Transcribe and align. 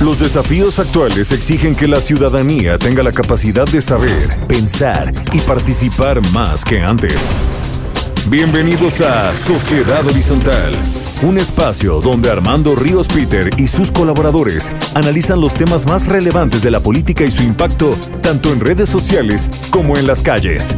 Los 0.00 0.20
desafíos 0.20 0.78
actuales 0.78 1.32
exigen 1.32 1.74
que 1.74 1.88
la 1.88 2.00
ciudadanía 2.00 2.78
tenga 2.78 3.02
la 3.02 3.12
capacidad 3.12 3.66
de 3.66 3.80
saber, 3.80 4.46
pensar 4.46 5.12
y 5.32 5.40
participar 5.40 6.20
más 6.32 6.64
que 6.64 6.80
antes. 6.80 7.32
Bienvenidos 8.28 9.00
a 9.00 9.34
Sociedad 9.34 10.06
Horizontal, 10.06 10.74
un 11.22 11.38
espacio 11.38 12.00
donde 12.00 12.30
Armando 12.30 12.74
Ríos 12.74 13.08
Peter 13.08 13.50
y 13.58 13.66
sus 13.66 13.90
colaboradores 13.90 14.72
analizan 14.94 15.40
los 15.40 15.54
temas 15.54 15.86
más 15.86 16.06
relevantes 16.06 16.62
de 16.62 16.70
la 16.70 16.80
política 16.80 17.24
y 17.24 17.30
su 17.30 17.42
impacto 17.42 17.94
tanto 18.22 18.52
en 18.52 18.60
redes 18.60 18.88
sociales 18.88 19.48
como 19.70 19.96
en 19.96 20.06
las 20.06 20.22
calles. 20.22 20.74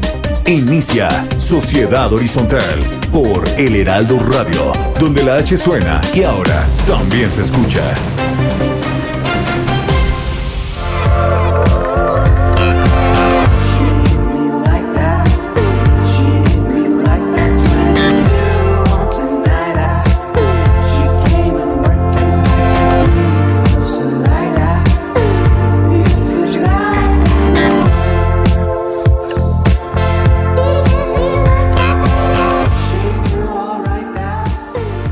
Inicia 0.47 1.27
Sociedad 1.37 2.13
Horizontal 2.13 2.81
por 3.13 3.49
El 3.59 3.77
Heraldo 3.77 4.19
Radio, 4.21 4.73
donde 4.99 5.23
la 5.23 5.37
H 5.37 5.57
suena 5.57 6.01
y 6.15 6.23
ahora 6.23 6.67
también 6.87 7.31
se 7.31 7.43
escucha. 7.43 7.83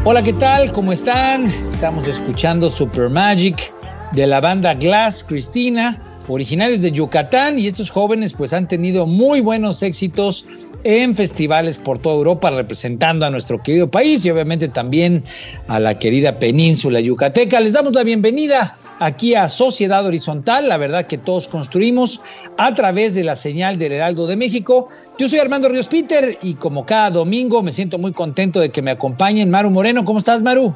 Hola, 0.08 0.22
¿qué 0.22 0.34
tal? 0.34 0.72
¿Cómo 0.72 0.92
están? 0.92 1.46
Estamos 1.46 2.06
escuchando 2.06 2.70
Super 2.70 3.10
Magic 3.10 3.74
de 4.12 4.28
la 4.28 4.40
banda 4.40 4.72
Glass 4.74 5.24
Cristina, 5.24 6.00
originarios 6.28 6.80
de 6.80 6.92
Yucatán 6.92 7.58
y 7.58 7.66
estos 7.66 7.90
jóvenes 7.90 8.32
pues 8.32 8.52
han 8.52 8.68
tenido 8.68 9.08
muy 9.08 9.40
buenos 9.40 9.82
éxitos 9.82 10.46
en 10.84 11.16
festivales 11.16 11.78
por 11.78 11.98
toda 11.98 12.14
Europa 12.14 12.50
representando 12.50 13.26
a 13.26 13.30
nuestro 13.30 13.60
querido 13.60 13.90
país 13.90 14.24
y 14.24 14.30
obviamente 14.30 14.68
también 14.68 15.24
a 15.66 15.80
la 15.80 15.98
querida 15.98 16.38
península 16.38 17.00
yucateca. 17.00 17.58
Les 17.58 17.72
damos 17.72 17.92
la 17.92 18.04
bienvenida 18.04 18.78
aquí 18.98 19.34
a 19.34 19.48
Sociedad 19.48 20.04
Horizontal, 20.04 20.68
la 20.68 20.76
verdad 20.76 21.06
que 21.06 21.18
todos 21.18 21.48
construimos 21.48 22.22
a 22.56 22.74
través 22.74 23.14
de 23.14 23.24
la 23.24 23.36
señal 23.36 23.78
del 23.78 23.92
Heraldo 23.92 24.26
de 24.26 24.36
México. 24.36 24.88
Yo 25.18 25.28
soy 25.28 25.38
Armando 25.38 25.68
Ríos 25.68 25.88
Peter 25.88 26.38
y 26.42 26.54
como 26.54 26.86
cada 26.86 27.10
domingo 27.10 27.62
me 27.62 27.72
siento 27.72 27.98
muy 27.98 28.12
contento 28.12 28.60
de 28.60 28.70
que 28.70 28.82
me 28.82 28.90
acompañen 28.90 29.50
Maru 29.50 29.70
Moreno. 29.70 30.04
¿Cómo 30.04 30.18
estás, 30.18 30.42
Maru? 30.42 30.74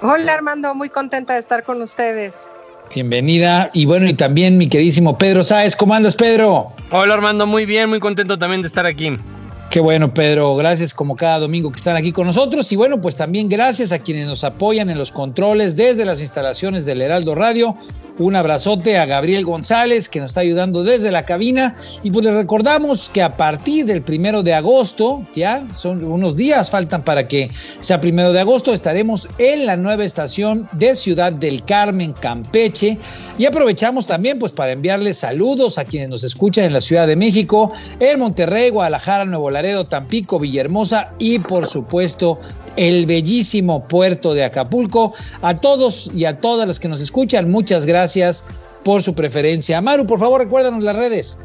Hola, 0.00 0.34
Armando, 0.34 0.74
muy 0.74 0.88
contenta 0.88 1.34
de 1.34 1.40
estar 1.40 1.62
con 1.62 1.80
ustedes. 1.80 2.48
Bienvenida. 2.94 3.70
Y 3.72 3.86
bueno, 3.86 4.06
y 4.06 4.14
también 4.14 4.58
mi 4.58 4.68
queridísimo 4.68 5.16
Pedro 5.16 5.42
Sáez. 5.42 5.76
¿Cómo 5.76 5.94
andas, 5.94 6.16
Pedro? 6.16 6.68
Hola, 6.90 7.14
Armando, 7.14 7.46
muy 7.46 7.64
bien, 7.64 7.88
muy 7.88 8.00
contento 8.00 8.38
también 8.38 8.62
de 8.62 8.68
estar 8.68 8.84
aquí. 8.84 9.16
Qué 9.72 9.80
bueno, 9.80 10.12
Pedro. 10.12 10.54
Gracias 10.54 10.92
como 10.92 11.16
cada 11.16 11.38
domingo 11.38 11.72
que 11.72 11.78
están 11.78 11.96
aquí 11.96 12.12
con 12.12 12.26
nosotros. 12.26 12.70
Y 12.72 12.76
bueno, 12.76 13.00
pues 13.00 13.16
también 13.16 13.48
gracias 13.48 13.90
a 13.90 13.98
quienes 13.98 14.26
nos 14.26 14.44
apoyan 14.44 14.90
en 14.90 14.98
los 14.98 15.12
controles 15.12 15.76
desde 15.76 16.04
las 16.04 16.20
instalaciones 16.20 16.84
del 16.84 17.00
Heraldo 17.00 17.34
Radio. 17.34 17.74
Un 18.18 18.36
abrazote 18.36 18.98
a 18.98 19.06
Gabriel 19.06 19.46
González, 19.46 20.08
que 20.08 20.20
nos 20.20 20.32
está 20.32 20.42
ayudando 20.42 20.84
desde 20.84 21.10
la 21.10 21.24
cabina. 21.24 21.74
Y 22.02 22.10
pues 22.10 22.26
les 22.26 22.34
recordamos 22.34 23.08
que 23.08 23.22
a 23.22 23.36
partir 23.36 23.86
del 23.86 24.02
primero 24.02 24.42
de 24.42 24.52
agosto, 24.52 25.26
ya 25.34 25.66
son 25.74 26.04
unos 26.04 26.36
días, 26.36 26.70
faltan 26.70 27.02
para 27.02 27.26
que 27.26 27.50
sea 27.80 28.00
primero 28.00 28.32
de 28.32 28.40
agosto, 28.40 28.74
estaremos 28.74 29.28
en 29.38 29.64
la 29.64 29.78
nueva 29.78 30.04
estación 30.04 30.68
de 30.72 30.94
Ciudad 30.94 31.32
del 31.32 31.64
Carmen, 31.64 32.12
Campeche. 32.12 32.98
Y 33.38 33.46
aprovechamos 33.46 34.06
también 34.06 34.38
pues 34.38 34.52
para 34.52 34.72
enviarles 34.72 35.18
saludos 35.18 35.78
a 35.78 35.84
quienes 35.84 36.10
nos 36.10 36.22
escuchan 36.22 36.66
en 36.66 36.74
la 36.74 36.82
Ciudad 36.82 37.06
de 37.06 37.16
México, 37.16 37.72
en 37.98 38.20
Monterrey, 38.20 38.68
Guadalajara, 38.68 39.24
Nuevo 39.24 39.50
Laredo, 39.50 39.86
Tampico, 39.86 40.38
Villahermosa 40.38 41.12
y 41.18 41.38
por 41.38 41.66
supuesto 41.66 42.38
el 42.76 43.06
bellísimo 43.06 43.86
puerto 43.86 44.34
de 44.34 44.44
Acapulco. 44.44 45.14
A 45.40 45.58
todos 45.58 46.10
y 46.14 46.24
a 46.24 46.38
todas 46.38 46.66
las 46.66 46.80
que 46.80 46.88
nos 46.88 47.00
escuchan, 47.00 47.50
muchas 47.50 47.86
gracias 47.86 48.44
por 48.84 49.02
su 49.02 49.14
preferencia. 49.14 49.80
Maru, 49.80 50.06
por 50.06 50.18
favor, 50.18 50.40
recuérdanos 50.40 50.82
las 50.82 50.96
redes. 50.96 51.38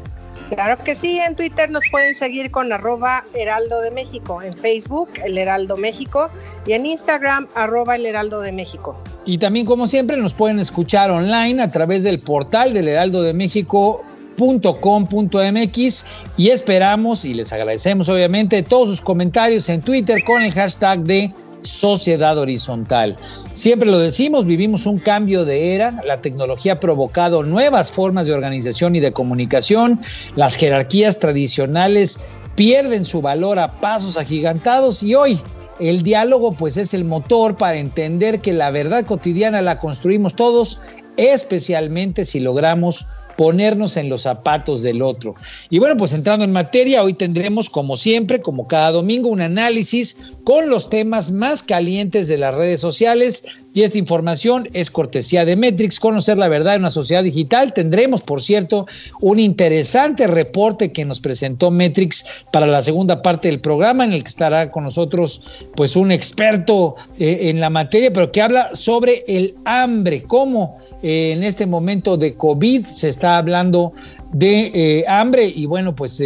Claro 0.48 0.82
que 0.82 0.94
sí, 0.94 1.18
en 1.18 1.36
Twitter 1.36 1.70
nos 1.70 1.82
pueden 1.90 2.14
seguir 2.14 2.50
con 2.50 2.72
arroba 2.72 3.24
Heraldo 3.34 3.82
de 3.82 3.90
México, 3.90 4.40
en 4.40 4.56
Facebook 4.56 5.10
El 5.22 5.36
Heraldo 5.36 5.76
México 5.76 6.30
y 6.66 6.72
en 6.72 6.86
Instagram 6.86 7.48
arroba 7.54 7.96
El 7.96 8.06
Heraldo 8.06 8.40
de 8.40 8.52
México. 8.52 8.96
Y 9.26 9.36
también, 9.36 9.66
como 9.66 9.86
siempre, 9.86 10.16
nos 10.16 10.32
pueden 10.32 10.58
escuchar 10.58 11.10
online 11.10 11.62
a 11.62 11.70
través 11.70 12.02
del 12.02 12.20
portal 12.20 12.72
del 12.72 12.88
Heraldo 12.88 13.22
de 13.22 13.34
México 13.34 14.04
.com.mx 14.38 16.04
y 16.36 16.48
esperamos 16.48 17.24
y 17.24 17.34
les 17.34 17.52
agradecemos 17.52 18.08
obviamente 18.08 18.62
todos 18.62 18.88
sus 18.88 19.00
comentarios 19.00 19.68
en 19.68 19.82
Twitter 19.82 20.22
con 20.24 20.42
el 20.42 20.52
hashtag 20.52 21.00
de 21.00 21.32
Sociedad 21.62 22.38
Horizontal. 22.38 23.16
Siempre 23.52 23.90
lo 23.90 23.98
decimos, 23.98 24.46
vivimos 24.46 24.86
un 24.86 24.98
cambio 24.98 25.44
de 25.44 25.74
era, 25.74 26.00
la 26.06 26.20
tecnología 26.20 26.74
ha 26.74 26.80
provocado 26.80 27.42
nuevas 27.42 27.90
formas 27.90 28.26
de 28.26 28.32
organización 28.32 28.94
y 28.94 29.00
de 29.00 29.12
comunicación, 29.12 30.00
las 30.36 30.54
jerarquías 30.54 31.18
tradicionales 31.18 32.20
pierden 32.54 33.04
su 33.04 33.20
valor 33.22 33.58
a 33.58 33.80
pasos 33.80 34.16
agigantados 34.16 35.02
y 35.02 35.14
hoy 35.14 35.40
el 35.80 36.02
diálogo 36.02 36.52
pues 36.52 36.76
es 36.76 36.92
el 36.94 37.04
motor 37.04 37.56
para 37.56 37.76
entender 37.76 38.40
que 38.40 38.52
la 38.52 38.70
verdad 38.70 39.04
cotidiana 39.04 39.62
la 39.62 39.78
construimos 39.78 40.34
todos, 40.34 40.80
especialmente 41.16 42.24
si 42.24 42.40
logramos 42.40 43.06
ponernos 43.38 43.96
en 43.96 44.08
los 44.08 44.22
zapatos 44.22 44.82
del 44.82 45.00
otro. 45.00 45.36
Y 45.70 45.78
bueno, 45.78 45.96
pues 45.96 46.12
entrando 46.12 46.44
en 46.44 46.50
materia, 46.50 47.04
hoy 47.04 47.14
tendremos, 47.14 47.70
como 47.70 47.96
siempre, 47.96 48.42
como 48.42 48.66
cada 48.66 48.90
domingo, 48.90 49.28
un 49.28 49.40
análisis 49.40 50.16
con 50.42 50.68
los 50.68 50.90
temas 50.90 51.30
más 51.30 51.62
calientes 51.62 52.26
de 52.26 52.36
las 52.36 52.52
redes 52.52 52.80
sociales. 52.80 53.44
Y 53.74 53.82
esta 53.82 53.98
información 53.98 54.68
es 54.72 54.90
cortesía 54.90 55.44
de 55.44 55.54
Metrix, 55.54 56.00
conocer 56.00 56.38
la 56.38 56.48
verdad 56.48 56.74
en 56.74 56.82
una 56.82 56.90
sociedad 56.90 57.22
digital. 57.22 57.74
Tendremos, 57.74 58.22
por 58.22 58.42
cierto, 58.42 58.86
un 59.20 59.38
interesante 59.38 60.26
reporte 60.26 60.90
que 60.90 61.04
nos 61.04 61.20
presentó 61.20 61.70
Metrix 61.70 62.46
para 62.50 62.66
la 62.66 62.80
segunda 62.80 63.20
parte 63.20 63.48
del 63.48 63.60
programa, 63.60 64.04
en 64.04 64.14
el 64.14 64.22
que 64.22 64.30
estará 64.30 64.70
con 64.70 64.84
nosotros, 64.84 65.66
pues, 65.76 65.96
un 65.96 66.10
experto 66.10 66.96
eh, 67.18 67.50
en 67.50 67.60
la 67.60 67.68
materia, 67.68 68.10
pero 68.12 68.32
que 68.32 68.40
habla 68.40 68.74
sobre 68.74 69.24
el 69.28 69.54
hambre, 69.66 70.22
cómo 70.22 70.78
eh, 71.02 71.32
en 71.32 71.42
este 71.42 71.66
momento 71.66 72.16
de 72.16 72.34
COVID 72.34 72.86
se 72.86 73.08
está 73.08 73.36
hablando 73.36 73.92
de 74.32 74.72
eh, 74.74 75.04
hambre 75.08 75.46
y 75.46 75.66
bueno, 75.66 75.94
pues 75.94 76.22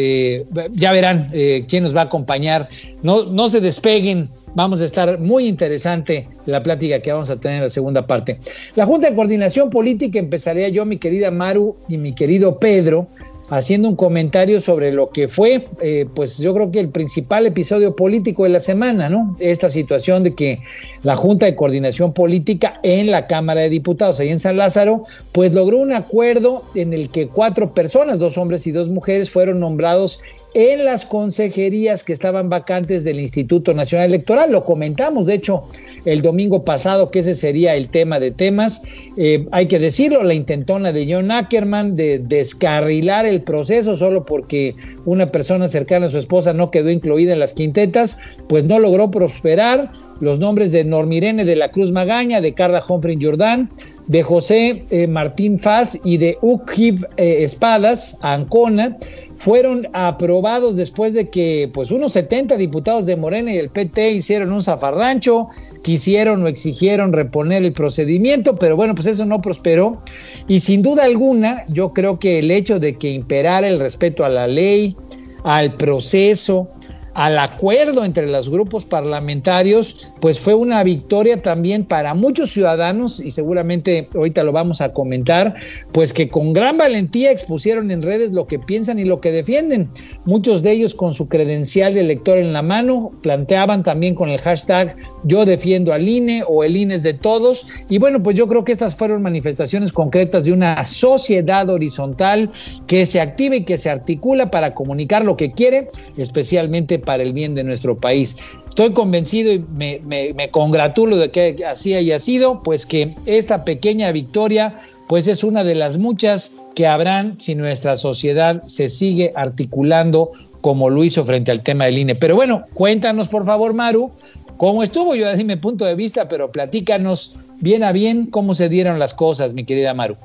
ya 0.73 0.93
verán 0.93 1.31
quién 1.69 1.83
nos 1.83 1.95
va 1.95 2.03
a 2.03 2.05
acompañar. 2.05 2.69
No, 3.03 3.25
no 3.25 3.49
se 3.49 3.61
despeguen, 3.61 4.29
vamos 4.55 4.81
a 4.81 4.85
estar 4.85 5.19
muy 5.19 5.47
interesante 5.47 6.29
la 6.47 6.63
plática 6.63 7.01
que 7.01 7.13
vamos 7.13 7.31
a 7.31 7.37
tener 7.37 7.59
en 7.59 7.65
la 7.65 7.71
segunda 7.71 8.07
parte. 8.07 8.39
La 8.75 8.87
Junta 8.87 9.09
de 9.09 9.17
Coordinación 9.17 9.71
Política 9.71 10.19
empezaría 10.19 10.69
yo, 10.69 10.85
mi 10.85 10.99
querida 10.99 11.31
Maru 11.31 11.77
y 11.89 11.99
mi 11.99 12.15
querido 12.15 12.59
Pedro, 12.59 13.09
haciendo 13.51 13.89
un 13.89 13.97
comentario 13.97 14.61
sobre 14.61 14.93
lo 14.93 15.11
que 15.11 15.29
fue, 15.29 15.69
eh, 15.81 16.07
pues 16.15 16.39
yo 16.39 16.55
creo 16.55 16.71
que 16.71 16.81
el 16.81 16.89
principal 16.89 17.47
episodio 17.47 17.95
político 17.95 18.45
de 18.45 18.51
la 18.51 18.61
semana, 18.61 19.09
¿no? 19.11 19.37
Esta 19.41 19.69
situación 19.69 20.23
de 20.23 20.35
que 20.35 20.61
la 21.03 21.17
Junta 21.17 21.47
de 21.47 21.55
Coordinación 21.55 22.13
Política 22.13 22.81
en 22.83 23.11
la 23.11 23.27
Cámara 23.27 23.61
de 23.61 23.69
Diputados, 23.69 24.21
ahí 24.21 24.31
en 24.31 24.41
San 24.41 24.57
Lázaro, 24.57 25.05
pues 25.33 25.53
logró 25.53 25.79
un 25.79 25.93
acuerdo 25.93 26.63
en 26.75 26.93
el 26.93 27.11
que 27.11 27.29
cuatro 27.29 27.75
personas, 27.75 28.19
dos 28.19 28.39
hombres 28.39 28.67
y 28.67 28.73
dos 28.73 28.89
mujeres, 28.89 29.31
fueron 29.31 29.61
nombrados 29.61 30.21
en 30.55 30.85
las 30.85 31.07
consejerías 31.07 32.05
que 32.05 32.13
estaban 32.13 32.49
vacantes 32.49 33.05
del 33.05 33.21
Instituto 33.21 33.73
Nacional 33.75 34.09
Electoral. 34.09 34.53
Lo 34.53 34.65
comentamos, 34.65 35.27
de 35.27 35.35
hecho, 35.35 35.65
el 36.05 36.23
domingo 36.23 36.65
pasado 36.65 37.11
que 37.11 37.21
ese 37.21 37.35
sería 37.35 37.75
el 37.75 37.89
tema 37.89 38.21
de 38.21 38.31
temas. 38.31 38.83
Eh, 39.17 39.47
hay 39.51 39.67
que 39.67 39.79
decirlo, 39.79 40.23
la 40.23 40.35
intentona 40.35 40.93
de 40.93 41.13
John 41.13 41.31
Ackerman 41.31 41.97
de 41.97 42.19
descarrilar 42.19 43.27
el 43.27 43.43
proceso 43.43 43.97
solo 43.97 44.25
porque 44.25 44.75
una 45.05 45.31
persona 45.31 45.69
cercana 45.69 46.07
a 46.07 46.11
su 46.11 46.19
esposa 46.19 46.53
no 46.53 46.71
quedó 46.71 46.91
incluida 46.91 47.33
en 47.33 47.41
las 47.41 47.55
quintetas, 47.55 48.19
pues 48.49 48.65
no 48.65 48.79
logró 48.79 49.11
prosperar. 49.11 49.91
Los 50.21 50.39
nombres 50.39 50.71
de 50.71 50.85
Normirene 50.85 51.45
de 51.45 51.57
la 51.57 51.73
Cruz 51.73 51.91
Magaña, 51.91 52.41
de 52.41 52.55
Carla 52.55 52.81
Humphrey 52.87 53.19
Jordán, 53.21 53.71
de 54.07 54.23
José 54.23 54.85
eh, 54.91 55.07
Martín 55.07 55.59
Faz 55.59 55.99
y 56.05 56.17
de 56.17 56.39
Ukib 56.41 57.07
eh, 57.17 57.43
Espadas, 57.43 58.17
Ancona, 58.23 58.97
fueron 59.43 59.89
aprobados 59.93 60.77
después 60.77 61.15
de 61.15 61.29
que 61.29 61.69
pues 61.75 61.91
unos 61.91 62.13
70 62.13 62.57
diputados 62.57 63.07
de 63.07 63.17
Morena 63.17 63.53
y 63.53 63.59
el 63.59 63.71
PT 63.71 64.13
hicieron 64.13 64.53
un 64.53 64.63
zafarrancho, 64.63 65.49
quisieron 65.83 66.45
o 66.45 66.47
exigieron 66.47 67.13
reponer 67.13 67.65
el 67.65 67.73
procedimiento, 67.73 68.55
pero 68.55 68.77
bueno, 68.77 68.95
pues 68.95 69.09
eso 69.09 69.27
no 69.27 69.43
prosperó. 69.43 70.01
Y 70.47 70.61
sin 70.61 70.83
duda 70.83 71.05
alguna 71.05 71.65
yo 71.69 71.93
creo 71.93 72.21
que 72.21 72.39
el 72.39 72.53
hecho 72.53 72.79
de 72.79 72.95
que 72.95 73.11
imperara 73.11 73.67
el 73.67 73.81
respeto 73.81 74.25
a 74.25 74.29
la 74.29 74.47
ley, 74.47 74.95
al 75.43 75.73
proceso, 75.73 76.69
al 77.15 77.39
acuerdo 77.39 78.05
entre 78.05 78.27
los 78.27 78.49
grupos 78.49 78.87
parlamentarios, 78.87 80.11
pues 80.21 80.41
fue 80.41 80.55
una 80.55 80.83
victoria 80.83 81.43
también 81.43 81.85
para 81.85 82.15
muchos 82.15 82.53
ciudadanos 82.53 83.21
y 83.21 83.31
seguramente 83.31 84.09
ahorita 84.15 84.43
lo 84.43 84.53
vamos 84.53 84.81
a 84.81 84.93
comentar, 84.93 85.55
pues 85.93 86.13
que 86.13 86.29
con 86.29 86.53
gran 86.53 86.79
valentía 86.79 87.31
expusieron 87.31 87.91
en 87.91 88.03
redes 88.03 88.33
lo 88.33 88.47
que 88.47 88.59
piensan 88.59 88.99
y 88.99 89.05
lo 89.05 89.21
que 89.21 89.33
defienden. 89.33 89.91
Muchos 90.25 90.63
de 90.63 90.73
ellos 90.73 90.95
con 90.95 91.15
su 91.15 91.29
credencial 91.29 91.95
de 91.95 92.01
elector 92.01 92.39
en 92.39 92.53
la 92.53 92.63
mano 92.63 93.11
planteaban 93.23 93.83
también 93.83 94.15
con 94.15 94.31
el 94.31 94.41
hashtag 94.41 94.97
yo 95.25 95.45
defiendo 95.45 95.93
al 95.93 96.09
INE 96.09 96.45
o 96.47 96.65
el 96.65 96.77
INE 96.77 96.95
es 96.95 97.03
de 97.03 97.15
todos. 97.15 97.67
Y 97.89 97.99
bueno, 97.99 98.23
pues 98.23 98.37
yo 98.37 98.49
creo 98.49 98.65
que 98.65 98.73
estas 98.73 98.97
fueron 98.97 99.23
manifestaciones 99.23 99.93
concretas 99.93 100.45
de 100.45 100.53
una 100.53 100.85
sociedad 100.85 101.69
horizontal 101.71 102.51
que 102.87 103.07
se 103.07 103.21
activa 103.21 103.57
y 103.57 103.65
que 103.65 103.79
se 103.79 103.91
articula 103.91 104.51
para 104.51 104.75
comunicar 104.75 105.25
lo 105.25 105.37
que 105.37 105.53
quiere, 105.53 105.91
especialmente 106.17 106.99
para 107.03 107.23
el 107.23 107.33
bien 107.33 107.55
de 107.55 107.65
nuestro 107.65 107.97
país. 107.97 108.37
Estoy 108.69 108.93
convencido 108.93 109.53
y 109.53 109.59
me, 109.59 110.49
congratulo 110.51 111.19
de 111.19 111.31
que 111.31 111.65
así 111.69 111.95
haya 111.95 112.19
sido, 112.19 112.63
pues 112.63 112.87
que 112.87 113.15
esta 113.27 113.65
pequeña 113.65 114.11
victoria 114.13 114.77
pues 115.09 115.29
es 115.29 115.45
una 115.45 115.63
de 115.63 115.75
las 115.75 115.99
muchas 115.99 116.53
que 116.75 116.87
habrán 116.87 117.39
si 117.39 117.55
nuestra 117.55 117.97
sociedad 117.97 118.63
se 118.63 118.89
sigue 118.89 119.33
articulando 119.37 120.31
como 120.63 120.89
lo 120.89 121.05
hizo 121.05 121.25
frente 121.25 121.51
al 121.51 121.63
tema 121.63 121.85
del 121.85 121.99
INE. 121.99 122.15
Pero 122.15 122.35
bueno, 122.35 122.65
cuéntanos 122.73 123.29
por 123.29 123.45
favor, 123.45 123.75
Maru, 123.75 124.11
cómo 124.57 124.83
estuvo, 124.83 125.15
yo 125.15 125.29
así 125.29 125.45
mi 125.45 125.57
punto 125.57 125.85
de 125.85 125.95
vista, 125.95 126.29
pero 126.29 126.51
platícanos 126.51 127.37
bien 127.61 127.85
a 127.85 127.93
bien 127.93 128.27
cómo 128.27 128.55
se 128.55 128.71
dieron 128.71 128.99
las 128.99 129.13
cosas, 129.13 129.53
mi 129.53 129.65
querida 129.65 129.93
Maru. 129.93 130.17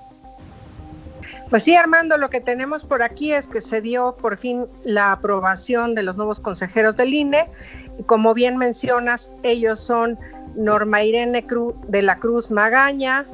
Pues 1.49 1.63
sí, 1.63 1.75
Armando, 1.75 2.17
lo 2.17 2.29
que 2.29 2.41
tenemos 2.41 2.83
por 2.83 3.01
aquí 3.01 3.31
es 3.31 3.47
que 3.47 3.61
se 3.61 3.79
dio 3.79 4.17
por 4.17 4.35
fin 4.35 4.65
la 4.83 5.13
aprobación 5.13 5.95
de 5.95 6.03
los 6.03 6.17
nuevos 6.17 6.41
consejeros 6.41 6.97
del 6.97 7.13
INE. 7.13 7.49
Como 8.05 8.33
bien 8.33 8.57
mencionas, 8.57 9.31
ellos 9.43 9.79
son 9.79 10.19
Norma 10.55 11.03
Irene 11.03 11.45
Cruz 11.45 11.75
de 11.87 12.01
la 12.01 12.17
Cruz 12.17 12.51
Magaña, 12.51 13.25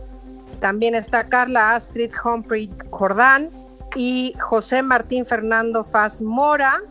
también 0.60 0.94
está 0.94 1.28
Carla 1.28 1.76
Astrid 1.76 2.12
Humphrey 2.24 2.70
Jordán 2.92 3.50
y 3.96 4.36
José 4.40 4.84
Martín 4.84 5.26
Fernando 5.26 5.84
Faz 5.84 6.22
Mora 6.22 6.82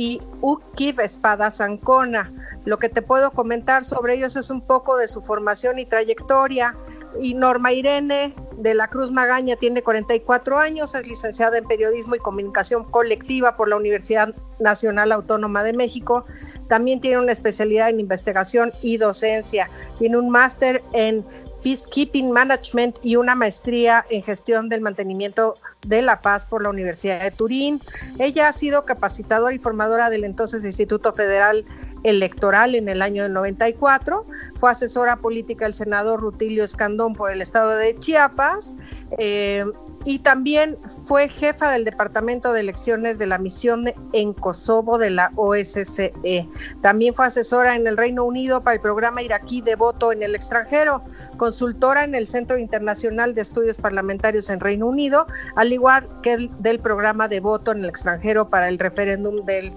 y 0.00 0.18
Ukib 0.40 0.98
Espada 1.00 1.50
Zancona. 1.50 2.32
Lo 2.64 2.78
que 2.78 2.88
te 2.88 3.02
puedo 3.02 3.32
comentar 3.32 3.84
sobre 3.84 4.14
ellos 4.14 4.34
es 4.34 4.48
un 4.48 4.62
poco 4.62 4.96
de 4.96 5.06
su 5.08 5.20
formación 5.20 5.78
y 5.78 5.84
trayectoria. 5.84 6.74
Y 7.20 7.34
Norma 7.34 7.72
Irene 7.72 8.34
de 8.56 8.72
la 8.72 8.88
Cruz 8.88 9.12
Magaña 9.12 9.56
tiene 9.56 9.82
44 9.82 10.58
años, 10.58 10.94
es 10.94 11.06
licenciada 11.06 11.58
en 11.58 11.66
Periodismo 11.66 12.14
y 12.14 12.18
Comunicación 12.18 12.84
Colectiva 12.84 13.58
por 13.58 13.68
la 13.68 13.76
Universidad 13.76 14.34
Nacional 14.58 15.12
Autónoma 15.12 15.62
de 15.64 15.74
México. 15.74 16.24
También 16.66 17.02
tiene 17.02 17.18
una 17.18 17.32
especialidad 17.32 17.90
en 17.90 18.00
investigación 18.00 18.72
y 18.80 18.96
docencia. 18.96 19.68
Tiene 19.98 20.16
un 20.16 20.30
máster 20.30 20.82
en 20.94 21.26
Peacekeeping 21.62 22.30
Management 22.30 22.98
y 23.02 23.16
una 23.16 23.34
maestría 23.34 24.04
en 24.10 24.22
gestión 24.22 24.68
del 24.68 24.80
mantenimiento 24.80 25.56
de 25.86 26.02
la 26.02 26.20
paz 26.20 26.44
por 26.44 26.62
la 26.62 26.70
Universidad 26.70 27.22
de 27.22 27.30
Turín. 27.30 27.80
Ella 28.18 28.48
ha 28.48 28.52
sido 28.52 28.84
capacitadora 28.84 29.54
y 29.54 29.58
formadora 29.58 30.10
del 30.10 30.24
entonces 30.24 30.64
Instituto 30.64 31.12
Federal 31.12 31.64
Electoral 32.02 32.74
en 32.74 32.88
el 32.88 33.02
año 33.02 33.28
94. 33.28 34.24
Fue 34.54 34.70
asesora 34.70 35.16
política 35.16 35.64
del 35.64 35.74
senador 35.74 36.20
Rutilio 36.20 36.64
Escandón 36.64 37.14
por 37.14 37.30
el 37.30 37.42
estado 37.42 37.70
de 37.70 37.96
Chiapas. 37.98 38.74
Eh, 39.18 39.64
y 40.04 40.20
también 40.20 40.78
fue 41.04 41.28
jefa 41.28 41.70
del 41.70 41.84
Departamento 41.84 42.52
de 42.52 42.60
Elecciones 42.60 43.18
de 43.18 43.26
la 43.26 43.36
misión 43.36 43.84
en 44.14 44.32
Kosovo 44.32 44.96
de 44.96 45.10
la 45.10 45.30
OSCE. 45.36 46.48
También 46.80 47.12
fue 47.12 47.26
asesora 47.26 47.76
en 47.76 47.86
el 47.86 47.98
Reino 47.98 48.24
Unido 48.24 48.62
para 48.62 48.76
el 48.76 48.80
programa 48.80 49.22
iraquí 49.22 49.60
de 49.60 49.74
voto 49.74 50.12
en 50.12 50.22
el 50.22 50.34
extranjero, 50.34 51.02
consultora 51.36 52.04
en 52.04 52.14
el 52.14 52.26
Centro 52.26 52.56
Internacional 52.56 53.34
de 53.34 53.42
Estudios 53.42 53.76
Parlamentarios 53.76 54.48
en 54.48 54.60
Reino 54.60 54.86
Unido, 54.86 55.26
al 55.54 55.72
igual 55.72 56.06
que 56.22 56.48
del 56.58 56.78
programa 56.78 57.28
de 57.28 57.40
voto 57.40 57.72
en 57.72 57.84
el 57.84 57.90
extranjero 57.90 58.48
para 58.48 58.68
el 58.68 58.78
referéndum 58.78 59.44
del 59.44 59.72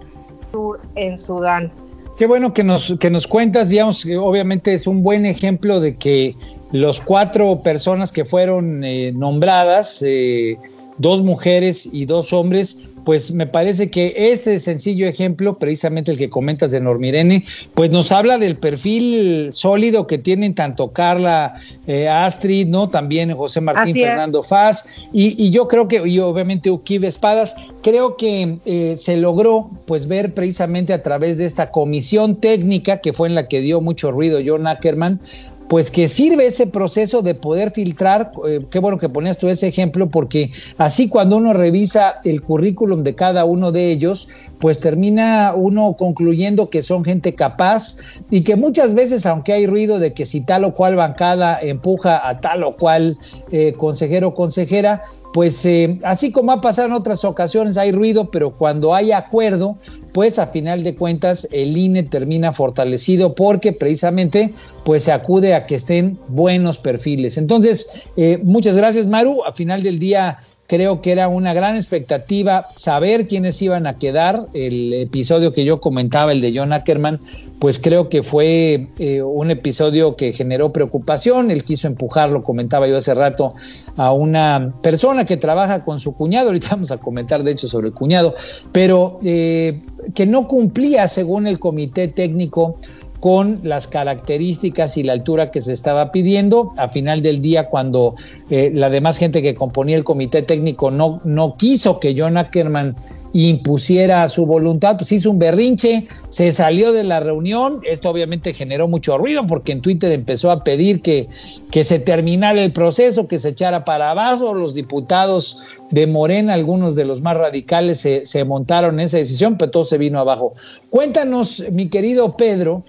sur 0.52 0.80
en 0.96 1.18
Sudán. 1.18 1.72
Qué 2.18 2.28
bueno 2.28 2.54
que 2.54 2.64
nos, 2.64 2.96
que 3.00 3.10
nos 3.10 3.28
cuentas, 3.28 3.70
digamos, 3.70 4.06
que 4.06 4.18
obviamente 4.18 4.74
es 4.74 4.86
un 4.86 5.02
buen 5.02 5.26
ejemplo 5.26 5.80
de 5.80 5.96
que 5.96 6.36
los 6.72 7.02
cuatro 7.02 7.62
personas 7.62 8.12
que 8.12 8.24
fueron 8.26 8.84
eh, 8.84 9.12
nombradas, 9.12 10.04
eh, 10.06 10.58
dos 10.98 11.22
mujeres 11.22 11.90
y 11.92 12.06
dos 12.06 12.34
hombres, 12.34 12.80
pues 13.04 13.32
me 13.32 13.48
parece 13.48 13.90
que 13.90 14.14
este 14.32 14.60
sencillo 14.60 15.08
ejemplo, 15.08 15.58
precisamente 15.58 16.12
el 16.12 16.18
que 16.18 16.30
comentas 16.30 16.72
de 16.72 16.80
Normirene, 16.80 17.44
pues 17.74 17.92
nos 17.92 18.12
habla 18.12 18.38
del 18.38 18.56
perfil 18.56 19.50
sólido 19.52 20.08
que 20.08 20.18
tienen 20.18 20.56
tanto 20.56 20.92
Carla 20.92 21.56
eh, 21.86 22.08
Astrid, 22.08 22.68
¿no? 22.68 22.90
También 22.90 23.36
José 23.36 23.62
Martín 23.62 23.94
Fernando 23.94 24.42
Faz, 24.44 25.08
y, 25.12 25.50
yo 25.52 25.68
creo 25.68 25.88
que, 25.88 26.08
y 26.08 26.20
obviamente 26.20 26.72
Ukibe 26.72 27.08
Espadas, 27.08 27.56
creo 27.82 28.16
que 28.16 28.96
se 28.98 29.18
logró 29.18 29.70
pues 29.86 30.08
ver 30.08 30.34
precisamente 30.34 30.94
a 30.94 31.04
través 31.04 31.38
de 31.38 31.46
esta 31.46 31.70
comisión 31.72 32.38
técnica 32.38 32.98
que 32.98 33.12
fue 33.12 33.28
en 33.28 33.36
la 33.36 33.48
que 33.48 33.60
dio 33.60 33.82
mucho 33.82 34.12
ruido 34.12 34.40
John 34.46 34.68
Ackerman, 34.68 35.20
pues 35.68 35.90
que 35.90 36.08
sirve 36.08 36.48
ese 36.48 36.68
proceso 36.68 37.22
de 37.22 37.36
poder 37.36 37.72
filtrar, 37.72 38.32
eh, 38.48 38.66
qué 38.70 38.80
bueno 38.80 38.98
que 38.98 39.10
ponías 39.10 39.38
tú 39.38 39.48
ese 39.48 39.68
ejemplo, 39.68 40.10
porque 40.10 40.52
así 40.78 41.08
cuando 41.10 41.38
uno 41.38 41.54
revisa 41.54 42.16
el 42.24 42.42
currículum 42.42 43.04
de 43.04 43.16
cada 43.16 43.46
uno 43.46 43.72
de 43.72 43.92
ellos, 43.92 44.30
pues 44.60 44.80
termina 44.80 45.54
uno 45.56 45.96
concluyendo 45.98 46.70
que 46.70 46.82
son 46.82 47.04
gente 47.04 47.36
capaz 47.36 47.98
y 48.30 48.42
que 48.42 48.56
muchas 48.56 48.94
veces, 48.94 49.26
aunque 49.26 49.54
hay 49.54 49.68
ruido 49.68 50.00
de 50.00 50.14
que 50.14 50.26
si 50.26 50.42
tal 50.42 50.64
o 50.66 50.74
cual 50.74 50.96
bancada 50.96 51.60
empuja 51.62 52.28
a 52.28 52.40
tal 52.40 52.64
o 52.64 52.76
cual 52.76 53.18
eh, 53.52 53.74
consejero 53.78 54.30
o 54.30 54.36
consejera, 54.36 55.02
pues 55.34 55.66
eh, 55.66 56.00
así 56.04 56.32
como 56.32 56.52
ha 56.52 56.62
pasado 56.62 56.88
en 56.88 56.94
otras 56.94 57.26
ocasiones, 57.26 57.78
hay 57.78 57.92
ruido, 57.92 58.30
pero 58.30 58.52
cuando 58.52 58.94
hay 58.94 59.12
acuerdo, 59.12 59.78
pues 60.14 60.38
a 60.38 60.48
final 60.48 60.84
de 60.84 60.96
cuentas 60.96 61.48
el 61.52 61.76
INE 61.76 62.04
termina 62.04 62.54
fortalecido 62.54 63.34
porque 63.34 63.74
precisamente 63.74 64.54
pues 64.86 65.04
se 65.04 65.12
acude 65.12 65.56
a 65.56 65.66
que 65.66 65.76
estén 65.76 66.20
buenos 66.28 66.78
perfiles. 66.78 67.38
Entonces, 67.38 68.08
eh, 68.16 68.40
muchas 68.44 68.78
gracias 68.78 69.08
Maru, 69.08 69.44
a 69.44 69.54
final 69.54 69.82
del 69.82 69.98
día 69.98 70.38
Creo 70.74 71.04
que 71.04 71.12
era 71.12 71.28
una 71.28 71.54
gran 71.54 71.76
expectativa 71.76 72.70
saber 72.74 73.28
quiénes 73.28 73.62
iban 73.62 73.86
a 73.86 74.00
quedar. 74.00 74.48
El 74.56 74.92
episodio 74.92 75.54
que 75.54 75.66
yo 75.66 75.80
comentaba, 75.80 76.32
el 76.32 76.42
de 76.42 76.52
John 76.58 76.74
Ackerman, 76.74 77.20
pues 77.60 77.78
creo 77.78 78.10
que 78.10 78.24
fue 78.24 78.88
eh, 78.98 79.22
un 79.22 79.52
episodio 79.52 80.16
que 80.16 80.34
generó 80.34 80.74
preocupación. 80.74 81.52
Él 81.52 81.64
quiso 81.64 81.86
empujarlo, 81.86 82.44
comentaba 82.44 82.88
yo 82.88 82.98
hace 82.98 83.14
rato, 83.14 83.54
a 83.98 84.14
una 84.14 84.74
persona 84.82 85.28
que 85.28 85.38
trabaja 85.38 85.86
con 85.86 86.00
su 86.00 86.16
cuñado. 86.16 86.48
Ahorita 86.50 86.70
vamos 86.72 86.90
a 86.90 86.98
comentar, 86.98 87.44
de 87.44 87.52
hecho, 87.52 87.68
sobre 87.68 87.90
el 87.90 87.94
cuñado, 87.94 88.34
pero 88.72 89.20
eh, 89.24 89.80
que 90.16 90.26
no 90.26 90.48
cumplía, 90.48 91.08
según 91.08 91.46
el 91.46 91.60
comité 91.60 92.08
técnico, 92.08 92.80
con 93.24 93.62
las 93.64 93.88
características 93.88 94.98
y 94.98 95.04
la 95.04 95.14
altura 95.14 95.50
que 95.50 95.62
se 95.62 95.72
estaba 95.72 96.12
pidiendo. 96.12 96.74
A 96.76 96.90
final 96.90 97.22
del 97.22 97.42
día, 97.42 97.70
cuando 97.70 98.16
eh, 98.50 98.70
la 98.74 98.90
demás 98.90 99.18
gente 99.18 99.42
que 99.42 99.56
componía 99.56 99.96
el 99.96 100.04
comité 100.04 100.42
técnico 100.42 100.92
no, 100.92 101.22
no 101.24 101.56
quiso 101.56 102.02
que 102.02 102.14
John 102.18 102.36
Ackerman 102.36 102.98
impusiera 103.32 104.28
su 104.28 104.46
voluntad, 104.46 104.98
pues 104.98 105.14
hizo 105.14 105.32
un 105.32 105.40
berrinche, 105.40 106.06
se 106.28 106.52
salió 106.52 106.92
de 106.92 107.06
la 107.06 107.22
reunión, 107.22 107.80
esto 107.90 108.10
obviamente 108.10 108.54
generó 108.54 108.90
mucho 108.90 109.18
ruido 109.18 109.48
porque 109.48 109.72
en 109.72 109.82
Twitter 109.82 110.12
empezó 110.12 110.52
a 110.52 110.64
pedir 110.64 111.02
que, 111.02 111.30
que 111.72 111.84
se 111.84 112.00
terminara 112.00 112.62
el 112.62 112.74
proceso, 112.74 113.28
que 113.28 113.40
se 113.40 113.50
echara 113.50 113.86
para 113.86 114.12
abajo, 114.12 114.54
los 114.54 114.76
diputados 114.76 115.64
de 115.90 116.08
Morena, 116.08 116.54
algunos 116.54 116.96
de 116.96 117.06
los 117.06 117.22
más 117.22 117.38
radicales 117.38 118.02
se, 118.02 118.26
se 118.26 118.44
montaron 118.44 119.00
en 119.00 119.06
esa 119.06 119.18
decisión, 119.18 119.58
pero 119.58 119.72
todo 119.72 119.84
se 119.84 119.98
vino 119.98 120.20
abajo. 120.20 120.54
Cuéntanos, 120.90 121.64
mi 121.72 121.90
querido 121.90 122.38
Pedro, 122.38 122.84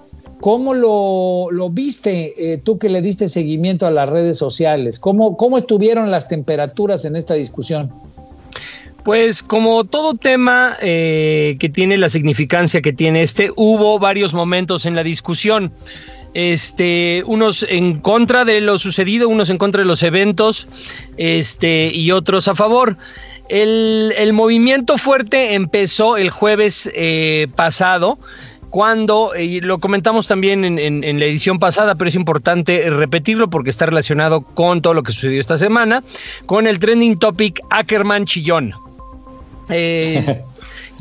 ¿cómo 0.45 0.75
lo, 0.75 1.71
viste 1.71 2.35
eh, 2.37 2.59
tú 2.63 2.79
que 2.79 2.91
le 2.91 3.01
diste 3.01 3.31
seguimiento 3.31 3.87
a 3.87 3.91
las 3.91 4.11
redes 4.11 4.37
sociales? 4.37 4.99
¿Cómo, 4.99 5.39
¿Cómo 5.39 5.57
estuvieron 5.57 6.11
las 6.11 6.29
temperaturas 6.29 7.07
en 7.07 7.17
esta 7.17 7.33
discusión? 7.33 7.91
Pues 9.05 9.43
como 9.43 9.85
todo 9.85 10.13
tema 10.13 10.77
eh, 10.83 11.57
que 11.59 11.71
tiene 11.71 11.97
la 11.97 12.11
significancia 12.11 12.83
que 12.83 12.93
tiene 12.93 13.23
este, 13.23 13.53
hubo 13.57 13.99
varios 13.99 14.35
momentos 14.35 14.85
en 14.85 14.95
la 14.95 15.03
discusión. 15.03 15.73
Este, 16.35 17.23
unos 17.27 17.63
en 17.67 18.01
contra 18.01 18.45
de 18.45 18.61
lo 18.61 18.79
sucedido, 18.79 19.31
unos 19.31 19.49
en 19.49 19.57
contra 19.57 19.81
de 19.81 19.87
los 19.87 20.03
eventos, 20.03 20.69
este, 21.17 21.91
y 21.91 22.11
otros 22.11 22.49
a 22.49 22.55
favor. 22.55 22.99
El, 23.49 24.13
el 24.19 24.35
movimiento 24.35 24.99
fuerte 24.99 25.55
empezó 25.55 26.19
el 26.19 26.29
jueves 26.29 26.91
eh, 26.95 27.47
pasado 27.57 28.19
cuando, 28.75 29.31
y 29.39 29.61
lo 29.61 29.79
comentamos 29.79 30.27
también 30.27 30.65
en, 30.65 30.81
en, 30.81 31.05
en, 31.05 31.21
la 31.21 31.27
edición 31.27 31.61
pasada, 31.61 31.95
pero 31.95 32.09
es 32.09 32.17
importante 32.17 32.91
repetirlo 32.91 33.49
porque 33.49 33.71
está 33.71 33.87
relacionado 33.87 34.41
con 34.41 34.83
todo 34.83 34.95
lo 34.95 35.05
que 35.05 35.13
sucedió 35.13 35.41
esta 35.41 35.57
semana, 35.57 36.03
con 36.45 36.67
el 36.67 36.81
trending 36.81 37.17
topic 37.17 37.61
Ackerman 37.71 38.25
Chillón. 38.25 38.75
Eh, 39.69 40.43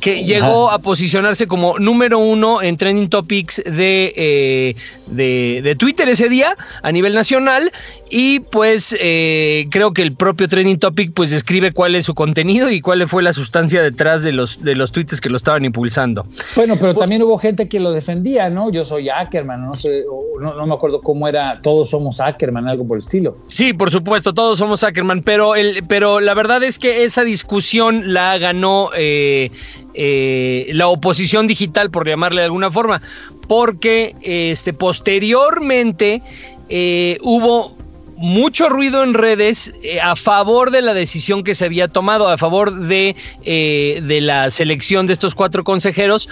que 0.03 0.25
llegó 0.25 0.69
a 0.69 0.79
posicionarse 0.79 1.47
como 1.47 1.79
número 1.79 2.19
uno 2.19 2.61
en 2.61 2.75
trending 2.75 3.07
topics 3.07 3.63
de, 3.63 4.11
eh, 4.17 4.75
de, 5.07 5.61
de, 5.63 5.75
Twitter 5.75 6.09
ese 6.09 6.27
día 6.27 6.57
a 6.81 6.91
nivel 6.91 7.13
nacional 7.13 7.71
y 8.09 8.41
pues 8.41 8.95
eh, 8.99 9.65
creo 9.71 9.93
que 9.93 10.01
el 10.01 10.13
propio 10.13 10.49
trending 10.49 10.77
topic 10.77 11.13
pues 11.13 11.31
describe 11.31 11.71
cuál 11.71 11.95
es 11.95 12.05
su 12.05 12.13
contenido 12.13 12.69
y 12.69 12.81
cuál 12.81 13.07
fue 13.07 13.23
la 13.23 13.31
sustancia 13.31 13.81
detrás 13.81 14.23
de 14.23 14.33
los, 14.33 14.61
de 14.61 14.75
los 14.75 14.91
tweets 14.91 15.21
que 15.21 15.29
lo 15.29 15.37
estaban 15.37 15.63
impulsando. 15.63 16.25
Bueno, 16.55 16.75
pero 16.77 16.93
también 16.93 17.23
hubo 17.23 17.37
gente 17.37 17.69
que 17.69 17.79
lo 17.79 17.91
defendía, 17.91 18.49
¿no? 18.49 18.71
Yo 18.71 18.83
soy 18.83 19.09
Ackerman, 19.09 19.65
no 19.65 19.75
sé, 19.75 20.03
no, 20.39 20.53
no 20.53 20.67
me 20.67 20.73
acuerdo 20.73 21.01
cómo 21.01 21.29
era, 21.29 21.61
todos 21.61 21.89
somos 21.89 22.19
Ackerman, 22.19 22.67
algo 22.67 22.85
por 22.85 22.97
el 22.97 23.03
estilo. 23.03 23.37
Sí, 23.47 23.73
por 23.73 23.89
supuesto, 23.89 24.33
todos 24.33 24.59
somos 24.59 24.83
Ackerman, 24.83 25.23
pero, 25.23 25.55
el, 25.55 25.83
pero 25.87 26.19
la 26.19 26.33
verdad 26.33 26.61
es 26.61 26.77
que 26.77 27.05
esa 27.05 27.23
discusión 27.23 28.13
la 28.13 28.37
ganó... 28.37 28.89
Eh, 28.95 29.49
eh, 29.93 30.69
la 30.73 30.87
oposición 30.87 31.47
digital, 31.47 31.91
por 31.91 32.07
llamarle 32.07 32.41
de 32.41 32.45
alguna 32.45 32.71
forma, 32.71 33.01
porque 33.47 34.15
este, 34.21 34.73
posteriormente 34.73 36.21
eh, 36.69 37.17
hubo 37.21 37.75
mucho 38.15 38.69
ruido 38.69 39.03
en 39.03 39.13
redes 39.13 39.73
eh, 39.83 39.99
a 39.99 40.15
favor 40.15 40.71
de 40.71 40.81
la 40.81 40.93
decisión 40.93 41.43
que 41.43 41.55
se 41.55 41.65
había 41.65 41.87
tomado, 41.87 42.27
a 42.27 42.37
favor 42.37 42.73
de, 42.73 43.15
de 43.43 44.21
la 44.21 44.49
selección 44.51 45.07
de 45.07 45.13
estos 45.13 45.35
cuatro 45.35 45.63
consejeros 45.63 46.29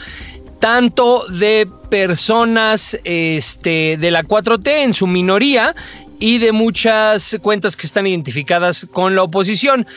tanto 0.62 1.26
de 1.28 1.68
personas 1.90 2.98
este, 3.04 3.98
de 3.98 4.12
la 4.12 4.24
4T 4.24 4.68
en 4.68 4.94
su 4.94 5.08
minoría 5.08 5.76
y 6.20 6.38
de 6.38 6.52
muchas 6.52 7.38
cuentas 7.42 7.76
que 7.76 7.88
están 7.88 8.06
identificadas 8.06 8.86
con 8.86 9.16
la 9.16 9.24
oposición. 9.24 9.88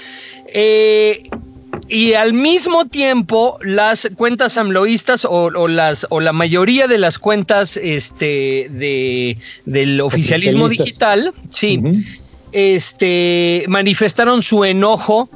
Y 1.88 2.14
al 2.14 2.32
mismo 2.32 2.86
tiempo 2.86 3.58
las 3.62 4.08
cuentas 4.16 4.56
amloístas 4.58 5.24
o, 5.24 5.30
o, 5.30 5.68
las 5.68 6.06
o 6.10 6.20
la 6.20 6.32
mayoría 6.32 6.86
de 6.86 6.98
las 6.98 7.18
cuentas 7.18 7.76
este 7.76 8.68
de 8.70 9.38
del 9.64 10.00
oficialismo 10.00 10.68
digital 10.68 11.32
sí 11.50 11.80
uh 11.82 11.88
-huh. 11.88 12.04
este 12.52 13.64
manifestaron 13.68 14.42
su 14.42 14.64
enojo 14.64 15.28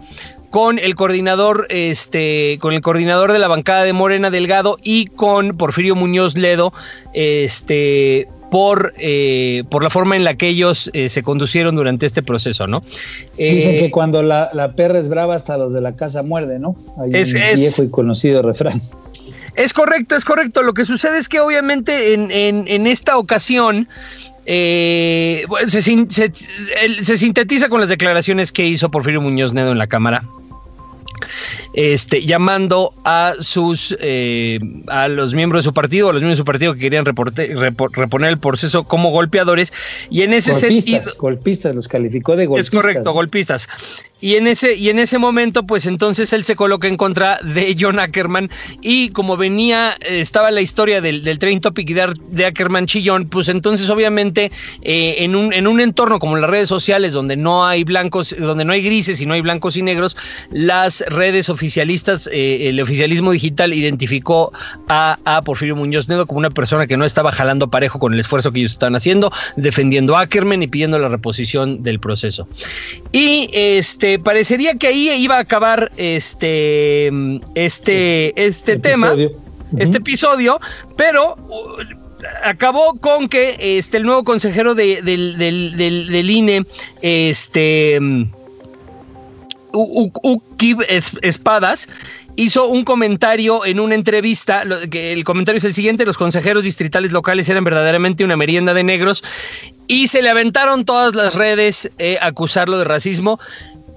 con 0.50 0.78
el 0.78 0.94
coordinador, 0.94 1.66
este, 1.68 2.58
con 2.60 2.72
el 2.72 2.80
coordinador 2.80 3.32
de 3.32 3.38
la 3.38 3.48
bancada 3.48 3.84
de 3.84 3.92
Morena 3.92 4.30
Delgado 4.30 4.78
y 4.82 5.06
con 5.06 5.56
Porfirio 5.56 5.94
Muñoz 5.94 6.36
Ledo, 6.36 6.72
este, 7.12 8.28
por, 8.50 8.94
eh, 8.98 9.64
por 9.70 9.82
la 9.82 9.90
forma 9.90 10.16
en 10.16 10.24
la 10.24 10.34
que 10.34 10.48
ellos 10.48 10.90
eh, 10.94 11.08
se 11.08 11.22
conducieron 11.22 11.76
durante 11.76 12.06
este 12.06 12.22
proceso, 12.22 12.66
¿no? 12.66 12.80
Dicen 13.36 13.74
eh, 13.74 13.78
que 13.80 13.90
cuando 13.90 14.22
la, 14.22 14.50
la, 14.52 14.72
perra 14.72 14.98
es 14.98 15.08
brava, 15.08 15.34
hasta 15.34 15.56
los 15.56 15.72
de 15.72 15.80
la 15.80 15.94
casa 15.94 16.22
muerde, 16.22 16.58
¿no? 16.58 16.76
Hay 17.00 17.10
es, 17.12 17.34
un 17.34 17.42
es, 17.42 17.60
viejo 17.60 17.82
y 17.82 17.90
conocido 17.90 18.42
refrán. 18.42 18.80
Es 19.54 19.72
correcto, 19.72 20.16
es 20.16 20.24
correcto. 20.24 20.62
Lo 20.62 20.72
que 20.72 20.84
sucede 20.84 21.18
es 21.18 21.28
que 21.28 21.40
obviamente 21.40 22.14
en, 22.14 22.30
en, 22.30 22.68
en 22.68 22.86
esta 22.86 23.18
ocasión 23.18 23.88
eh, 24.50 25.44
se, 25.66 25.82
se, 25.82 26.32
se, 26.32 27.16
sintetiza 27.18 27.68
con 27.68 27.80
las 27.80 27.90
declaraciones 27.90 28.50
que 28.50 28.66
hizo 28.66 28.90
Porfirio 28.90 29.20
Muñoz 29.20 29.52
Nedo 29.52 29.72
en 29.72 29.78
la 29.78 29.88
Cámara. 29.88 30.24
Este, 31.74 32.22
llamando 32.22 32.94
a 33.04 33.34
sus 33.38 33.96
eh, 34.00 34.58
a 34.88 35.08
los 35.08 35.34
miembros 35.34 35.64
de 35.64 35.68
su 35.68 35.74
partido, 35.74 36.08
a 36.08 36.12
los 36.12 36.22
miembros 36.22 36.38
de 36.38 36.42
su 36.42 36.44
partido 36.44 36.74
que 36.74 36.80
querían 36.80 37.04
reporte, 37.04 37.54
repor, 37.54 37.96
reponer 37.96 38.30
el 38.30 38.38
proceso 38.38 38.84
como 38.84 39.10
golpeadores, 39.10 39.72
y 40.10 40.22
en 40.22 40.32
ese 40.32 40.52
golpistas, 40.52 40.84
sentido. 40.84 41.12
Golpistas, 41.18 41.74
los 41.74 41.88
calificó 41.88 42.36
de 42.36 42.46
golpistas. 42.46 42.74
Es 42.74 42.80
correcto, 42.80 43.12
golpistas. 43.12 43.68
Y 44.20 44.34
en 44.34 44.48
ese, 44.48 44.74
y 44.74 44.90
en 44.90 44.98
ese 44.98 45.18
momento, 45.18 45.64
pues 45.64 45.86
entonces 45.86 46.32
él 46.32 46.42
se 46.42 46.56
coloca 46.56 46.88
en 46.88 46.96
contra 46.96 47.38
de 47.42 47.76
John 47.78 47.98
Ackerman. 47.98 48.50
Y 48.82 49.10
como 49.10 49.36
venía, 49.36 49.96
estaba 50.08 50.50
la 50.50 50.60
historia 50.60 51.00
del, 51.00 51.22
del 51.22 51.38
train 51.38 51.60
de 51.60 52.46
Ackerman 52.46 52.86
Chillón, 52.86 53.28
pues 53.28 53.48
entonces, 53.48 53.88
obviamente, 53.90 54.50
eh, 54.82 55.16
en, 55.18 55.36
un, 55.36 55.52
en 55.52 55.66
un 55.66 55.80
entorno 55.80 56.18
como 56.18 56.36
las 56.36 56.50
redes 56.50 56.68
sociales, 56.68 57.12
donde 57.12 57.36
no 57.36 57.66
hay 57.66 57.84
blancos, 57.84 58.34
donde 58.38 58.64
no 58.64 58.72
hay 58.72 58.82
grises 58.82 59.20
y 59.20 59.26
no 59.26 59.34
hay 59.34 59.40
blancos 59.40 59.76
y 59.76 59.82
negros, 59.82 60.16
las 60.50 61.04
redes 61.08 61.48
oficialistas, 61.48 62.28
eh, 62.32 62.68
el 62.68 62.80
oficialismo 62.80 63.30
digital 63.30 63.72
identificó 63.72 64.52
a, 64.88 65.18
a 65.24 65.42
Porfirio 65.42 65.76
Muñoz 65.76 66.08
Nedo 66.08 66.26
como 66.26 66.38
una 66.38 66.50
persona 66.50 66.86
que 66.86 66.96
no 66.96 67.04
estaba 67.04 67.30
jalando 67.32 67.68
parejo 67.68 67.98
con 67.98 68.14
el 68.14 68.20
esfuerzo 68.20 68.52
que 68.52 68.60
ellos 68.60 68.72
estaban 68.72 68.96
haciendo, 68.96 69.30
defendiendo 69.56 70.16
a 70.16 70.22
Ackerman 70.22 70.62
y 70.62 70.66
pidiendo 70.66 70.98
la 70.98 71.08
reposición 71.08 71.82
del 71.82 72.00
proceso. 72.00 72.48
Y 73.12 73.50
este 73.52 74.07
este, 74.08 74.18
parecería 74.18 74.74
que 74.74 74.86
ahí 74.86 75.10
iba 75.10 75.36
a 75.36 75.40
acabar 75.40 75.92
este, 75.96 77.08
este, 77.54 78.46
este 78.46 78.72
el 78.72 78.80
tema, 78.80 79.14
este 79.76 79.98
episodio, 79.98 80.58
pero 80.96 81.36
uh, 81.36 81.76
acabó 82.42 82.94
con 82.94 83.28
que 83.28 83.76
este, 83.78 83.98
el 83.98 84.04
nuevo 84.04 84.24
consejero 84.24 84.74
de, 84.74 85.02
del, 85.02 85.36
del, 85.36 85.76
del, 85.76 86.08
del, 86.08 86.30
INE, 86.30 86.64
este, 87.02 87.98
Ukib 89.72 90.78
Espadas, 91.22 91.88
hizo 92.36 92.66
un 92.68 92.84
comentario 92.84 93.66
en 93.66 93.80
una 93.80 93.94
entrevista, 93.94 94.62
el 94.62 95.24
comentario 95.24 95.58
es 95.58 95.64
el 95.64 95.74
siguiente, 95.74 96.06
los 96.06 96.16
consejeros 96.16 96.64
distritales 96.64 97.12
locales 97.12 97.48
eran 97.48 97.64
verdaderamente 97.64 98.24
una 98.24 98.36
merienda 98.36 98.72
de 98.72 98.84
negros 98.84 99.22
y 99.86 100.08
se 100.08 100.22
le 100.22 100.30
aventaron 100.30 100.84
todas 100.84 101.14
las 101.14 101.34
redes 101.34 101.90
eh, 101.98 102.16
a 102.20 102.26
acusarlo 102.26 102.78
de 102.78 102.84
racismo. 102.84 103.40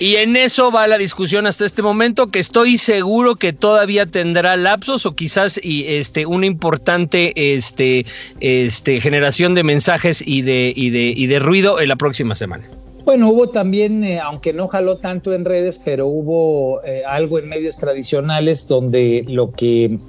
Y 0.02 0.16
en 0.16 0.36
eso 0.36 0.72
va 0.72 0.88
la 0.88 0.98
discusión 0.98 1.46
hasta 1.46 1.64
este 1.64 1.84
momento, 1.84 2.32
que 2.32 2.40
estoy 2.40 2.80
seguro 2.80 3.36
que 3.36 3.54
todavía 3.54 4.08
tendrá 4.08 4.58
lapsos 4.58 5.06
o 5.06 5.14
quizás 5.14 5.64
y 5.64 5.86
este 5.90 6.26
una 6.26 6.48
importante 6.48 7.34
este, 7.36 8.08
este 8.40 9.00
generación 9.00 9.54
de 9.54 9.64
mensajes 9.64 10.24
y 10.26 10.42
de, 10.42 10.74
y 10.76 10.90
de, 10.90 11.14
y 11.16 11.28
de 11.28 11.38
ruido 11.38 11.80
en 11.80 11.88
la 11.88 11.98
próxima 11.98 12.34
semana. 12.34 12.68
Bueno, 13.06 13.30
hubo 13.30 13.50
también, 13.50 14.04
eh, 14.04 14.20
aunque 14.20 14.54
no 14.54 14.68
jaló 14.68 14.98
tanto 14.98 15.36
en 15.36 15.46
redes, 15.46 15.80
pero 15.86 16.08
hubo 16.08 16.84
eh, 16.84 17.04
algo 17.08 17.38
en 17.38 17.48
medios 17.48 17.78
tradicionales 17.78 18.68
donde 18.68 19.24
lo 19.28 19.52
que 19.52 20.00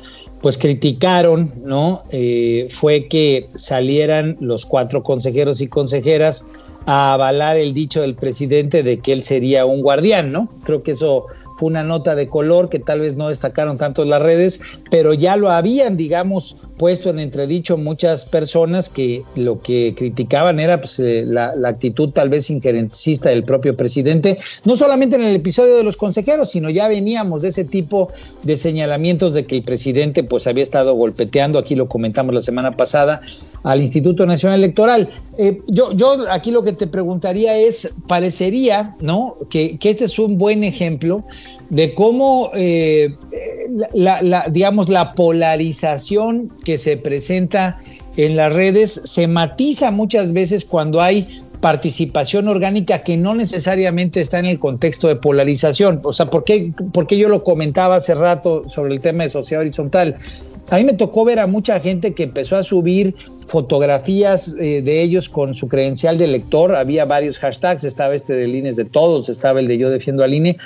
pues 0.41 0.57
criticaron, 0.57 1.53
¿no? 1.67 2.05
Eh, 2.11 2.67
fue 2.71 3.09
que 3.09 3.51
salieran 3.57 4.39
los 4.41 4.65
cuatro 4.65 5.03
consejeros 5.03 5.61
y 5.61 5.69
consejeras 5.69 6.47
a 6.87 7.15
avalar 7.15 7.57
el 7.57 7.75
dicho 7.75 8.01
del 8.01 8.15
presidente 8.15 8.83
de 8.83 8.99
que 8.99 9.13
él 9.13 9.23
sería 9.23 9.65
un 9.67 9.83
guardián, 9.83 10.33
¿no? 10.33 10.49
Creo 10.65 10.83
que 10.83 10.93
eso 10.93 11.27
fue 11.57 11.69
una 11.69 11.85
nota 11.85 12.15
de 12.15 12.29
color 12.29 12.69
que 12.69 12.79
tal 12.79 13.01
vez 13.01 13.15
no 13.17 13.29
destacaron 13.29 13.79
tanto 13.79 14.05
las 14.05 14.23
redes, 14.23 14.61
pero 14.91 15.15
ya 15.15 15.37
lo 15.37 15.51
habían, 15.51 15.97
digamos, 15.97 16.57
puesto 16.77 17.11
en 17.11 17.19
entredicho 17.19 17.77
muchas 17.77 18.25
personas 18.25 18.89
que 18.89 19.23
lo 19.37 19.61
que 19.61 19.95
criticaban 19.97 20.59
era 20.61 20.81
pues, 20.81 20.99
eh, 20.99 21.25
la, 21.27 21.55
actitud 21.65 22.11
tal 22.11 22.29
vez 22.29 22.51
injerencista 22.51 23.29
del 23.29 23.45
propio 23.45 23.77
presidente, 23.77 24.39
no 24.65 24.77
solamente 24.77 25.17
en 25.17 25.23
el 25.23 25.37
episodio 25.37 25.77
de 25.77 25.85
los 25.85 25.97
consejeros, 25.97 26.51
sino 26.51 26.71
ya 26.71 26.89
veníamos 26.89 27.43
de 27.43 27.49
ese 27.49 27.65
tipo 27.65 28.09
de 28.43 28.57
señalamientos 28.57 29.35
de 29.35 29.47
que 29.47 29.57
el 29.57 29.63
presidente 29.63 30.23
pues 30.25 30.47
había 30.47 30.63
estado 30.63 30.95
golpeteando, 30.95 31.59
aquí 31.59 31.75
lo 31.75 31.89
comentamos 31.89 32.35
la 32.35 32.41
semana 32.41 32.77
pasada, 32.77 33.21
al 33.63 33.81
Instituto 33.81 34.27
Nacional 34.27 34.59
Electoral. 34.59 35.09
Eh, 35.39 35.61
yo, 35.69 35.93
yo 35.93 36.17
aquí 36.31 36.51
lo 36.51 36.63
que 36.63 36.73
te 36.73 36.87
preguntaría 36.87 37.57
es, 37.57 37.95
parecería, 38.07 38.97
¿no? 39.01 39.37
Que, 39.51 39.79
que 39.79 39.91
este 39.91 40.05
es 40.05 40.19
un 40.19 40.37
buen 40.37 40.65
ejemplo 40.65 41.25
de 41.71 41.95
cómo, 41.95 42.51
eh, 42.55 43.15
la, 43.95 44.47
digamos, 44.51 44.89
la 44.89 45.15
polarización 45.15 46.51
que 46.65 46.79
se 46.79 46.97
presenta 46.97 47.79
en 48.17 48.37
las 48.37 48.53
redes 48.53 49.01
se 49.05 49.27
matiza 49.27 49.91
muchas 49.91 50.33
veces 50.33 50.65
cuando 50.65 51.01
hay 51.01 51.29
participación 51.61 52.49
orgánica 52.49 53.03
que 53.03 53.17
no 53.17 53.35
necesariamente 53.35 54.21
está 54.21 54.41
en 54.41 54.47
el 54.47 54.59
contexto 54.59 55.09
de 55.09 55.17
polarización. 55.17 56.01
O 56.03 56.13
sea, 56.13 56.27
¿por 56.27 56.45
qué, 56.45 56.73
por 56.93 57.07
qué 57.07 57.17
yo 57.17 57.29
lo 57.29 57.45
comentaba 57.45 57.97
hace 57.97 58.15
rato 58.15 58.69
sobre 58.69 58.93
el 58.93 59.01
tema 59.01 59.23
de 59.23 59.31
sociedad 59.31 59.63
horizontal? 59.63 60.17
A 60.71 60.77
mí 60.77 60.85
me 60.85 60.95
tocó 60.95 61.25
ver 61.25 61.39
a 61.39 61.47
mucha 61.47 61.79
gente 61.81 62.15
que 62.15 62.25
empezó 62.25 62.57
a 62.57 62.65
subir 62.65 63.15
fotografías 63.47 64.57
eh, 64.59 64.83
de 64.83 65.03
ellos 65.03 65.29
con 65.29 65.55
su 65.55 65.69
credencial 65.69 66.19
de 66.19 66.27
lector. 66.27 66.75
Había 66.75 67.05
varios 67.05 67.39
hashtags, 67.39 67.85
estaba 67.85 68.15
este 68.15 68.33
del 68.35 68.55
INE 68.55 68.73
de 68.73 68.85
todos, 68.85 69.29
estaba 69.29 69.61
el 69.61 69.69
de 69.69 69.79
yo 69.79 69.91
defiendo 69.91 70.25
al 70.25 70.35
INE. 70.35 70.57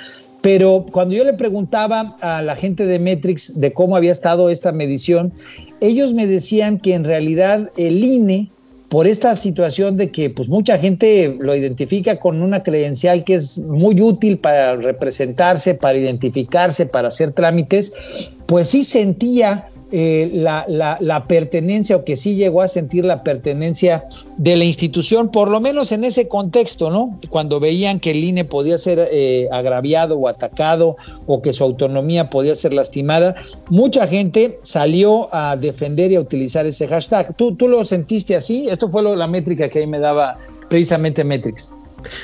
Pero 0.47 0.85
cuando 0.93 1.13
yo 1.13 1.25
le 1.25 1.33
preguntaba 1.33 2.15
a 2.21 2.41
la 2.41 2.55
gente 2.55 2.85
de 2.85 2.99
Metrix 2.99 3.59
de 3.59 3.73
cómo 3.73 3.97
había 3.97 4.13
estado 4.13 4.49
esta 4.49 4.71
medición, 4.71 5.33
ellos 5.81 6.13
me 6.13 6.25
decían 6.25 6.79
que 6.79 6.93
en 6.93 7.03
realidad 7.03 7.69
el 7.75 8.01
INE, 8.01 8.49
por 8.87 9.07
esta 9.07 9.35
situación 9.35 9.97
de 9.97 10.09
que 10.09 10.29
pues 10.29 10.47
mucha 10.47 10.77
gente 10.77 11.35
lo 11.37 11.53
identifica 11.53 12.17
con 12.17 12.41
una 12.41 12.63
credencial 12.63 13.25
que 13.25 13.33
es 13.33 13.59
muy 13.59 13.99
útil 13.99 14.37
para 14.37 14.77
representarse, 14.77 15.75
para 15.75 15.97
identificarse, 15.97 16.85
para 16.85 17.09
hacer 17.09 17.33
trámites, 17.33 18.31
pues 18.45 18.69
sí 18.69 18.85
sentía 18.85 19.67
eh, 19.91 20.29
la, 20.33 20.65
la, 20.67 21.27
pertenencia 21.27 21.95
o 21.95 22.03
que 22.03 22.17
sí 22.17 22.35
llegó 22.35 22.61
a 22.61 22.67
sentir 22.67 23.05
la 23.05 23.23
pertenencia 23.23 24.03
de 24.35 24.57
la 24.57 24.65
institución, 24.65 25.29
por 25.29 25.49
lo 25.49 25.61
menos 25.61 25.93
en 25.93 26.03
ese 26.03 26.27
contexto, 26.27 26.89
¿no? 26.91 27.17
Cuando 27.29 27.61
veían 27.61 28.01
que 28.01 28.11
el 28.11 28.23
INE 28.23 28.43
podía 28.43 28.77
ser 28.77 29.07
eh, 29.11 29.47
agraviado 29.49 30.17
o 30.17 30.27
atacado 30.27 30.97
o 31.25 31.41
que 31.41 31.53
su 31.53 31.63
autonomía 31.63 32.29
podía 32.29 32.55
ser 32.55 32.73
lastimada, 32.73 33.35
mucha 33.69 34.07
gente 34.07 34.59
salió 34.61 35.33
a 35.33 35.55
defender 35.55 36.11
y 36.11 36.15
a 36.15 36.21
utilizar 36.21 36.65
ese 36.65 36.85
hashtag. 36.87 37.33
¿Tú, 37.35 37.55
tú 37.55 37.69
lo 37.69 37.85
sentiste 37.85 38.35
así? 38.35 38.67
Esto 38.67 38.89
fue 38.89 39.03
la 39.03 39.27
métrica 39.27 39.69
que 39.69 39.79
ahí 39.79 39.87
me 39.87 39.99
daba 39.99 40.37
precisamente 40.69 41.23
Metrix. 41.23 41.71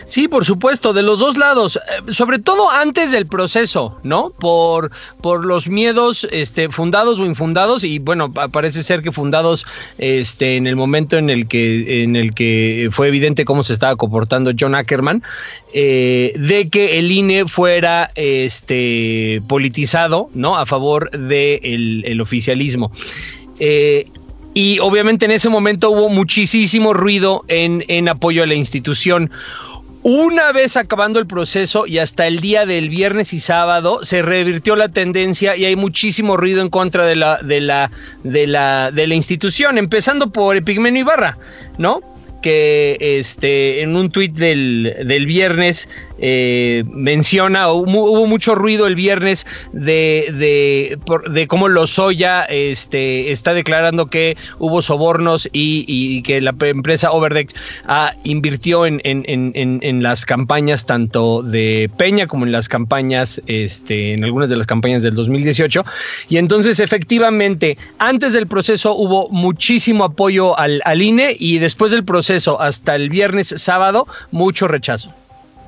Sí, 0.05 0.27
por 0.27 0.45
supuesto, 0.45 0.93
de 0.93 1.01
los 1.01 1.19
dos 1.19 1.37
lados, 1.37 1.77
eh, 1.77 2.11
sobre 2.11 2.39
todo 2.39 2.69
antes 2.69 3.11
del 3.11 3.27
proceso, 3.27 3.97
¿no? 4.03 4.29
Por, 4.29 4.91
por 5.21 5.45
los 5.45 5.67
miedos 5.67 6.27
este, 6.31 6.69
fundados 6.69 7.19
o 7.19 7.25
infundados, 7.25 7.83
y 7.83 7.99
bueno, 7.99 8.31
parece 8.31 8.83
ser 8.83 9.01
que 9.01 9.11
fundados 9.11 9.65
este, 9.97 10.55
en 10.55 10.67
el 10.67 10.75
momento 10.75 11.17
en 11.17 11.29
el 11.29 11.47
que, 11.47 12.03
en 12.03 12.15
el 12.15 12.33
que 12.33 12.89
fue 12.91 13.07
evidente 13.07 13.45
cómo 13.45 13.63
se 13.63 13.73
estaba 13.73 13.95
comportando 13.95 14.51
John 14.57 14.75
Ackerman, 14.75 15.23
eh, 15.73 16.33
de 16.35 16.69
que 16.69 16.99
el 16.99 17.11
INE 17.11 17.47
fuera 17.47 18.11
este, 18.15 19.41
politizado, 19.47 20.29
¿no? 20.33 20.55
A 20.55 20.65
favor 20.65 21.09
del 21.11 22.03
el 22.05 22.21
oficialismo. 22.21 22.91
Eh, 23.59 24.05
y 24.53 24.79
obviamente 24.79 25.25
en 25.25 25.31
ese 25.31 25.49
momento 25.49 25.89
hubo 25.89 26.09
muchísimo 26.09 26.93
ruido 26.93 27.43
en, 27.47 27.83
en 27.87 28.09
apoyo 28.09 28.43
a 28.43 28.45
la 28.45 28.53
institución. 28.53 29.31
Una 30.05 30.51
vez 30.51 30.75
acabando 30.75 31.17
el 31.19 31.27
proceso 31.27 31.87
y 31.87 31.99
hasta 31.99 32.27
el 32.27 32.41
día 32.41 32.65
del 32.65 32.89
viernes 32.89 33.33
y 33.33 33.39
sábado 33.39 34.03
se 34.03 34.21
revirtió 34.21 34.75
la 34.75 34.89
tendencia 34.89 35.55
y 35.55 35.63
hay 35.63 35.77
muchísimo 35.77 36.35
ruido 36.35 36.61
en 36.61 36.69
contra 36.69 37.05
de 37.05 37.15
la, 37.15 37.37
de 37.37 37.61
la, 37.61 37.89
de 38.23 38.45
la, 38.45 38.91
de 38.91 39.07
la 39.07 39.15
institución, 39.15 39.77
empezando 39.77 40.29
por 40.29 40.57
Epigmenio 40.57 41.01
Ibarra, 41.01 41.37
¿no? 41.77 42.01
Que 42.41 42.97
este, 42.99 43.81
en 43.81 43.95
un 43.95 44.11
tuit 44.11 44.33
del, 44.33 44.93
del 45.05 45.25
viernes 45.25 45.87
eh, 46.25 46.85
menciona, 46.87 47.69
hubo, 47.69 48.25
mucho 48.25 48.55
ruido 48.55 48.87
el 48.87 48.95
viernes 48.95 49.45
de, 49.73 50.29
de, 50.33 50.97
de 51.29 51.47
cómo 51.47 51.67
Lozoya 51.67 52.43
este, 52.43 53.31
está 53.31 53.53
declarando 53.53 54.05
que 54.07 54.37
hubo 54.57 54.81
sobornos 54.81 55.49
y, 55.51 56.21
que 56.21 56.39
la 56.39 56.55
empresa 56.61 57.11
Overdeck 57.11 57.53
ah, 57.87 58.13
invirtió 58.23 58.85
en, 58.85 59.01
en, 59.03 60.01
las 60.03 60.25
campañas 60.25 60.85
tanto 60.85 61.43
de 61.43 61.91
Peña 61.97 62.25
como 62.25 62.45
en 62.45 62.53
las 62.53 62.69
campañas, 62.69 63.41
este, 63.47 64.13
en 64.13 64.23
algunas 64.23 64.49
de 64.49 64.55
las 64.55 64.65
campañas 64.65 65.03
del 65.03 65.15
2018. 65.15 65.83
Y 66.29 66.37
entonces 66.37 66.79
efectivamente, 66.79 67.77
antes 67.99 68.31
del 68.31 68.47
proceso 68.47 68.95
hubo 68.95 69.27
muchísimo 69.29 70.05
apoyo 70.05 70.57
al, 70.57 70.81
al 70.85 71.01
INE 71.01 71.35
y 71.37 71.59
después 71.59 71.91
del 71.91 72.05
proceso 72.05 72.61
hasta 72.61 72.95
el 72.95 73.09
viernes 73.09 73.53
sábado, 73.57 74.07
mucho 74.31 74.69
rechazo. 74.69 75.13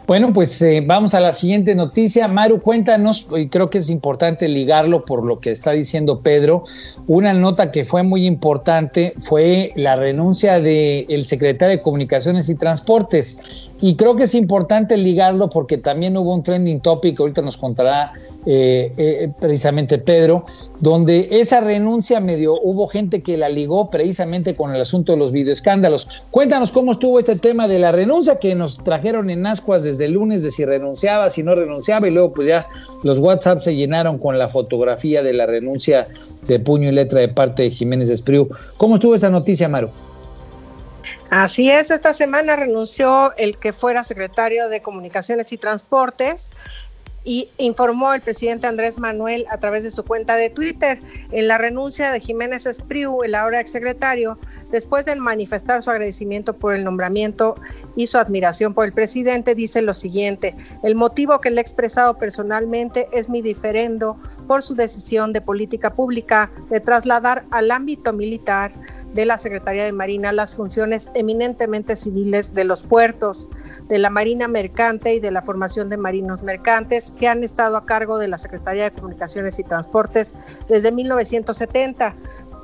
Bueno, 0.07 0.33
pues 0.33 0.61
eh, 0.61 0.83
vamos 0.85 1.15
a 1.15 1.19
la 1.19 1.33
siguiente 1.33 1.73
noticia. 1.73 2.27
Maru, 2.27 2.61
cuéntanos, 2.61 3.27
y 3.35 3.47
creo 3.47 3.71
que 3.71 3.79
es 3.79 3.89
importante 3.89 4.47
ligarlo 4.47 5.03
por 5.03 5.25
lo 5.25 5.39
que 5.39 5.49
está 5.49 5.71
diciendo 5.71 6.19
Pedro. 6.21 6.63
Una 7.07 7.33
nota 7.33 7.71
que 7.71 7.85
fue 7.85 8.03
muy 8.03 8.27
importante 8.27 9.15
fue 9.19 9.71
la 9.75 9.95
renuncia 9.95 10.59
del 10.59 11.25
secretario 11.25 11.77
de 11.77 11.81
Comunicaciones 11.81 12.49
y 12.49 12.55
Transportes. 12.55 13.39
Y 13.81 13.95
creo 13.95 14.15
que 14.15 14.23
es 14.23 14.35
importante 14.35 14.95
ligarlo 14.95 15.49
porque 15.49 15.77
también 15.77 16.15
hubo 16.15 16.33
un 16.33 16.43
trending 16.43 16.79
topic, 16.79 17.19
ahorita 17.19 17.41
nos 17.41 17.57
contará 17.57 18.13
eh, 18.45 18.93
eh, 18.97 19.29
precisamente 19.39 19.97
Pedro, 19.97 20.45
donde 20.79 21.27
esa 21.31 21.59
renuncia 21.59 22.19
medio 22.19 22.59
hubo 22.61 22.87
gente 22.87 23.21
que 23.21 23.37
la 23.37 23.49
ligó 23.49 23.89
precisamente 23.89 24.55
con 24.55 24.73
el 24.73 24.81
asunto 24.81 25.11
de 25.11 25.17
los 25.17 25.31
videoescándalos. 25.31 26.07
Cuéntanos 26.31 26.71
cómo 26.71 26.93
estuvo 26.93 27.19
este 27.19 27.35
tema 27.35 27.67
de 27.67 27.79
la 27.79 27.91
renuncia 27.91 28.39
que 28.39 28.55
nos 28.55 28.83
trajeron 28.83 29.29
en 29.29 29.45
ascuas 29.45 29.83
desde 29.83 30.05
el 30.05 30.13
lunes 30.13 30.41
de 30.41 30.51
si 30.51 30.63
renunciaba, 30.63 31.29
si 31.29 31.43
no 31.43 31.53
renunciaba, 31.53 32.07
y 32.07 32.11
luego 32.11 32.33
pues 32.33 32.47
ya 32.47 32.65
los 33.03 33.19
WhatsApp 33.19 33.57
se 33.59 33.75
llenaron 33.75 34.17
con 34.19 34.39
la 34.39 34.47
fotografía 34.47 35.21
de 35.21 35.33
la 35.33 35.45
renuncia 35.45 36.07
de 36.47 36.59
puño 36.59 36.89
y 36.89 36.91
letra 36.93 37.19
de 37.19 37.27
parte 37.27 37.63
de 37.63 37.71
Jiménez 37.71 38.09
Espriu. 38.09 38.47
¿Cómo 38.77 38.95
estuvo 38.95 39.15
esa 39.15 39.29
noticia, 39.29 39.67
Maru? 39.67 39.89
Así 41.29 41.71
es, 41.71 41.91
esta 41.91 42.13
semana 42.13 42.55
renunció 42.55 43.35
el 43.37 43.57
que 43.57 43.73
fuera 43.73 44.03
secretario 44.03 44.69
de 44.69 44.81
Comunicaciones 44.81 45.51
y 45.51 45.57
Transportes 45.57 46.51
y 47.25 47.49
informó 47.57 48.13
el 48.13 48.21
presidente 48.21 48.67
Andrés 48.67 48.99
Manuel 48.99 49.45
a 49.49 49.57
través 49.57 49.83
de 49.83 49.89
su 49.89 50.05
cuenta 50.05 50.35
de 50.35 50.51
Twitter. 50.51 50.99
En 51.31 51.47
la 51.47 51.57
renuncia 51.57 52.11
de 52.11 52.19
Jiménez 52.19 52.67
Espriu, 52.67 53.23
el 53.23 53.33
ahora 53.33 53.59
exsecretario, 53.59 54.37
después 54.69 55.05
de 55.05 55.15
manifestar 55.15 55.81
su 55.81 55.89
agradecimiento 55.89 56.53
por 56.53 56.75
el 56.75 56.83
nombramiento 56.83 57.55
y 57.95 58.07
su 58.07 58.19
admiración 58.19 58.75
por 58.75 58.85
el 58.85 58.93
presidente, 58.93 59.55
dice 59.55 59.81
lo 59.81 59.95
siguiente, 59.95 60.55
el 60.83 60.93
motivo 60.93 61.41
que 61.41 61.49
le 61.49 61.57
he 61.57 61.61
expresado 61.61 62.15
personalmente 62.17 63.07
es 63.11 63.27
mi 63.27 63.41
diferendo 63.41 64.17
por 64.47 64.63
su 64.63 64.75
decisión 64.75 65.33
de 65.33 65.41
política 65.41 65.91
pública 65.91 66.51
de 66.69 66.79
trasladar 66.79 67.43
al 67.51 67.71
ámbito 67.71 68.13
militar 68.13 68.71
de 69.13 69.25
la 69.25 69.37
Secretaría 69.37 69.85
de 69.85 69.93
Marina 69.93 70.33
las 70.33 70.55
funciones 70.55 71.09
eminentemente 71.13 71.95
civiles 71.95 72.53
de 72.53 72.65
los 72.65 72.83
puertos, 72.83 73.47
de 73.87 73.97
la 73.97 74.09
Marina 74.09 74.49
Mercante 74.49 75.13
y 75.13 75.19
de 75.19 75.31
la 75.31 75.41
formación 75.41 75.89
de 75.89 75.95
marinos 75.95 76.43
mercantes 76.43 77.11
que 77.11 77.29
han 77.29 77.43
estado 77.43 77.77
a 77.77 77.85
cargo 77.85 78.17
de 78.17 78.27
la 78.27 78.37
Secretaría 78.37 78.83
de 78.83 78.91
Comunicaciones 78.91 79.57
y 79.57 79.63
Transportes 79.63 80.33
desde 80.67 80.91
1970. 80.91 82.13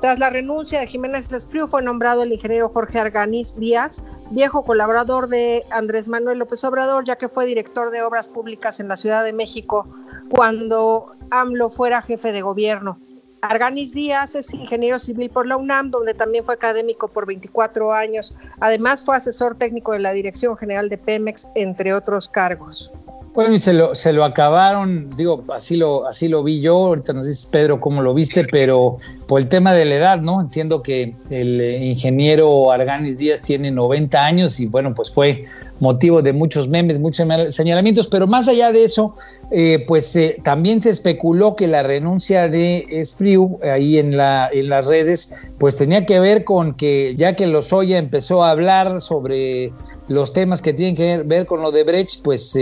Tras 0.02 0.18
la 0.18 0.30
renuncia 0.30 0.80
de 0.80 0.88
Jiménez 0.88 1.32
Espriu 1.32 1.68
fue 1.68 1.80
nombrado 1.80 2.24
el 2.24 2.32
ingeniero 2.32 2.68
Jorge 2.68 2.98
Arganiz 2.98 3.54
Díaz, 3.54 4.02
viejo 4.32 4.64
colaborador 4.64 5.28
de 5.28 5.62
Andrés 5.70 6.08
Manuel 6.08 6.40
López 6.40 6.64
Obrador, 6.64 7.04
ya 7.04 7.14
que 7.14 7.28
fue 7.28 7.46
director 7.46 7.92
de 7.92 8.02
obras 8.02 8.26
públicas 8.26 8.80
en 8.80 8.88
la 8.88 8.96
Ciudad 8.96 9.22
de 9.22 9.32
México 9.32 9.86
cuando 10.28 11.14
AMLO 11.30 11.68
fuera 11.68 12.02
jefe 12.02 12.32
de 12.32 12.42
gobierno. 12.42 12.98
Arganis 13.42 13.92
Díaz 13.92 14.34
es 14.34 14.52
ingeniero 14.52 14.98
civil 14.98 15.30
por 15.30 15.46
la 15.46 15.56
UNAM, 15.56 15.92
donde 15.92 16.14
también 16.14 16.44
fue 16.44 16.54
académico 16.54 17.06
por 17.06 17.24
24 17.24 17.92
años. 17.92 18.36
Además, 18.58 19.04
fue 19.04 19.16
asesor 19.16 19.56
técnico 19.56 19.92
de 19.92 20.00
la 20.00 20.12
Dirección 20.12 20.56
General 20.56 20.88
de 20.88 20.98
Pemex, 20.98 21.46
entre 21.54 21.94
otros 21.94 22.28
cargos. 22.28 22.92
Bueno, 23.34 23.54
y 23.54 23.58
se 23.58 23.72
lo, 23.72 23.94
se 23.94 24.12
lo 24.12 24.24
acabaron, 24.24 25.08
digo, 25.16 25.42
así 25.54 25.76
lo, 25.76 26.06
así 26.06 26.28
lo 26.28 26.42
vi 26.42 26.60
yo, 26.60 26.74
ahorita 26.74 27.14
nos 27.14 27.26
dices 27.26 27.46
Pedro 27.46 27.80
cómo 27.80 28.02
lo 28.02 28.12
viste, 28.12 28.44
pero 28.44 28.98
por 29.26 29.40
el 29.40 29.48
tema 29.48 29.72
de 29.72 29.86
la 29.86 29.94
edad, 29.94 30.20
¿no? 30.20 30.38
Entiendo 30.38 30.82
que 30.82 31.14
el 31.30 31.58
eh, 31.58 31.82
ingeniero 31.82 32.70
Arganis 32.70 33.16
Díaz 33.16 33.40
tiene 33.40 33.70
90 33.70 34.22
años 34.22 34.60
y 34.60 34.66
bueno, 34.66 34.94
pues 34.94 35.10
fue 35.10 35.46
motivo 35.82 36.22
de 36.22 36.32
muchos 36.32 36.68
memes, 36.68 37.00
muchos 37.00 37.26
señalamientos, 37.50 38.06
pero 38.06 38.28
más 38.28 38.46
allá 38.46 38.70
de 38.70 38.84
eso, 38.84 39.16
eh, 39.50 39.84
pues 39.88 40.14
eh, 40.14 40.36
también 40.44 40.80
se 40.80 40.90
especuló 40.90 41.56
que 41.56 41.66
la 41.66 41.82
renuncia 41.82 42.48
de 42.48 42.86
Espriu 42.88 43.58
ahí 43.64 43.98
en, 43.98 44.16
la, 44.16 44.48
en 44.52 44.68
las 44.68 44.86
redes, 44.86 45.32
pues 45.58 45.74
tenía 45.74 46.06
que 46.06 46.20
ver 46.20 46.44
con 46.44 46.74
que 46.74 47.14
ya 47.16 47.34
que 47.34 47.48
Lozoya 47.48 47.98
empezó 47.98 48.44
a 48.44 48.52
hablar 48.52 49.00
sobre 49.00 49.72
los 50.06 50.32
temas 50.32 50.62
que 50.62 50.72
tienen 50.72 50.94
que 50.94 51.18
ver 51.24 51.46
con 51.46 51.62
lo 51.62 51.72
de 51.72 51.82
Brecht, 51.82 52.22
pues 52.22 52.52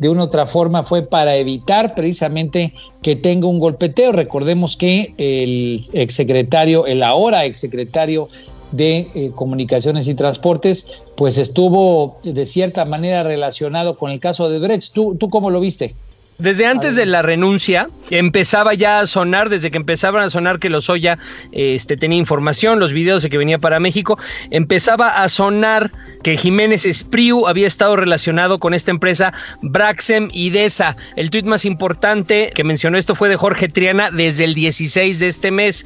de 0.00 0.08
una 0.08 0.24
otra 0.24 0.46
forma 0.46 0.82
fue 0.82 1.02
para 1.02 1.36
evitar 1.36 1.94
precisamente 1.94 2.72
que 3.02 3.16
tenga 3.16 3.46
un 3.46 3.60
golpeteo. 3.60 4.12
Recordemos 4.12 4.76
que 4.76 5.14
el 5.18 5.84
exsecretario, 5.92 6.86
el 6.86 7.02
ahora 7.02 7.44
exsecretario 7.44 8.28
de 8.72 9.10
eh, 9.14 9.32
Comunicaciones 9.34 10.08
y 10.08 10.14
Transportes, 10.14 11.00
pues 11.16 11.38
estuvo 11.38 12.18
de 12.22 12.46
cierta 12.46 12.84
manera 12.84 13.22
relacionado 13.22 13.96
con 13.96 14.10
el 14.10 14.20
caso 14.20 14.48
de 14.48 14.58
Brecht. 14.58 14.92
¿Tú, 14.92 15.16
tú 15.18 15.30
cómo 15.30 15.50
lo 15.50 15.60
viste? 15.60 15.94
Desde 16.40 16.64
antes 16.64 16.96
de 16.96 17.04
la 17.04 17.20
renuncia, 17.20 17.90
empezaba 18.08 18.72
ya 18.72 19.00
a 19.00 19.06
sonar, 19.06 19.50
desde 19.50 19.70
que 19.70 19.76
empezaban 19.76 20.22
a 20.22 20.30
sonar 20.30 20.58
que 20.58 20.70
Lozoya 20.70 21.18
este, 21.52 21.98
tenía 21.98 22.16
información, 22.16 22.80
los 22.80 22.94
videos 22.94 23.22
de 23.22 23.28
que 23.28 23.36
venía 23.36 23.58
para 23.58 23.78
México, 23.78 24.18
empezaba 24.50 25.22
a 25.22 25.28
sonar 25.28 25.90
que 26.22 26.38
Jiménez 26.38 26.86
Espriu 26.86 27.46
había 27.46 27.66
estado 27.66 27.94
relacionado 27.94 28.58
con 28.58 28.72
esta 28.72 28.90
empresa 28.90 29.34
Braxem 29.60 30.30
y 30.32 30.48
Desa. 30.48 30.96
El 31.14 31.28
tuit 31.28 31.44
más 31.44 31.66
importante 31.66 32.50
que 32.54 32.64
mencionó 32.64 32.96
esto 32.96 33.14
fue 33.14 33.28
de 33.28 33.36
Jorge 33.36 33.68
Triana 33.68 34.10
desde 34.10 34.44
el 34.44 34.54
16 34.54 35.18
de 35.18 35.26
este 35.26 35.50
mes. 35.50 35.84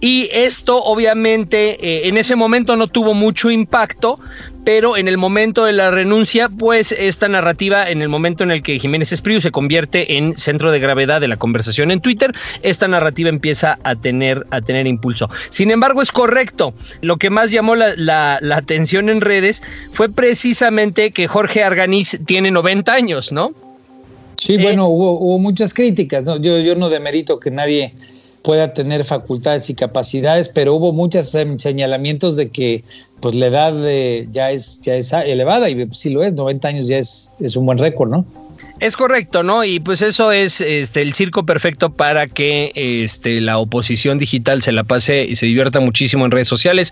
Y 0.00 0.30
esto 0.32 0.82
obviamente 0.82 1.76
eh, 1.86 2.08
en 2.08 2.16
ese 2.16 2.34
momento 2.34 2.74
no 2.76 2.86
tuvo 2.86 3.12
mucho 3.12 3.50
impacto, 3.50 4.18
pero 4.64 4.96
en 4.96 5.08
el 5.08 5.18
momento 5.18 5.64
de 5.64 5.72
la 5.72 5.90
renuncia, 5.90 6.48
pues 6.48 6.92
esta 6.92 7.28
narrativa, 7.28 7.88
en 7.88 8.00
el 8.00 8.08
momento 8.08 8.44
en 8.44 8.50
el 8.50 8.62
que 8.62 8.78
Jiménez 8.78 9.12
Espriu 9.12 9.40
se 9.40 9.50
convierte 9.50 10.16
en 10.16 10.36
centro 10.36 10.72
de 10.72 10.80
gravedad 10.80 11.20
de 11.20 11.28
la 11.28 11.36
conversación 11.36 11.90
en 11.90 12.00
Twitter, 12.00 12.32
esta 12.62 12.88
narrativa 12.88 13.28
empieza 13.28 13.78
a 13.82 13.94
tener, 13.94 14.46
a 14.50 14.62
tener 14.62 14.86
impulso. 14.86 15.28
Sin 15.50 15.70
embargo, 15.70 16.00
es 16.00 16.12
correcto. 16.12 16.72
Lo 17.02 17.18
que 17.18 17.28
más 17.28 17.50
llamó 17.50 17.74
la, 17.76 18.38
atención 18.54 19.08
en 19.08 19.20
redes 19.20 19.62
fue 19.92 20.08
precisamente 20.08 21.10
que 21.10 21.28
Jorge 21.28 21.62
Arganiz 21.62 22.20
tiene 22.26 22.50
90 22.50 22.92
años, 22.92 23.32
¿no? 23.32 23.52
Sí, 24.36 24.56
bueno, 24.56 24.86
hubo, 24.88 25.18
hubo 25.18 25.38
muchas 25.38 25.74
críticas. 25.74 26.24
¿no? 26.24 26.38
Yo, 26.38 26.58
yo 26.58 26.74
no 26.74 26.88
demerito 26.88 27.38
que 27.38 27.50
nadie 27.50 27.92
pueda 28.42 28.72
tener 28.72 29.04
facultades 29.04 29.68
y 29.70 29.74
capacidades, 29.74 30.48
pero 30.48 30.74
hubo 30.74 30.92
muchos 30.92 31.30
señalamientos 31.56 32.36
de 32.36 32.48
que 32.48 32.84
pues 33.20 33.34
la 33.34 33.46
edad 33.46 33.74
ya 34.32 34.50
es 34.50 34.80
ya 34.80 34.94
es 34.94 35.12
elevada 35.12 35.68
y 35.68 35.88
sí 35.92 36.10
lo 36.10 36.22
es, 36.22 36.32
90 36.32 36.68
años 36.68 36.86
ya 36.86 36.98
es, 36.98 37.30
es 37.40 37.56
un 37.56 37.66
buen 37.66 37.78
récord, 37.78 38.10
¿no? 38.10 38.24
Es 38.80 38.96
correcto, 38.96 39.42
¿no? 39.42 39.62
Y 39.62 39.78
pues 39.78 40.00
eso 40.00 40.32
es 40.32 40.62
este, 40.62 41.02
el 41.02 41.12
circo 41.12 41.44
perfecto 41.44 41.90
para 41.90 42.26
que 42.28 42.72
este, 42.74 43.42
la 43.42 43.58
oposición 43.58 44.18
digital 44.18 44.62
se 44.62 44.72
la 44.72 44.84
pase 44.84 45.26
y 45.26 45.36
se 45.36 45.44
divierta 45.44 45.80
muchísimo 45.80 46.24
en 46.24 46.30
redes 46.30 46.48
sociales, 46.48 46.90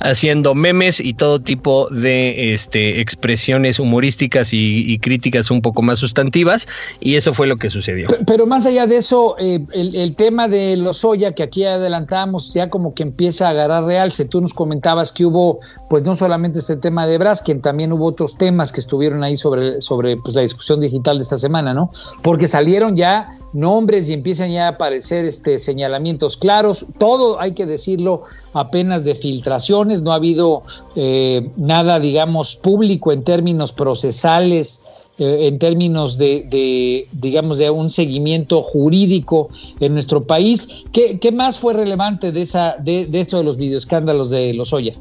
haciendo 0.00 0.54
memes 0.54 1.00
y 1.00 1.14
todo 1.14 1.40
tipo 1.40 1.88
de 1.88 2.52
este, 2.52 3.00
expresiones 3.00 3.80
humorísticas 3.80 4.50
y, 4.52 4.98
críticas 5.00 5.50
un 5.50 5.62
poco 5.62 5.80
más 5.80 5.98
sustantivas. 5.98 6.68
Y 7.00 7.14
eso 7.14 7.32
fue 7.32 7.46
lo 7.46 7.56
que 7.56 7.70
sucedió. 7.70 8.08
Pero, 8.26 8.46
más 8.46 8.66
allá 8.66 8.86
de 8.86 8.98
eso, 8.98 9.36
eh, 9.38 9.64
el, 9.72 10.14
tema 10.14 10.46
de 10.46 10.76
los 10.76 10.98
soya 10.98 11.34
que 11.34 11.42
aquí 11.42 11.64
adelantamos 11.64 12.52
ya 12.52 12.68
como 12.68 12.92
que 12.92 13.02
empieza 13.02 13.46
a 13.46 13.50
agarrar 13.50 13.84
realce. 13.84 14.26
Tú 14.26 14.42
nos 14.42 14.52
comentabas 14.52 15.10
que 15.10 15.24
hubo, 15.24 15.60
pues 15.88 16.02
no 16.02 16.14
solamente 16.14 16.58
este 16.58 16.76
tema 16.76 17.06
de 17.06 17.16
Braskem, 17.16 17.62
también 17.62 17.92
hubo 17.92 18.04
otros 18.04 18.36
temas 18.36 18.72
que 18.72 18.80
estuvieron 18.80 19.24
ahí 19.24 19.38
sobre, 19.38 19.80
sobre 19.80 20.18
pues, 20.18 20.34
la 20.34 20.42
discusión 20.42 20.80
digital 20.80 21.16
de 21.16 21.29
esta 21.30 21.38
semana, 21.38 21.72
¿no? 21.72 21.90
Porque 22.22 22.48
salieron 22.48 22.96
ya 22.96 23.30
nombres 23.52 24.08
y 24.08 24.14
empiezan 24.14 24.50
ya 24.50 24.66
a 24.66 24.70
aparecer 24.70 25.24
este, 25.24 25.60
señalamientos 25.60 26.36
claros, 26.36 26.86
todo 26.98 27.40
hay 27.40 27.52
que 27.52 27.66
decirlo 27.66 28.22
apenas 28.52 29.04
de 29.04 29.14
filtraciones, 29.14 30.02
no 30.02 30.10
ha 30.10 30.16
habido 30.16 30.62
eh, 30.96 31.48
nada, 31.56 32.00
digamos, 32.00 32.56
público 32.56 33.12
en 33.12 33.22
términos 33.22 33.70
procesales 33.70 34.82
eh, 35.18 35.48
en 35.48 35.58
términos 35.58 36.18
de, 36.18 37.06
digamos, 37.12 37.58
de 37.58 37.70
un 37.70 37.90
seguimiento 37.90 38.62
jurídico 38.62 39.48
en 39.78 39.92
nuestro 39.92 40.24
país. 40.24 40.84
¿Qué, 40.92 41.32
más 41.32 41.58
fue 41.58 41.74
relevante 41.74 42.32
de, 42.32 42.42
esa, 42.42 42.74
de, 42.78 43.06
de 43.06 43.20
esto 43.20 43.36
de 43.36 43.44
los 43.44 43.56
videoescándalos 43.56 44.30
de 44.30 44.52
Lozoya? 44.54 44.94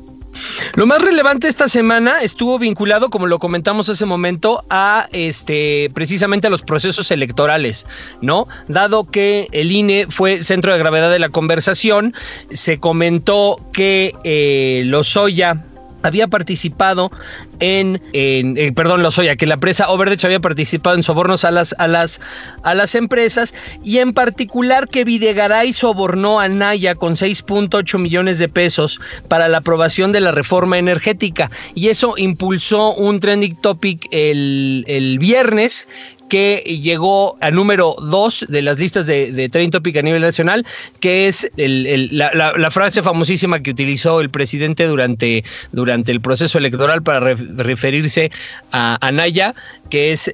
Lo 0.76 0.86
más 0.86 1.02
relevante 1.02 1.48
esta 1.48 1.68
semana 1.68 2.22
estuvo 2.22 2.60
vinculado, 2.60 3.10
como 3.10 3.28
lo 3.28 3.39
comentamos 3.39 3.89
hace 3.89 4.06
momento, 4.06 4.63
a 4.70 5.08
este 5.12 5.92
precisamente 5.94 6.48
a 6.48 6.50
los 6.50 6.62
procesos 6.62 7.12
electorales, 7.12 7.86
¿no? 8.22 8.48
Dado 8.68 9.06
que 9.06 9.48
el 9.52 9.72
INE 9.72 10.08
fue 10.10 10.42
centro 10.42 10.74
de 10.74 10.80
gravedad 10.80 11.12
de 11.12 11.20
la 11.20 11.30
conversación, 11.30 12.13
se 12.52 12.80
comentó 12.80 13.60
que 13.74 14.13
eh, 14.24 14.84
Lozoya 14.86 15.63
había 16.02 16.28
participado 16.28 17.12
en, 17.60 18.02
en 18.13 18.58
eh, 18.58 18.72
perdón, 18.72 19.04
Lozoya, 19.04 19.36
que 19.36 19.45
la 19.45 19.56
empresa 19.56 19.89
Overdech 19.89 20.24
había 20.26 20.39
participado 20.39 20.95
en 20.95 21.04
sobornos 21.04 21.45
a 21.45 21.52
las, 21.52 21.76
a 21.78 21.88
las, 21.88 22.19
a 22.63 22.74
las 22.74 22.95
empresas 22.95 23.54
y 23.84 24.00
en 24.00 24.13
particular 24.13 24.88
que 24.88 25.04
Videgaray 25.04 25.74
sobornó 25.74 26.39
a 26.39 26.50
Naya 26.50 26.95
con 26.95 27.15
6.8 27.15 28.00
millones 28.00 28.39
de 28.39 28.50
pesos 28.50 29.00
para 29.28 29.48
la 29.48 29.60
aprobación 29.60 30.12
de 30.12 30.22
la 30.22 30.32
reforma 30.32 30.78
energética. 30.78 31.52
Y 31.76 31.89
eso 31.89 32.15
impulsó 32.17 32.93
un 32.95 33.19
trending 33.19 33.56
topic 33.58 34.08
el, 34.12 34.84
el 34.88 35.19
viernes 35.19 35.88
que 36.30 36.58
llegó 36.82 37.38
a 37.41 37.52
número 37.52 37.95
dos 38.00 38.45
de 38.48 38.62
las 38.62 38.80
listas 38.80 39.08
de, 39.08 39.34
de 39.34 39.50
Trending 39.50 39.72
Topic 39.72 39.98
a 39.98 40.02
nivel 40.02 40.22
nacional, 40.22 40.65
que 41.00 41.28
es 41.28 41.52
la, 41.58 42.72
frase 42.72 43.02
famosísima 43.02 43.62
que 43.62 43.72
utilizó 43.72 44.22
el 44.22 44.30
presidente 44.30 44.86
durante, 44.86 45.43
durante 45.72 46.12
el 46.12 46.22
proceso 46.22 46.60
electoral 46.60 47.02
para 47.02 47.19
referirse 47.56 48.32
a 48.72 48.98
Anaya, 49.06 49.56
que 49.90 50.12
es 50.12 50.34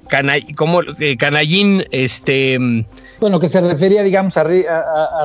como 0.55 0.81
eh, 0.99 1.17
canallín, 1.17 1.85
este 1.91 2.57
bueno, 3.19 3.39
que 3.39 3.47
se 3.47 3.61
refería, 3.61 4.03
digamos, 4.03 4.35
a, 4.37 4.43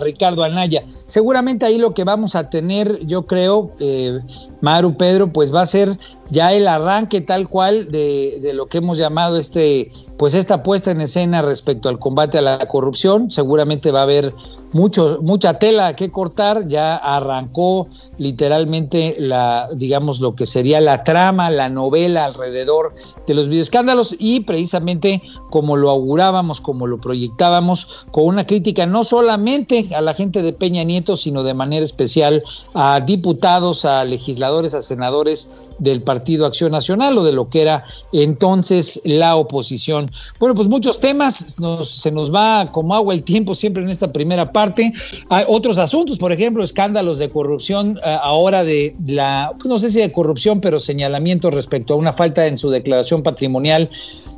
Ricardo 0.01 0.45
Anaya. 0.45 0.83
Seguramente 1.07 1.67
ahí 1.67 1.77
lo 1.77 1.93
que 1.93 2.05
vamos 2.05 2.37
a 2.37 2.49
tener, 2.49 3.05
yo 3.05 3.27
creo, 3.27 3.73
eh, 3.81 4.21
Maru, 4.61 4.97
Pedro, 4.97 5.33
pues 5.33 5.53
va 5.53 5.63
a 5.63 5.67
ser 5.67 5.99
ya 6.31 6.53
el 6.53 6.69
arranque 6.69 7.21
tal 7.21 7.49
cual 7.49 7.91
de, 7.91 8.53
lo 8.55 8.69
que 8.69 8.79
hemos 8.79 8.97
llamado 8.97 9.39
este, 9.39 9.91
pues 10.21 10.35
esta 10.35 10.63
puesta 10.63 10.91
en 10.91 11.01
escena 11.01 11.41
respecto 11.41 11.89
al 11.89 11.99
combate 11.99 12.37
a 12.37 12.43
la 12.43 12.59
corrupción. 12.59 13.31
Seguramente 13.31 13.91
va 13.91 14.01
a 14.01 14.03
haber 14.03 14.35
mucho, 14.71 15.21
mucha 15.23 15.59
tela 15.59 15.97
que 15.97 16.11
cortar. 16.11 16.69
Ya 16.69 16.95
arrancó 16.95 17.89
literalmente 18.19 19.17
la, 19.19 19.71
digamos, 19.75 20.21
lo 20.21 20.35
que 20.35 20.45
sería 20.45 20.79
la 20.83 21.05
trama, 21.05 21.49
la 21.49 21.71
novela 21.71 22.27
alrededor 22.27 22.93
de 23.27 23.33
los 23.33 23.49
videoescándalos 23.49 24.15
y 24.19 24.41
precisamente 24.41 25.23
como 25.49 25.79
lo 25.79 25.89
augurábamos, 25.89 26.61
como 26.61 26.87
lo 26.87 27.01
proyectábamos, 27.01 28.05
con 28.11 28.27
una 28.27 28.47
crítica 28.47 28.85
no 28.85 29.05
solamente 29.05 29.89
a 29.97 30.03
la 30.03 30.13
gente 30.13 30.43
de 30.43 30.53
Peña 30.53 30.85
Nieto, 30.85 31.17
sino 31.17 31.45
de 31.45 31.55
manera 31.55 31.83
especial 31.83 32.43
a 32.75 33.01
diputados, 33.01 33.87
a 33.87 34.05
legisladores, 34.05 34.75
a 34.75 34.83
senadores 34.83 35.51
del 35.81 36.03
Partido 36.03 36.47
Acción 36.47 36.71
Nacional 36.71 37.19
o 37.19 37.25
de 37.25 37.33
lo 37.33 37.49
que 37.49 37.63
era 37.63 37.85
entonces 38.13 39.01
la 39.05 39.35
oposición. 39.37 40.11
Bueno, 40.39 40.55
pues 40.55 40.69
muchos 40.69 41.01
temas, 41.01 41.57
se 41.85 42.11
nos 42.13 42.33
va 42.33 42.71
como 42.71 42.95
agua 42.95 43.13
el 43.15 43.25
tiempo 43.25 43.55
siempre 43.55 43.83
en 43.83 43.91
esta 43.91 44.13
primera 44.13 44.53
parte. 44.53 44.93
Hay 45.29 45.45
otros 45.49 45.79
asuntos, 45.79 46.19
por 46.19 46.33
ejemplo, 46.33 46.63
escándalos 46.63 47.19
de 47.19 47.31
corrupción, 47.31 47.99
eh, 48.05 48.19
ahora 48.23 48.63
de 48.63 48.95
la, 49.07 49.53
no 49.65 49.79
sé 49.79 49.91
si 49.91 50.01
de 50.01 50.13
corrupción, 50.13 50.61
pero 50.61 50.79
señalamiento 50.79 51.51
respecto 51.51 51.95
a 51.95 51.97
una 51.97 52.13
falta 52.13 52.47
en 52.47 52.59
su 52.59 52.71
declaración 52.71 53.23
patrimonial 53.23 53.89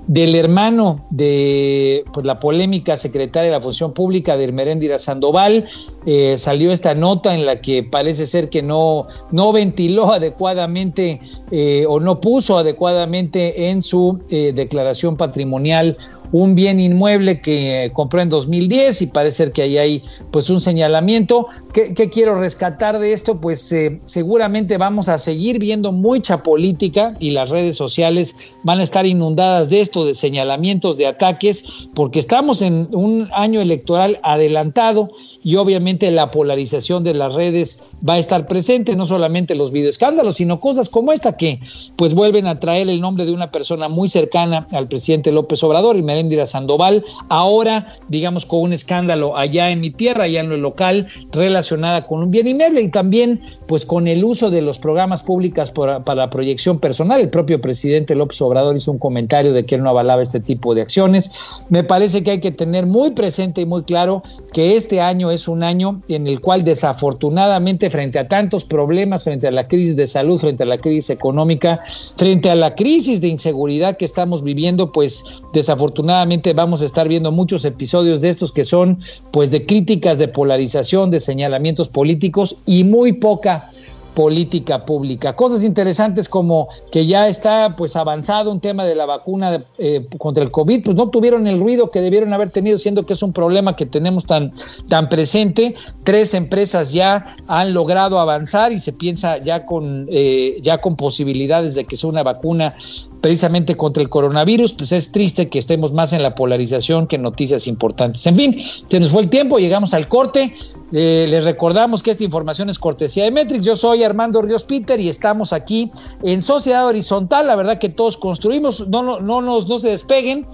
del 0.07 0.35
hermano 0.35 1.05
de 1.11 2.05
pues, 2.12 2.26
la 2.26 2.38
polémica 2.38 2.96
secretaria 2.96 3.50
de 3.50 3.57
la 3.57 3.62
Función 3.62 3.92
Pública 3.92 4.37
de 4.37 4.44
Hermeréndira 4.44 4.98
Sandoval. 4.98 5.64
Eh, 6.07 6.37
salió 6.38 6.72
esta 6.72 6.94
nota 6.94 7.35
en 7.35 7.46
la 7.46 7.61
que 7.61 7.83
parece 7.83 8.26
ser 8.26 8.50
que 8.50 8.62
no, 8.62 9.07
no 9.31 9.52
ventiló 9.52 10.12
adecuadamente 10.12 11.20
eh, 11.51 11.85
o 11.88 12.01
no 12.01 12.21
puso 12.21 12.59
adecuadamente 12.59 13.71
en 13.71 13.83
su 13.83 14.21
eh, 14.31 14.53
declaración 14.55 15.16
patrimonial 15.16 15.97
un 16.33 16.55
bien 16.55 16.81
inmueble 16.81 17.40
que 17.40 17.90
compró 17.95 18.21
en 18.21 18.31
2010 18.31 19.03
y 19.03 19.07
parece 19.07 19.53
que 19.53 19.62
ahí 19.62 19.79
hay 19.79 20.03
pues 20.31 20.51
un 20.51 20.61
señalamiento. 20.61 21.47
¿Qué, 21.73 21.95
quiero 22.11 22.38
rescatar 22.38 22.99
de 22.99 23.12
esto? 23.12 23.40
Pues 23.40 23.71
eh, 23.73 24.01
seguramente 24.07 24.79
vamos 24.79 25.09
a 25.09 25.18
seguir 25.18 25.59
viendo 25.59 25.92
mucha 25.92 26.42
política 26.42 27.14
y 27.21 27.31
las 27.31 27.51
redes 27.51 27.77
sociales 27.77 28.37
van 28.62 28.81
a 28.81 28.83
estar 28.83 29.07
inundadas 29.07 29.68
de 29.71 29.81
esto, 29.81 30.05
de 30.05 30.14
señalamientos, 30.14 30.97
de 30.97 31.07
ataques, 31.07 31.88
porque 31.95 32.18
estamos 32.18 32.62
en 32.62 32.88
un 32.92 33.29
año 33.35 33.61
electoral 33.61 34.18
adelantado 34.23 35.11
y 35.45 35.57
obviamente 35.57 36.11
la 36.11 36.29
polarización 36.29 37.05
de 37.05 37.14
las 37.14 37.35
redes 37.35 37.81
va 38.07 38.14
a 38.14 38.18
estar 38.18 38.47
presente, 38.47 38.97
no 38.97 39.07
solamente 39.07 39.55
los 39.55 39.71
videoescándalos, 39.71 40.37
sino 40.37 40.61
cosas 40.61 40.88
como 40.88 41.12
esta 41.12 41.37
que 41.37 41.61
pues 41.97 42.14
vuelven 42.14 42.47
a 42.47 42.59
traer 42.59 42.88
el 42.88 43.01
nombre 43.01 43.27
de 43.27 43.33
una 43.33 43.51
persona 43.51 43.88
muy 43.88 44.09
cercana 44.09 44.66
al 44.73 44.88
presidente 44.88 45.33
López 45.33 45.62
Obrador 45.62 45.97
y 45.97 46.03
me 46.03 46.22
Indira 46.23 46.47
Sandoval, 46.47 47.05
ahora, 47.29 47.97
digamos, 48.09 48.47
con 48.47 48.61
un 48.61 48.73
escándalo 48.73 49.37
allá 49.37 49.71
en 49.71 49.81
mi 49.81 49.91
tierra, 49.91 50.25
allá 50.25 50.41
en 50.41 50.49
lo 50.49 50.57
local, 50.57 51.07
relacionada 51.33 52.07
con 52.07 52.23
un 52.23 52.31
bien 52.31 52.49
inmueble 52.49 52.81
y 52.81 52.89
también, 52.89 53.41
pues, 53.67 53.85
con 53.85 54.09
el 54.09 54.25
uso 54.25 54.51
de 54.51 54.63
los 54.63 54.79
programas 54.79 55.23
públicos 55.23 55.71
para, 55.71 56.03
la 56.15 56.31
proyección 56.31 56.79
personal. 56.79 57.21
El 57.21 57.31
propio 57.31 57.61
presidente 57.61 58.15
López 58.15 58.41
Obrador 58.43 58.77
hizo 58.77 58.93
un 58.93 58.99
comentario 58.99 59.53
de 59.53 59.65
que 59.65 59.79
no 59.79 59.89
avalaba 59.89 60.23
este 60.23 60.41
tipo 60.41 60.75
de 60.75 60.83
acciones. 60.83 61.31
Me 61.69 61.85
parece 61.85 62.23
que 62.23 62.33
hay 62.33 62.41
que 62.41 62.51
tener 62.51 62.87
muy 62.87 63.11
presente 63.11 63.61
y 63.61 63.67
muy 63.67 63.83
claro 63.83 64.23
que 64.53 64.77
este 64.77 65.01
año 65.01 65.31
es 65.31 65.49
un 65.49 65.63
año 65.63 66.03
en 66.09 66.27
el 66.27 66.41
cual 66.41 66.65
desafortunadamente 66.65 67.91
frente 67.91 68.19
a 68.19 68.29
tantos 68.29 68.65
problemas, 68.65 69.25
frente 69.25 69.47
a 69.47 69.51
la 69.51 69.69
crisis 69.69 69.97
de 69.97 70.07
salud, 70.07 70.39
frente 70.39 70.63
a 70.63 70.67
la 70.67 70.79
crisis 70.79 71.11
económica, 71.11 71.81
frente 72.17 72.51
a 72.51 72.55
la 72.55 72.75
crisis 72.75 73.21
de 73.21 73.29
inseguridad 73.29 73.97
que 73.97 74.05
estamos 74.05 74.43
viviendo, 74.43 74.93
pues 74.93 75.25
desafortunadamente 75.53 76.12
vamos 76.55 76.83
a 76.83 76.85
estar 76.85 77.09
viendo 77.09 77.33
muchos 77.33 77.64
episodios 77.64 78.20
de 78.20 78.29
estos 78.29 78.53
que 78.53 78.64
son 78.64 78.98
pues 79.31 79.51
de 79.51 79.66
críticas, 79.66 80.18
de 80.18 80.29
polarización, 80.29 81.11
de 81.11 81.20
señalamientos 81.20 81.88
políticos 81.88 82.57
y 82.66 82.85
muy 82.85 83.12
poca 83.14 83.70
política 84.14 84.85
pública. 84.85 85.35
Cosas 85.35 85.64
interesantes 85.64 86.29
como 86.29 86.68
que 86.90 87.07
ya 87.07 87.29
está 87.29 87.75
pues 87.77 87.96
avanzado 87.96 88.51
un 88.51 88.61
tema 88.61 88.85
de 88.85 88.94
la 88.94 89.07
vacuna 89.07 89.64
eh, 89.79 90.07
contra 90.18 90.42
el 90.42 90.51
COVID, 90.51 90.85
pues 90.85 90.96
no 90.96 91.09
tuvieron 91.09 91.46
el 91.46 91.61
ruido 91.61 91.90
que 91.90 92.01
debieron 92.01 92.33
haber 92.33 92.51
tenido, 92.51 92.79
siendo 92.79 93.07
que 93.07 93.14
es 93.14 93.22
un 93.22 93.33
problema 93.33 93.75
que 93.77 93.87
tenemos 93.87 94.25
tan, 94.27 94.53
tan 94.88 95.09
presente. 95.09 95.75
Tres 96.05 96.35
empresas 96.35 96.92
ya 96.92 97.37
han 97.46 97.72
logrado 97.72 98.20
avanzar 98.20 98.72
y 98.72 98.79
se 98.79 98.92
piensa 98.92 99.38
ya 99.38 99.64
con, 99.66 100.07
eh, 100.11 100.59
ya 100.61 100.79
con 100.79 100.96
posibilidades 100.96 101.75
de 101.75 101.85
que 101.85 101.96
sea 101.96 102.11
una 102.11 102.22
vacuna 102.22 102.75
precisamente 103.22 103.77
contra 103.77 104.03
el 104.03 104.09
coronavirus, 104.09 104.75
pues 104.75 104.92
es 104.92 105.12
triste 105.12 105.48
que 105.48 105.59
estemos 105.59 105.92
más 105.92 106.12
en 106.12 106.22
la 106.22 106.35
polarización 106.35 107.07
que 107.07 107.16
en 107.16 107.22
noticias 107.22 107.66
importantes. 107.68 108.27
En 108.27 108.37
fin, 108.37 108.57
se 108.88 109.01
nos 109.01 109.11
fue 109.11 109.22
el 109.22 109.31
tiempo, 109.31 109.59
llegamos 109.59 109.94
al 109.94 110.09
corte. 110.09 110.55
Eh, 110.92 111.27
les 111.29 111.44
recordamos 111.44 112.03
que 112.03 112.11
esta 112.11 112.25
información 112.25 112.68
es 112.68 112.79
cortesía 112.79 113.25
de 113.25 113.31
Metrix. 113.31 113.64
Yo 113.64 113.77
soy 113.77 114.02
Armando 114.05 114.43
Ríos 114.43 114.65
Peter 114.65 114.99
y 115.01 115.09
estamos 115.09 115.53
aquí 115.53 115.91
en 116.23 116.43
Sociedad 116.43 116.87
Horizontal. 116.87 117.47
La 117.47 117.57
verdad 117.57 117.79
que 117.79 117.88
todos 117.88 118.17
construimos, 118.17 118.88
no, 118.88 119.03
no, 119.03 119.21
no, 119.21 119.43
nos, 119.43 119.69
no 119.69 119.79
se 119.79 119.91
despeguen. 119.91 120.47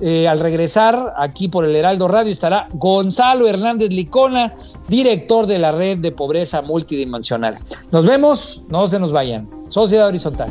Eh, 0.00 0.26
al 0.26 0.40
regresar 0.40 1.14
aquí 1.16 1.46
por 1.46 1.64
el 1.64 1.76
Heraldo 1.76 2.08
Radio 2.08 2.32
estará 2.32 2.66
Gonzalo 2.72 3.46
Hernández 3.46 3.90
Licona, 3.90 4.56
director 4.88 5.46
de 5.46 5.60
la 5.60 5.70
red 5.70 5.98
de 5.98 6.10
pobreza 6.10 6.60
multidimensional. 6.60 7.56
Nos 7.92 8.04
vemos, 8.04 8.62
no 8.68 8.86
se 8.88 8.98
nos 8.98 9.12
vayan. 9.12 9.48
Sociedad 9.68 10.08
Horizontal. 10.08 10.50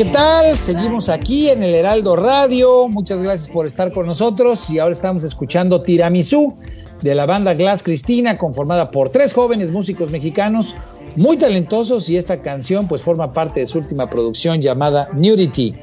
¿Qué 0.00 0.06
tal? 0.06 0.56
Seguimos 0.56 1.10
aquí 1.10 1.50
en 1.50 1.62
el 1.62 1.74
Heraldo 1.74 2.16
Radio. 2.16 2.88
Muchas 2.88 3.20
gracias 3.20 3.50
por 3.50 3.66
estar 3.66 3.92
con 3.92 4.06
nosotros 4.06 4.70
y 4.70 4.78
ahora 4.78 4.94
estamos 4.94 5.24
escuchando 5.24 5.82
Tiramisú 5.82 6.56
de 7.02 7.14
la 7.14 7.26
banda 7.26 7.54
Glass 7.54 7.82
Cristina, 7.82 8.36
conformada 8.36 8.90
por 8.90 9.08
tres 9.08 9.32
jóvenes 9.32 9.70
músicos 9.70 10.10
mexicanos 10.10 10.76
muy 11.16 11.36
talentosos 11.36 12.08
y 12.08 12.16
esta 12.16 12.40
canción 12.40 12.86
pues 12.86 13.02
forma 13.02 13.32
parte 13.32 13.60
de 13.60 13.66
su 13.66 13.78
última 13.78 14.08
producción 14.08 14.60
llamada 14.60 15.08
Nudity. 15.12 15.74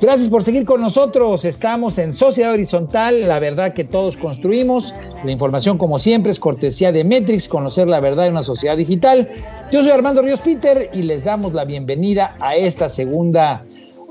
Gracias 0.00 0.28
por 0.28 0.42
seguir 0.42 0.64
con 0.64 0.80
nosotros. 0.80 1.44
Estamos 1.44 1.98
en 1.98 2.12
Sociedad 2.12 2.52
Horizontal, 2.52 3.28
la 3.28 3.38
verdad 3.38 3.72
que 3.72 3.84
todos 3.84 4.16
construimos. 4.16 4.94
La 5.24 5.30
información, 5.30 5.78
como 5.78 5.98
siempre, 5.98 6.32
es 6.32 6.40
cortesía 6.40 6.90
de 6.90 7.04
Metrix, 7.04 7.46
conocer 7.46 7.86
la 7.86 8.00
verdad 8.00 8.26
en 8.26 8.32
una 8.32 8.42
sociedad 8.42 8.76
digital. 8.76 9.28
Yo 9.70 9.82
soy 9.82 9.92
Armando 9.92 10.22
Ríos 10.22 10.40
Peter 10.40 10.90
y 10.92 11.02
les 11.02 11.22
damos 11.22 11.52
la 11.52 11.64
bienvenida 11.64 12.36
a 12.40 12.56
esta 12.56 12.88
segunda 12.88 13.64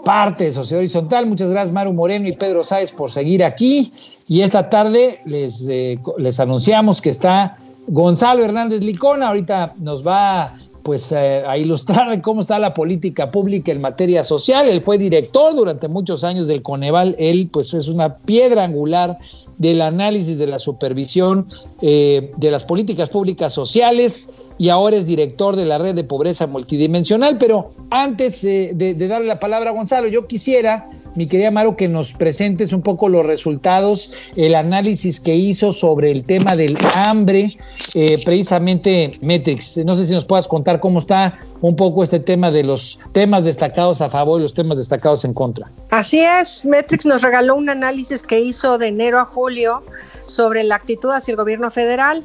parte 0.03 0.45
de 0.45 0.53
Sociedad 0.53 0.79
Horizontal. 0.79 1.25
Muchas 1.25 1.49
gracias, 1.49 1.73
Maru 1.73 1.93
Moreno 1.93 2.27
y 2.27 2.33
Pedro 2.33 2.63
Sáez, 2.63 2.91
por 2.91 3.11
seguir 3.11 3.43
aquí. 3.43 3.91
Y 4.27 4.41
esta 4.41 4.69
tarde 4.69 5.19
les, 5.25 5.67
eh, 5.67 5.99
les 6.17 6.39
anunciamos 6.39 7.01
que 7.01 7.09
está 7.09 7.57
Gonzalo 7.87 8.43
Hernández 8.43 8.81
Licona. 8.81 9.27
Ahorita 9.27 9.73
nos 9.77 10.05
va 10.05 10.55
pues 10.83 11.11
eh, 11.11 11.43
a 11.45 11.57
ilustrar 11.57 12.21
cómo 12.23 12.41
está 12.41 12.59
la 12.59 12.73
política 12.73 13.29
pública 13.29 13.71
en 13.71 13.81
materia 13.81 14.23
social. 14.23 14.67
Él 14.67 14.81
fue 14.81 14.97
director 14.97 15.55
durante 15.55 15.87
muchos 15.87 16.23
años 16.23 16.47
del 16.47 16.61
Coneval. 16.61 17.15
Él 17.19 17.49
pues 17.51 17.73
es 17.73 17.87
una 17.87 18.17
piedra 18.17 18.63
angular 18.63 19.17
del 19.57 19.81
análisis 19.81 20.37
de 20.37 20.47
la 20.47 20.59
supervisión 20.59 21.47
eh, 21.81 22.31
de 22.37 22.51
las 22.51 22.63
políticas 22.63 23.09
públicas 23.09 23.53
sociales 23.53 24.29
y 24.62 24.69
ahora 24.69 24.97
es 24.97 25.08
director 25.08 25.56
de 25.56 25.65
la 25.65 25.80
red 25.80 25.95
de 25.95 26.04
pobreza 26.04 26.45
multidimensional. 26.45 27.39
Pero 27.39 27.69
antes 27.89 28.43
eh, 28.43 28.74
de, 28.76 28.93
darle 28.93 29.26
la 29.26 29.39
palabra 29.39 29.71
a 29.71 29.74
Gonzalo, 29.74 30.08
yo 30.08 30.28
quisiera, 30.28 30.88
mi 31.15 31.26
querida 31.26 31.50
Maro, 31.50 31.76
que 31.76 31.88
nos 31.88 32.13
presentes 32.13 32.71
un 32.71 32.84
poco 32.84 33.10
los 33.10 33.26
resultados, 33.26 34.13
el 34.36 34.54
análisis 34.54 35.19
que 35.19 35.36
hizo 35.36 35.74
sobre 35.74 36.12
el 36.12 36.26
tema 36.26 36.56
del 36.56 36.78
hambre, 36.95 37.58
eh, 37.95 38.21
precisamente 38.24 39.17
Metrix. 39.21 39.78
No 39.84 39.95
sé 39.95 40.06
si 40.06 40.13
nos 40.13 40.26
puedas 40.26 40.47
contar 40.47 40.80
cómo 40.80 41.00
está 41.00 41.39
un 41.62 41.76
poco 41.76 42.04
este 42.04 42.19
tema 42.19 42.52
de 42.52 42.63
los 42.63 43.00
temas 43.13 43.45
destacados 43.45 44.00
a 44.02 44.10
favor 44.10 44.39
y 44.39 44.43
los 44.43 44.54
temas 44.54 44.78
destacados 44.78 45.26
en 45.26 45.34
contra. 45.34 45.71
Así 45.89 46.19
es, 46.19 46.65
Metrix 46.65 47.08
nos 47.08 47.24
regaló 47.24 47.56
un 47.56 47.67
análisis 47.67 48.21
que 48.21 48.39
hizo 48.39 48.78
de 48.78 48.89
enero 48.89 49.19
a 49.19 49.26
julio 49.26 49.82
sobre 50.28 50.63
la 50.63 50.76
actitud 50.76 51.10
hacia 51.10 51.32
el 51.32 51.38
gobierno 51.38 51.71
federal, 51.71 52.24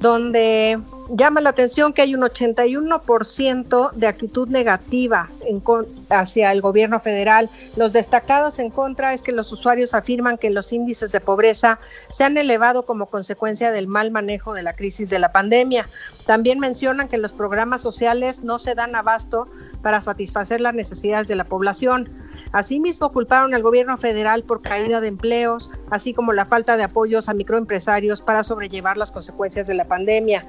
donde 0.00 0.80
llama 1.10 1.40
la 1.40 1.50
atención 1.50 1.92
que 1.92 2.02
hay 2.02 2.14
un 2.14 2.22
81% 2.22 3.92
de 3.92 4.06
actitud 4.06 4.48
negativa 4.48 5.28
en 5.46 5.62
hacia 6.10 6.52
el 6.52 6.60
gobierno 6.60 6.98
federal. 7.00 7.50
Los 7.76 7.92
destacados 7.92 8.58
en 8.58 8.70
contra 8.70 9.12
es 9.12 9.22
que 9.22 9.32
los 9.32 9.52
usuarios 9.52 9.94
afirman 9.94 10.38
que 10.38 10.50
los 10.50 10.72
índices 10.72 11.12
de 11.12 11.20
pobreza 11.20 11.78
se 12.10 12.24
han 12.24 12.38
elevado 12.38 12.84
como 12.84 13.06
consecuencia 13.06 13.70
del 13.70 13.86
mal 13.86 14.10
manejo 14.10 14.54
de 14.54 14.62
la 14.62 14.74
crisis 14.74 15.10
de 15.10 15.18
la 15.18 15.32
pandemia. 15.32 15.88
También 16.26 16.58
mencionan 16.58 17.08
que 17.08 17.18
los 17.18 17.32
programas 17.32 17.80
sociales 17.80 18.42
no 18.42 18.58
se 18.58 18.74
dan 18.74 18.94
abasto 18.96 19.46
para 19.82 20.00
satisfacer 20.00 20.60
las 20.60 20.74
necesidades 20.74 21.28
de 21.28 21.36
la 21.36 21.44
población. 21.44 22.08
Asimismo, 22.54 23.10
culparon 23.10 23.52
al 23.52 23.64
gobierno 23.64 23.98
federal 23.98 24.44
por 24.44 24.62
caída 24.62 25.00
de 25.00 25.08
empleos, 25.08 25.72
así 25.90 26.14
como 26.14 26.32
la 26.32 26.46
falta 26.46 26.76
de 26.76 26.84
apoyos 26.84 27.28
a 27.28 27.34
microempresarios 27.34 28.22
para 28.22 28.44
sobrellevar 28.44 28.96
las 28.96 29.10
consecuencias 29.10 29.66
de 29.66 29.74
la 29.74 29.86
pandemia. 29.86 30.46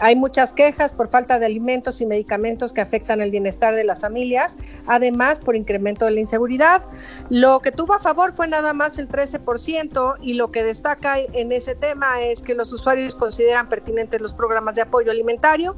Hay 0.00 0.14
muchas 0.14 0.52
quejas 0.52 0.92
por 0.92 1.08
falta 1.08 1.40
de 1.40 1.46
alimentos 1.46 2.00
y 2.00 2.06
medicamentos 2.06 2.72
que 2.72 2.80
afectan 2.80 3.20
el 3.20 3.32
bienestar 3.32 3.74
de 3.74 3.82
las 3.82 4.02
familias, 4.02 4.56
además 4.86 5.40
por 5.40 5.56
incremento 5.56 6.04
de 6.04 6.12
la 6.12 6.20
inseguridad. 6.20 6.82
Lo 7.28 7.58
que 7.58 7.72
tuvo 7.72 7.94
a 7.94 7.98
favor 7.98 8.30
fue 8.32 8.46
nada 8.46 8.72
más 8.72 9.00
el 9.00 9.08
13% 9.08 10.14
y 10.20 10.34
lo 10.34 10.52
que 10.52 10.62
destaca 10.62 11.18
en 11.18 11.50
ese 11.50 11.74
tema 11.74 12.22
es 12.22 12.40
que 12.40 12.54
los 12.54 12.72
usuarios 12.72 13.16
consideran 13.16 13.68
pertinentes 13.68 14.20
los 14.20 14.32
programas 14.32 14.76
de 14.76 14.82
apoyo 14.82 15.10
alimentario. 15.10 15.74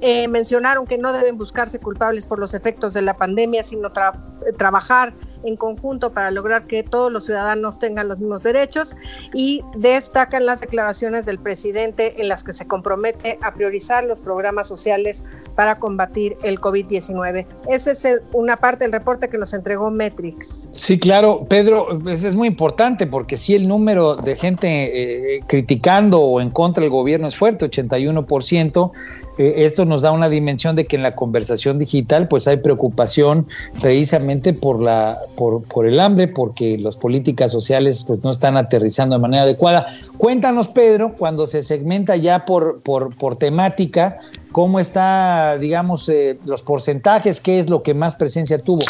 Eh, 0.00 0.28
mencionaron 0.28 0.86
que 0.86 0.98
no 0.98 1.12
deben 1.12 1.36
buscarse 1.36 1.78
culpables 1.78 2.26
por 2.26 2.38
los 2.38 2.54
efectos 2.54 2.94
de 2.94 3.02
la 3.02 3.16
pandemia, 3.16 3.62
sino 3.62 3.90
tra 3.90 4.12
trabajar 4.56 5.12
en 5.44 5.56
conjunto 5.56 6.12
para 6.12 6.30
lograr 6.30 6.64
que 6.64 6.82
todos 6.82 7.10
los 7.10 7.24
ciudadanos 7.24 7.78
tengan 7.78 8.08
los 8.08 8.18
mismos 8.18 8.42
derechos 8.42 8.94
y 9.32 9.62
destacan 9.76 10.46
las 10.46 10.60
declaraciones 10.60 11.26
del 11.26 11.38
presidente 11.38 12.20
en 12.20 12.28
las 12.28 12.44
que 12.44 12.52
se 12.52 12.66
compromete 12.66 13.38
a 13.42 13.52
priorizar 13.52 14.04
los 14.04 14.20
programas 14.20 14.68
sociales 14.68 15.24
para 15.54 15.78
combatir 15.78 16.36
el 16.42 16.60
COVID-19. 16.60 17.46
Esa 17.68 17.90
es 17.92 18.06
una 18.32 18.56
parte 18.56 18.84
del 18.84 18.92
reporte 18.92 19.28
que 19.28 19.38
nos 19.38 19.54
entregó 19.54 19.90
Metrix. 19.90 20.68
Sí, 20.72 20.98
claro, 20.98 21.44
Pedro, 21.48 21.98
pues 22.02 22.24
es 22.24 22.34
muy 22.34 22.48
importante 22.48 23.06
porque 23.06 23.36
si 23.36 23.54
el 23.54 23.68
número 23.68 24.16
de 24.16 24.36
gente 24.36 25.36
eh, 25.36 25.40
criticando 25.46 26.20
o 26.20 26.40
en 26.40 26.50
contra 26.50 26.82
del 26.82 26.90
gobierno 26.90 27.28
es 27.28 27.36
fuerte, 27.36 27.70
81%, 27.70 28.92
esto 29.40 29.84
nos 29.84 30.02
da 30.02 30.12
una 30.12 30.28
dimensión 30.28 30.76
de 30.76 30.86
que 30.86 30.96
en 30.96 31.02
la 31.02 31.14
conversación 31.14 31.78
digital 31.78 32.28
pues 32.28 32.46
hay 32.46 32.58
preocupación 32.58 33.46
precisamente 33.80 34.52
por 34.52 34.80
la 34.82 35.18
por, 35.36 35.62
por, 35.62 35.86
el 35.86 35.98
hambre, 36.00 36.28
porque 36.28 36.78
las 36.78 36.96
políticas 36.96 37.50
sociales 37.50 38.04
pues 38.06 38.22
no 38.22 38.30
están 38.30 38.56
aterrizando 38.56 39.16
de 39.16 39.22
manera 39.22 39.44
adecuada. 39.44 39.86
Cuéntanos, 40.18 40.68
Pedro, 40.68 41.14
cuando 41.16 41.46
se 41.46 41.62
segmenta 41.62 42.16
ya 42.16 42.44
por, 42.44 42.80
por, 42.80 43.14
por 43.16 43.36
temática, 43.36 44.18
cómo 44.52 44.80
está, 44.80 45.56
digamos, 45.58 46.08
eh, 46.08 46.38
los 46.44 46.62
porcentajes, 46.62 47.40
qué 47.40 47.58
es 47.58 47.70
lo 47.70 47.82
que 47.82 47.94
más 47.94 48.16
presencia 48.16 48.58
tuvo. 48.58 48.82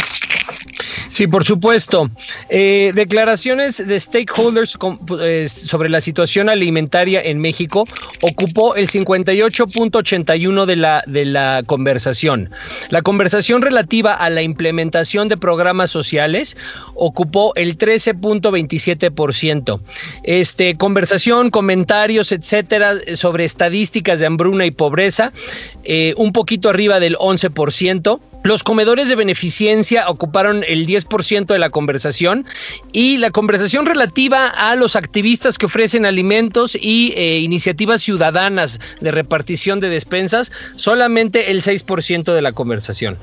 Sí, 1.11 1.27
por 1.27 1.44
supuesto. 1.44 2.09
Eh, 2.49 2.92
declaraciones 2.94 3.87
de 3.87 3.99
stakeholders 3.99 4.79
eh, 5.20 5.49
sobre 5.49 5.88
la 5.88 6.01
situación 6.01 6.49
alimentaria 6.49 7.20
en 7.20 7.40
México 7.40 7.85
ocupó 8.23 8.77
el 8.77 8.88
58.81 8.88 10.66
de 10.66 10.77
la, 10.77 11.03
de 11.07 11.25
la 11.25 11.64
conversación. 11.66 12.51
La 12.90 13.03
conversación 13.03 13.61
relativa 13.61 14.14
a 14.14 14.31
la 14.31 14.42
implementación 14.42 15.27
de 15.27 15.37
programas 15.37 15.90
sociales 15.90 16.57
ocupó 16.94 17.53
el 17.57 17.77
13.27%. 17.77 19.81
Este, 20.23 20.77
conversación, 20.77 21.51
comentarios, 21.51 22.31
etcétera, 22.31 22.94
sobre 23.14 23.44
estadísticas 23.44 24.20
de 24.20 24.27
hambruna 24.27 24.64
y 24.64 24.70
pobreza, 24.70 25.33
eh, 25.83 26.14
un 26.16 26.33
poquito 26.33 26.68
arriba 26.68 27.01
del 27.01 27.16
11%. 27.16 28.20
Los 28.42 28.62
comedores 28.62 29.09
de 29.09 29.16
beneficencia 29.16 30.09
ocuparon 30.09 30.64
el 30.66 30.87
10% 30.87 31.46
de 31.46 31.59
la 31.59 31.70
conversación 31.70 32.46
y 32.92 33.18
la 33.18 33.31
conversación 33.31 33.85
relativa 33.85 34.46
a 34.46 34.74
los 34.76 34.96
activistas 34.96 35.59
que 35.59 35.66
ofrecen 35.66 36.07
alimentos 36.07 36.74
y 36.74 37.12
eh, 37.16 37.38
iniciativas 37.40 38.03
ciudadanas 38.03 38.81
de 39.00 39.11
repartición 39.11 39.79
de 39.81 39.90
despensas, 39.90 40.53
solamente 40.76 41.50
el 41.50 41.62
6% 41.62 42.33
de 42.33 42.42
la 42.42 42.53
conversación. 42.53 43.18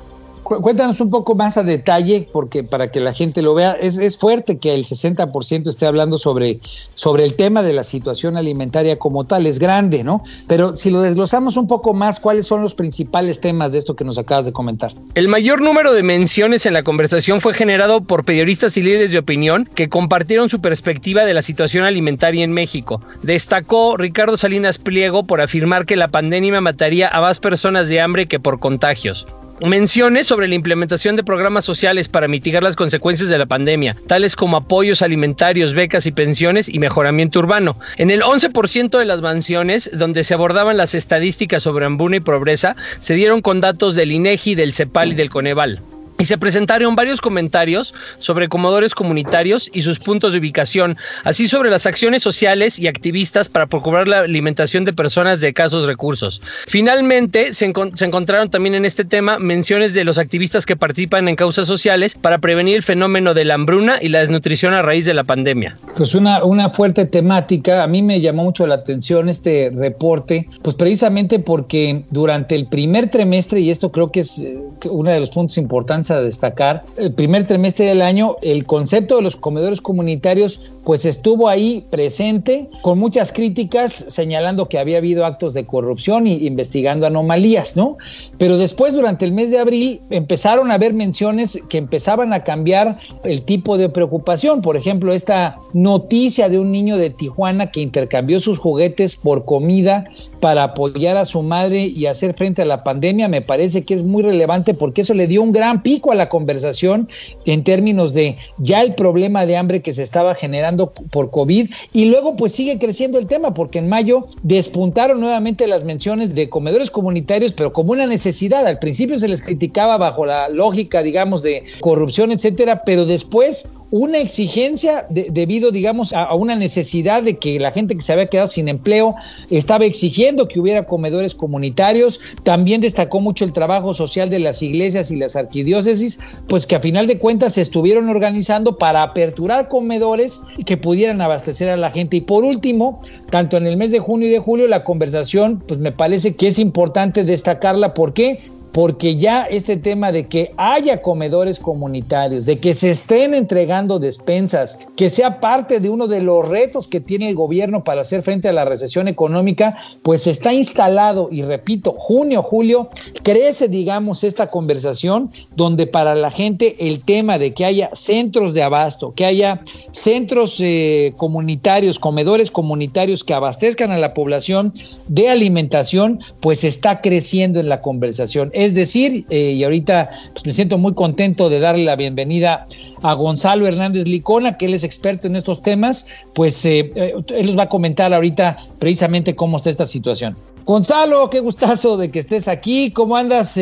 Cu- 0.48 0.62
Cuéntanos 0.62 1.02
un 1.02 1.10
poco 1.10 1.36
más 1.36 1.58
a 1.58 1.64
detalle, 1.64 2.30
porque 2.32 2.64
para 2.64 2.88
que 2.88 3.02
la 3.02 3.12
gente 3.14 3.42
lo 3.42 3.54
vea, 3.54 3.74
es, 3.74 3.98
es 3.98 4.18
fuerte 4.18 4.60
que 4.60 4.74
el 4.74 4.86
60% 4.86 5.68
esté 5.68 5.86
hablando 5.86 6.18
sobre, 6.18 6.62
sobre 6.96 7.26
el 7.26 7.34
tema 7.36 7.64
de 7.64 7.74
la 7.74 7.84
situación 7.84 8.38
alimentaria 8.38 8.98
como 8.98 9.26
tal, 9.26 9.46
es 9.46 9.60
grande, 9.60 10.06
¿no? 10.06 10.24
Pero 10.48 10.78
si 10.78 10.90
lo 10.90 11.02
desglosamos 11.02 11.58
un 11.58 11.68
poco 11.68 11.94
más, 11.94 12.22
¿cuáles 12.22 12.48
son 12.48 12.62
los 12.62 12.76
principales 12.76 13.42
temas 13.42 13.74
de 13.74 13.80
esto 13.80 13.98
que 13.98 14.06
nos 14.06 14.18
acabas 14.18 14.46
de 14.46 14.54
comentar? 14.54 14.94
El 15.16 15.28
mayor 15.28 15.60
número 15.60 15.92
de 15.92 16.02
menciones 16.04 16.66
en 16.66 16.72
la 16.72 16.84
conversación 16.84 17.42
fue 17.42 17.54
generado 17.54 18.00
por 18.06 18.24
periodistas 18.24 18.78
y 18.78 18.84
líderes 18.84 19.12
de 19.12 19.20
opinión 19.20 19.68
que 19.76 19.90
compartieron 19.90 20.50
su 20.50 20.62
perspectiva 20.62 21.26
de 21.26 21.34
la 21.34 21.42
situación 21.42 21.84
alimentaria 21.84 22.46
en 22.46 22.54
México. 22.54 23.02
Destacó 23.22 23.98
Ricardo 23.98 24.38
Salinas 24.38 24.78
Pliego 24.78 25.26
por 25.26 25.42
afirmar 25.42 25.86
que 25.86 25.98
la 25.98 26.08
pandemia 26.08 26.62
mataría 26.62 27.10
a 27.10 27.20
más 27.20 27.40
personas 27.42 27.90
de 27.90 28.00
hambre 28.00 28.28
que 28.28 28.40
por 28.40 28.60
contagios. 28.60 29.28
Menciones 29.66 30.28
sobre 30.28 30.48
la 30.48 30.54
implementación 30.54 31.16
de 31.16 31.24
programas 31.24 31.66
sociales 31.66 32.10
para 32.10 32.28
mitigar 32.28 32.62
las 32.62 32.76
consecuencias 32.76 33.28
de 33.28 33.40
la 33.40 33.48
pandemia, 33.48 33.96
tales 34.06 34.36
como 34.36 34.56
apoyos 34.56 35.02
alimentarios, 35.02 35.74
becas 35.74 36.06
y 36.06 36.12
pensiones 36.12 36.70
y 36.70 36.78
mejoramiento 36.78 37.40
urbano. 37.40 37.80
En 37.98 38.12
el 38.12 38.22
11% 38.22 39.00
de 39.00 39.06
las 39.06 39.22
mansiones, 39.22 39.90
donde 39.94 40.24
se 40.24 40.36
abordaban 40.36 40.78
las 40.78 40.94
estadísticas 40.94 41.64
sobre 41.64 41.88
hambruna 41.88 42.18
y 42.18 42.20
pobreza, 42.20 42.76
se 43.00 43.16
dieron 43.16 43.42
con 43.42 43.60
datos 43.60 43.96
del 43.96 44.12
INEGI, 44.12 44.54
del 44.54 44.76
CEPAL 44.76 45.14
y 45.14 45.16
del 45.16 45.32
Coneval. 45.32 45.82
Y 46.20 46.26
se 46.26 46.38
presentaron 46.38 46.96
varios 46.96 47.22
comentarios 47.22 47.94
sobre 48.20 48.50
comedores 48.50 48.96
comunitarios 48.96 49.70
y 49.74 49.82
sus 49.82 50.00
puntos 50.00 50.34
de 50.34 50.40
ubicación, 50.40 50.98
así 51.24 51.48
sobre 51.48 51.70
las 51.70 51.86
acciones 51.86 52.24
sociales 52.24 52.80
y 52.80 52.88
activistas 52.88 53.50
para 53.50 53.68
procurar 53.68 54.08
la 54.08 54.20
alimentación 54.20 54.86
de 54.86 54.94
personas 54.94 55.42
de 55.42 55.50
escasos 55.50 55.86
recursos. 55.86 56.42
Finalmente, 56.68 57.54
se, 57.54 57.72
se 57.94 58.06
encontraron 58.06 58.50
también 58.50 58.76
en 58.76 58.86
este 58.86 59.06
tema 59.06 59.38
menciones 59.40 59.94
de 59.94 60.04
los 60.04 60.18
activistas 60.18 60.66
que 60.66 60.76
participan 60.76 61.28
en 61.28 61.36
causas 61.36 61.68
sociales 61.68 62.16
para 62.16 62.40
prevenir 62.40 62.76
el 62.76 62.84
fenómeno 62.84 63.34
de 63.34 63.46
la 63.46 63.54
hambruna 63.54 63.98
y 64.02 64.10
la 64.10 64.20
desnutrición 64.20 64.74
a 64.74 64.82
raíz 64.82 65.06
de 65.06 65.14
la 65.14 65.24
pandemia. 65.24 65.76
Pues 65.96 66.16
una, 66.16 66.44
una 66.44 66.70
fuerte 66.70 67.06
temática. 67.06 67.84
A 67.84 67.88
mí 67.88 68.02
me 68.02 68.22
llamó 68.22 68.44
mucho 68.44 68.66
la 68.68 68.76
atención 68.76 69.30
este 69.30 69.72
reporte, 69.74 70.48
pues 70.62 70.76
precisamente 70.76 71.40
porque 71.40 72.04
durante 72.10 72.56
el 72.56 72.68
primer 72.68 73.10
trimestre, 73.10 73.60
y 73.60 73.72
esto 73.72 73.92
creo 73.92 74.12
que 74.12 74.22
es 74.22 74.40
eh, 74.40 74.62
uno 74.90 75.12
de 75.12 75.20
los 75.20 75.30
puntos 75.30 75.58
importantes 75.58 76.07
a 76.12 76.22
destacar, 76.22 76.84
el 76.98 77.14
primer 77.14 77.48
trimestre 77.48 77.86
del 77.86 78.02
año, 78.02 78.38
el 78.42 78.66
concepto 78.66 79.18
de 79.18 79.22
los 79.22 79.36
comedores 79.36 79.82
comunitarios 79.82 80.62
pues 80.88 81.04
estuvo 81.04 81.50
ahí 81.50 81.86
presente 81.90 82.70
con 82.82 82.98
muchas 82.98 83.34
críticas 83.34 83.92
señalando 83.92 84.70
que 84.70 84.80
había 84.80 85.00
habido 85.00 85.26
actos 85.26 85.54
de 85.54 85.66
corrupción 85.66 86.28
y 86.28 86.48
investigando 86.48 87.06
anomalías, 87.06 87.76
¿no? 87.76 87.98
Pero 88.38 88.58
después 88.58 88.94
durante 88.94 89.26
el 89.26 89.34
mes 89.34 89.52
de 89.52 89.60
abril 89.60 90.00
empezaron 90.10 90.72
a 90.72 90.76
haber 90.76 90.94
menciones 90.94 91.60
que 91.68 91.78
empezaban 91.78 92.32
a 92.32 92.46
cambiar 92.46 92.98
el 93.26 93.42
tipo 93.42 93.78
de 93.78 93.90
preocupación. 93.90 94.62
Por 94.62 94.78
ejemplo, 94.78 95.12
esta 95.12 95.58
noticia 95.74 96.48
de 96.48 96.58
un 96.58 96.72
niño 96.72 96.96
de 96.96 97.10
Tijuana 97.10 97.70
que 97.70 97.82
intercambió 97.82 98.40
sus 98.40 98.58
juguetes 98.58 99.18
por 99.18 99.44
comida 99.44 100.06
para 100.40 100.64
apoyar 100.64 101.18
a 101.18 101.26
su 101.26 101.42
madre 101.42 101.86
y 101.86 102.06
hacer 102.06 102.34
frente 102.34 102.62
a 102.62 102.66
la 102.66 102.84
pandemia 102.84 103.28
me 103.28 103.42
parece 103.42 103.84
que 103.84 103.94
es 103.94 104.04
muy 104.04 104.24
relevante 104.24 104.74
porque 104.74 105.02
eso 105.02 105.14
le 105.14 105.28
dio 105.28 105.42
un 105.42 105.52
gran 105.52 105.82
pico 105.82 105.97
a 106.12 106.16
la 106.16 106.30
conversación 106.30 107.08
en 107.46 107.64
términos 107.64 108.14
de 108.14 108.38
ya 108.58 108.82
el 108.82 108.96
problema 108.96 109.46
de 109.46 109.58
hambre 109.58 109.82
que 109.82 109.94
se 109.94 110.04
estaba 110.04 110.36
generando 110.36 110.92
por 110.92 111.32
COVID 111.32 111.70
y 111.94 112.06
luego 112.06 112.38
pues 112.38 112.52
sigue 112.52 112.78
creciendo 112.78 113.18
el 113.18 113.28
tema 113.28 113.54
porque 113.54 113.80
en 113.80 113.90
mayo 113.90 114.28
despuntaron 114.44 115.20
nuevamente 115.20 115.68
las 115.68 115.84
menciones 115.84 116.36
de 116.36 116.50
comedores 116.50 116.92
comunitarios 116.92 117.54
pero 117.54 117.74
como 117.74 117.92
una 117.92 118.06
necesidad. 118.06 118.66
Al 118.66 118.80
principio 118.80 119.18
se 119.20 119.28
les 119.28 119.42
criticaba 119.42 119.98
bajo 119.98 120.26
la 120.26 120.50
lógica 120.50 121.02
digamos 121.02 121.44
de 121.44 121.64
corrupción 121.82 122.32
etcétera 122.32 122.84
pero 122.86 123.06
después 123.06 123.70
una 123.92 124.18
exigencia 124.18 125.06
de- 125.10 125.28
debido, 125.32 125.72
digamos, 125.72 126.14
a, 126.14 126.24
a 126.24 126.36
una 126.36 126.56
necesidad 126.56 127.24
de 127.24 127.38
que 127.38 127.60
la 127.60 127.72
gente 127.72 127.96
que 127.96 128.02
se 128.02 128.14
había 128.14 128.28
quedado 128.28 128.48
sin 128.48 128.68
empleo 128.68 129.16
estaba 129.50 129.86
exigiendo 129.86 130.48
que 130.48 130.60
hubiera 130.60 130.84
comedores 130.86 131.36
comunitarios. 131.36 132.20
También 132.44 132.82
destacó 132.82 133.22
mucho 133.22 133.46
el 133.46 133.54
trabajo 133.54 133.94
social 133.94 134.30
de 134.30 134.40
las 134.40 134.62
iglesias 134.62 135.12
y 135.12 135.16
las 135.16 135.36
arquidiócesis, 135.36 136.20
pues 136.48 136.66
que 136.68 136.76
a 136.76 136.80
final 136.80 137.08
de 137.08 137.18
cuentas 137.20 137.54
se 137.54 137.62
estuvieron 137.62 138.10
organizando 138.10 138.78
para 138.78 139.04
aperturar 139.04 139.68
comedores 139.68 140.42
que 140.66 140.78
pudieran 140.78 141.22
abastecer 141.22 141.70
a 141.70 141.78
la 141.78 141.92
gente. 141.92 142.18
Y 142.18 142.22
por 142.22 142.44
último, 142.44 143.02
tanto 143.30 143.58
en 143.58 143.68
el 143.68 143.78
mes 143.78 143.92
de 143.92 144.00
junio 144.00 144.28
y 144.28 144.32
de 144.32 144.40
julio, 144.40 144.68
la 144.68 144.84
conversación, 144.84 145.64
pues 145.68 145.80
me 145.80 145.92
parece 145.92 146.36
que 146.36 146.48
es 146.48 146.60
importante 146.60 147.24
destacarla. 147.24 147.94
¿Por 147.94 148.14
qué? 148.14 148.40
Porque 148.78 149.16
ya 149.16 149.46
este 149.46 149.76
tema 149.76 150.12
de 150.12 150.28
que 150.28 150.52
haya 150.56 151.02
comedores 151.02 151.58
comunitarios, 151.58 152.46
de 152.46 152.60
que 152.60 152.76
se 152.76 152.92
estén 152.92 153.34
entregando 153.34 153.98
despensas, 153.98 154.78
que 154.96 155.10
sea 155.10 155.40
parte 155.42 155.80
de 155.80 155.90
uno 155.90 156.06
de 156.06 156.22
los 156.22 156.48
retos 156.48 156.88
que 156.88 157.00
tiene 157.00 157.28
el 157.28 157.34
gobierno 157.34 157.84
para 157.84 158.02
hacer 158.02 158.22
frente 158.22 158.50
a 158.50 158.54
la 158.54 158.66
recesión 158.66 159.08
económica, 159.08 159.74
pues 160.04 160.28
está 160.28 160.54
instalado 160.54 161.30
y 161.32 161.42
repito, 161.42 161.96
junio, 161.98 162.44
julio, 162.44 162.90
crece, 163.24 163.68
digamos, 163.68 164.24
esta 164.24 164.46
conversación 164.46 165.32
donde 165.56 165.88
para 165.88 166.14
la 166.14 166.30
gente 166.30 166.76
el 166.88 167.04
tema 167.04 167.40
de 167.40 167.54
que 167.54 167.66
haya 167.66 167.90
centros 167.94 168.54
de 168.54 168.62
abasto, 168.62 169.12
que 169.16 169.26
haya 169.26 169.60
centros 169.90 170.60
eh, 170.60 171.16
comunitarios, 171.18 171.98
comedores 171.98 172.52
comunitarios 172.52 173.24
que 173.24 173.34
abastezcan 173.34 173.90
a 173.90 173.98
la 173.98 174.14
población 174.14 174.72
de 175.08 175.30
alimentación, 175.30 176.20
pues 176.42 176.64
está 176.64 177.02
creciendo 177.02 177.60
en 177.60 177.70
la 177.70 177.82
conversación. 177.82 178.52
Decir, 178.74 179.26
eh, 179.30 179.52
y 179.52 179.64
ahorita 179.64 180.10
pues, 180.34 180.46
me 180.46 180.54
siento 180.54 180.78
muy 180.78 180.94
contento 180.94 181.50
de 181.50 181.60
darle 181.60 181.84
la 181.84 181.96
bienvenida 181.96 182.68
a 183.02 183.14
Gonzalo 183.14 183.68
Hernández 183.68 184.08
Licona, 184.08 184.58
que 184.58 184.66
él 184.66 184.74
es 184.74 184.84
experto 184.84 185.28
en 185.28 185.36
estos 185.36 185.62
temas, 185.62 186.06
pues 186.34 186.66
eh, 186.66 186.92
eh, 186.96 187.14
él 187.36 187.46
nos 187.46 187.58
va 187.58 187.64
a 187.64 187.70
comentar 187.70 188.14
ahorita 188.14 188.58
precisamente 188.80 189.36
cómo 189.36 189.58
está 189.58 189.70
esta 189.70 189.86
situación. 189.86 190.36
Gonzalo, 190.66 191.30
qué 191.30 191.40
gustazo 191.40 191.98
de 191.98 192.12
que 192.12 192.20
estés 192.20 192.48
aquí, 192.48 192.92
¿cómo 192.92 193.16
andas? 193.16 193.60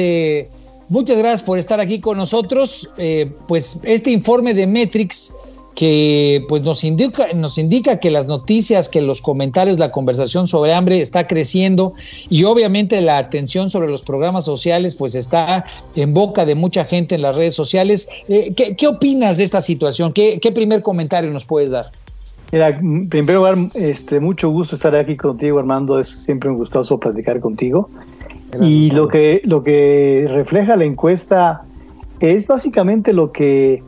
Muchas 0.90 1.18
gracias 1.18 1.44
por 1.44 1.60
estar 1.60 1.80
aquí 1.80 2.00
con 2.00 2.18
nosotros. 2.18 2.90
Pues 3.48 3.80
este 3.84 4.10
informe 4.10 4.56
de 4.56 4.66
Metrix 4.66 5.32
que 5.76 6.46
pues 6.48 6.62
nos 6.62 6.84
indica, 6.84 7.28
nos 7.36 7.58
indica 7.58 8.00
que 8.00 8.10
las 8.10 8.28
noticias, 8.28 8.88
que 8.88 9.02
los 9.02 9.22
comentarios, 9.22 9.78
la 9.78 9.92
conversación 9.92 10.48
sobre 10.48 10.74
hambre 10.74 11.02
está 11.02 11.28
creciendo 11.28 11.94
y 12.30 12.46
obviamente 12.46 13.02
la 13.02 13.18
atención 13.18 13.70
sobre 13.70 13.90
los 13.90 14.02
programas 14.02 14.46
sociales 14.46 14.96
pues 14.96 15.16
está 15.16 15.66
en 15.96 16.14
boca 16.14 16.46
de 16.46 16.56
mucha 16.56 16.86
gente 16.86 17.16
en 17.16 17.22
las 17.22 17.36
redes 17.36 17.56
sociales. 17.56 18.08
Eh, 18.30 18.54
¿qué, 18.56 18.76
qué, 18.76 18.88
opinas 18.88 19.38
de 19.38 19.44
esta 19.44 19.62
situación? 19.62 20.14
¿Qué, 20.14 20.40
¿Qué, 20.42 20.52
primer 20.54 20.82
comentario 20.82 21.30
nos 21.32 21.44
puedes 21.44 21.72
dar? 21.72 21.90
Mira, 22.54 22.70
en 22.70 23.10
primer 23.10 23.36
lugar, 23.36 23.58
este, 23.74 24.22
mucho 24.22 24.50
gusto 24.50 24.78
estar 24.78 24.96
aquí 24.96 25.18
contigo, 25.18 25.60
Armando. 25.60 26.00
Es 26.00 26.08
siempre 26.08 26.50
un 26.50 26.56
gustoso 26.56 26.98
platicar 26.98 27.42
contigo. 27.42 27.90
Gracias, 28.52 28.72
y 28.72 28.92
lo 28.92 29.10
que, 29.10 29.42
lo 29.44 29.64
que 29.64 30.26
refleja 30.30 30.78
la 30.78 30.86
encuesta 30.86 31.64
es 32.22 32.48
básicamente 32.48 33.12
lo 33.12 33.34
que 33.34 33.84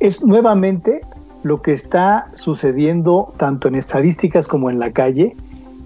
es 0.00 0.22
nuevamente 0.24 1.00
lo 1.42 1.62
que 1.62 1.72
está 1.72 2.28
sucediendo 2.34 3.32
tanto 3.36 3.68
en 3.68 3.74
estadísticas 3.74 4.48
como 4.48 4.70
en 4.70 4.78
la 4.78 4.92
calle 4.92 5.36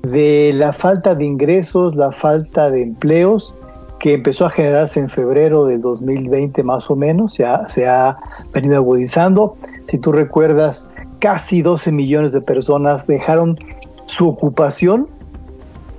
de 0.02 0.52
la 0.54 0.72
falta 0.72 1.14
de 1.14 1.24
ingresos, 1.24 1.94
la 1.94 2.10
falta 2.10 2.70
de 2.70 2.82
empleos 2.82 3.54
que 4.00 4.14
empezó 4.14 4.46
a 4.46 4.50
generarse 4.50 4.98
en 4.98 5.08
febrero 5.08 5.64
del 5.64 5.80
2020 5.80 6.64
más 6.64 6.90
o 6.90 6.96
menos, 6.96 7.34
se 7.34 7.44
ha, 7.44 7.68
se 7.68 7.86
ha 7.86 8.16
venido 8.52 8.76
agudizando. 8.76 9.56
Si 9.86 9.98
tú 9.98 10.10
recuerdas, 10.10 10.88
casi 11.20 11.62
12 11.62 11.92
millones 11.92 12.32
de 12.32 12.40
personas 12.40 13.06
dejaron 13.06 13.56
su 14.06 14.26
ocupación 14.28 15.06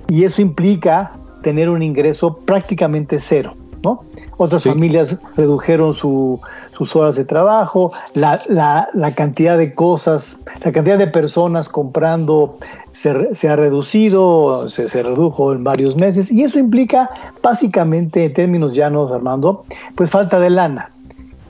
y 0.08 0.24
eso 0.24 0.42
implica 0.42 1.12
tener 1.42 1.70
un 1.70 1.82
ingreso 1.82 2.34
prácticamente 2.34 3.18
cero. 3.20 3.54
¿No? 3.84 4.02
Otras 4.38 4.64
familias 4.64 5.16
redujeron 5.36 5.94
su, 5.94 6.40
sus 6.72 6.96
horas 6.96 7.16
de 7.16 7.24
trabajo, 7.24 7.92
la, 8.14 8.42
la, 8.48 8.88
la, 8.94 9.14
cantidad 9.14 9.56
de 9.56 9.74
cosas, 9.74 10.40
la 10.64 10.72
cantidad 10.72 10.98
de 10.98 11.06
personas 11.06 11.68
comprando 11.68 12.58
se, 12.92 13.34
se 13.34 13.48
ha 13.48 13.56
reducido, 13.56 14.68
se, 14.68 14.88
se, 14.88 15.02
redujo 15.02 15.52
en 15.52 15.62
varios 15.62 15.96
meses, 15.96 16.32
y 16.32 16.42
eso 16.42 16.58
implica 16.58 17.10
básicamente, 17.42 18.24
en 18.24 18.32
términos 18.32 18.74
llanos, 18.74 19.12
Armando, 19.12 19.64
pues 19.94 20.10
falta 20.10 20.40
de 20.40 20.50
lana. 20.50 20.90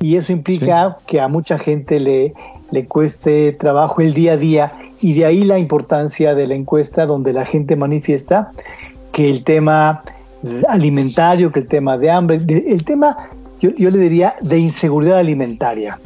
Y 0.00 0.16
eso 0.16 0.32
implica 0.32 0.96
sí. 0.98 1.04
que 1.06 1.20
a 1.20 1.28
mucha 1.28 1.56
gente 1.56 2.00
le, 2.00 2.34
le 2.70 2.86
cueste 2.86 3.52
trabajo 3.52 4.02
el 4.02 4.12
día 4.12 4.32
a 4.32 4.36
día, 4.36 4.72
y 5.00 5.14
de 5.14 5.24
ahí 5.24 5.44
la 5.44 5.58
importancia 5.58 6.34
de 6.34 6.46
la 6.46 6.54
encuesta 6.54 7.06
donde 7.06 7.32
la 7.32 7.44
gente 7.44 7.76
manifiesta 7.76 8.50
que 9.12 9.30
el 9.30 9.44
tema 9.44 10.02
alimentario, 10.68 11.50
que 11.52 11.60
el 11.60 11.66
tema 11.66 11.98
de 11.98 12.10
hambre, 12.10 12.42
el 12.48 12.84
tema, 12.84 13.16
yo, 13.60 13.70
yo 13.70 13.90
le 13.90 13.98
diría, 13.98 14.34
de 14.42 14.58
inseguridad 14.58 15.18
alimentaria. 15.18 15.98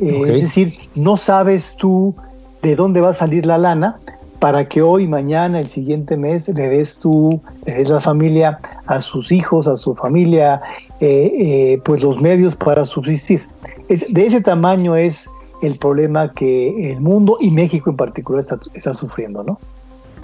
Eh, 0.00 0.18
okay. 0.18 0.36
Es 0.36 0.42
decir, 0.42 0.74
no 0.94 1.16
sabes 1.16 1.76
tú 1.76 2.14
de 2.62 2.76
dónde 2.76 3.00
va 3.00 3.10
a 3.10 3.14
salir 3.14 3.46
la 3.46 3.58
lana 3.58 3.98
para 4.38 4.68
que 4.68 4.82
hoy, 4.82 5.06
mañana, 5.08 5.60
el 5.60 5.68
siguiente 5.68 6.16
mes 6.16 6.48
le 6.48 6.68
des 6.68 6.98
tú, 6.98 7.40
le 7.64 7.74
des 7.74 7.88
la 7.88 8.00
familia 8.00 8.58
a 8.86 9.00
sus 9.00 9.32
hijos, 9.32 9.66
a 9.66 9.76
su 9.76 9.94
familia, 9.94 10.60
eh, 11.00 11.32
eh, 11.38 11.80
pues 11.84 12.02
los 12.02 12.20
medios 12.20 12.54
para 12.56 12.84
subsistir. 12.84 13.46
Es, 13.88 14.04
de 14.12 14.26
ese 14.26 14.40
tamaño 14.40 14.96
es 14.96 15.30
el 15.62 15.78
problema 15.78 16.32
que 16.32 16.90
el 16.90 17.00
mundo 17.00 17.38
y 17.40 17.50
México 17.50 17.90
en 17.90 17.96
particular 17.96 18.40
está, 18.40 18.58
está 18.74 18.92
sufriendo, 18.92 19.42
¿no? 19.42 19.58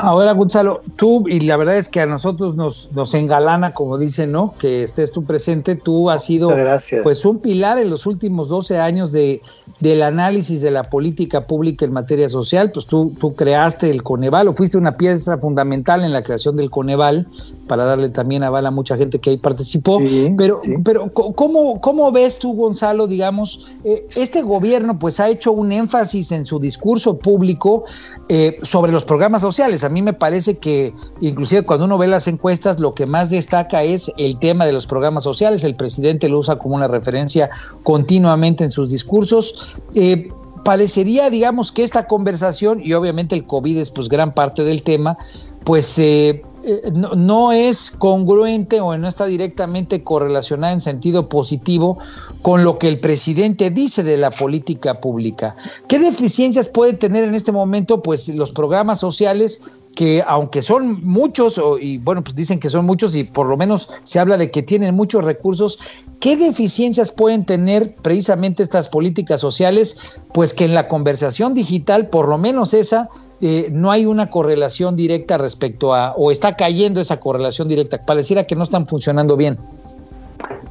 Ahora, 0.02 0.32
Gonzalo, 0.32 0.80
tú, 0.96 1.28
y 1.28 1.40
la 1.40 1.58
verdad 1.58 1.76
es 1.76 1.90
que 1.90 2.00
a 2.00 2.06
nosotros 2.06 2.56
nos, 2.56 2.90
nos 2.92 3.12
engalana, 3.12 3.74
como 3.74 3.98
dicen, 3.98 4.32
¿no? 4.32 4.54
Que 4.58 4.82
estés 4.82 5.12
tú 5.12 5.24
presente. 5.24 5.74
Tú 5.74 6.08
has 6.08 6.24
sido, 6.24 6.54
pues, 7.02 7.24
un 7.26 7.38
pilar 7.38 7.78
en 7.78 7.90
los 7.90 8.06
últimos 8.06 8.48
12 8.48 8.78
años 8.78 9.12
de, 9.12 9.42
del 9.78 10.02
análisis 10.02 10.62
de 10.62 10.70
la 10.70 10.84
política 10.84 11.46
pública 11.46 11.84
en 11.84 11.92
materia 11.92 12.30
social. 12.30 12.70
Pues 12.70 12.86
tú, 12.86 13.12
tú 13.20 13.34
creaste 13.34 13.90
el 13.90 14.02
Coneval, 14.02 14.48
o 14.48 14.54
fuiste 14.54 14.78
una 14.78 14.96
pieza 14.96 15.36
fundamental 15.36 16.02
en 16.02 16.12
la 16.12 16.22
creación 16.22 16.56
del 16.56 16.70
Coneval, 16.70 17.26
para 17.68 17.84
darle 17.84 18.08
también 18.08 18.42
aval 18.42 18.66
a 18.66 18.70
mucha 18.70 18.96
gente 18.96 19.18
que 19.18 19.30
ahí 19.30 19.36
participó. 19.36 19.98
Sí, 20.00 20.32
pero, 20.36 20.60
sí. 20.64 20.76
pero 20.82 21.12
¿cómo, 21.12 21.80
¿cómo 21.80 22.10
ves 22.10 22.38
tú, 22.38 22.54
Gonzalo, 22.54 23.06
digamos, 23.06 23.78
eh, 23.84 24.06
este 24.16 24.40
gobierno, 24.40 24.98
pues, 24.98 25.20
ha 25.20 25.28
hecho 25.28 25.52
un 25.52 25.72
énfasis 25.72 26.32
en 26.32 26.46
su 26.46 26.58
discurso 26.58 27.18
público 27.18 27.84
eh, 28.28 28.58
sobre 28.62 28.92
los 28.92 29.04
programas 29.04 29.42
sociales? 29.42 29.84
A 29.90 29.92
mí 29.92 30.02
me 30.02 30.12
parece 30.12 30.56
que 30.56 30.94
inclusive 31.20 31.62
cuando 31.62 31.84
uno 31.84 31.98
ve 31.98 32.06
las 32.06 32.28
encuestas 32.28 32.78
lo 32.78 32.94
que 32.94 33.06
más 33.06 33.28
destaca 33.28 33.82
es 33.82 34.12
el 34.18 34.38
tema 34.38 34.64
de 34.64 34.70
los 34.70 34.86
programas 34.86 35.24
sociales, 35.24 35.64
el 35.64 35.74
presidente 35.74 36.28
lo 36.28 36.38
usa 36.38 36.60
como 36.60 36.76
una 36.76 36.86
referencia 36.86 37.50
continuamente 37.82 38.62
en 38.62 38.70
sus 38.70 38.90
discursos. 38.90 39.78
Eh, 39.96 40.28
parecería, 40.64 41.28
digamos, 41.28 41.72
que 41.72 41.82
esta 41.82 42.06
conversación, 42.06 42.80
y 42.84 42.92
obviamente 42.92 43.34
el 43.34 43.46
COVID 43.46 43.78
es 43.78 43.90
pues 43.90 44.08
gran 44.08 44.32
parte 44.32 44.62
del 44.62 44.84
tema, 44.84 45.16
pues 45.64 45.98
eh, 45.98 46.42
eh, 46.64 46.90
no, 46.92 47.14
no, 47.14 47.52
es 47.52 47.90
congruente 47.90 48.80
o 48.80 48.96
no 48.96 49.08
está 49.08 49.26
directamente 49.26 50.04
correlacionada 50.04 50.72
en 50.72 50.80
sentido 50.80 51.28
positivo 51.28 51.98
con 52.42 52.64
lo 52.64 52.78
que 52.78 52.86
el 52.86 53.00
presidente 53.00 53.70
dice 53.70 54.02
de 54.02 54.18
la 54.18 54.30
política 54.30 55.00
pública. 55.00 55.56
¿Qué 55.88 55.98
deficiencias 55.98 56.68
puede 56.68 56.92
tener 56.92 57.24
en 57.24 57.34
este 57.34 57.50
momento 57.50 58.02
pues 58.02 58.28
los 58.28 58.52
programas 58.52 59.00
sociales 59.00 59.62
que 59.94 60.22
aunque 60.26 60.62
son 60.62 61.04
muchos, 61.04 61.60
y 61.80 61.98
bueno, 61.98 62.22
pues 62.22 62.34
dicen 62.34 62.60
que 62.60 62.70
son 62.70 62.86
muchos 62.86 63.14
y 63.16 63.24
por 63.24 63.46
lo 63.46 63.56
menos 63.56 64.00
se 64.02 64.18
habla 64.18 64.36
de 64.36 64.50
que 64.50 64.62
tienen 64.62 64.94
muchos 64.94 65.24
recursos, 65.24 65.78
¿qué 66.20 66.36
deficiencias 66.36 67.10
pueden 67.10 67.44
tener 67.44 67.94
precisamente 67.96 68.62
estas 68.62 68.88
políticas 68.88 69.40
sociales? 69.40 70.20
Pues 70.32 70.54
que 70.54 70.64
en 70.64 70.74
la 70.74 70.88
conversación 70.88 71.54
digital, 71.54 72.08
por 72.08 72.28
lo 72.28 72.38
menos 72.38 72.72
esa, 72.72 73.08
eh, 73.40 73.68
no 73.72 73.90
hay 73.90 74.06
una 74.06 74.30
correlación 74.30 74.96
directa 74.96 75.38
respecto 75.38 75.94
a, 75.94 76.12
o 76.12 76.30
está 76.30 76.56
cayendo 76.56 77.00
esa 77.00 77.18
correlación 77.18 77.68
directa, 77.68 78.04
pareciera 78.04 78.46
que 78.46 78.54
no 78.54 78.62
están 78.62 78.86
funcionando 78.86 79.36
bien. 79.36 79.58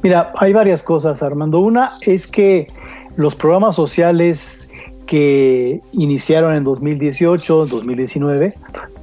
Mira, 0.02 0.32
hay 0.36 0.52
varias 0.52 0.82
cosas, 0.82 1.22
Armando. 1.22 1.60
Una 1.60 1.98
es 2.00 2.26
que 2.26 2.68
los 3.16 3.34
programas 3.34 3.76
sociales 3.76 4.66
que 5.06 5.80
iniciaron 5.92 6.54
en 6.54 6.64
2018, 6.64 7.66
2019, 7.66 8.54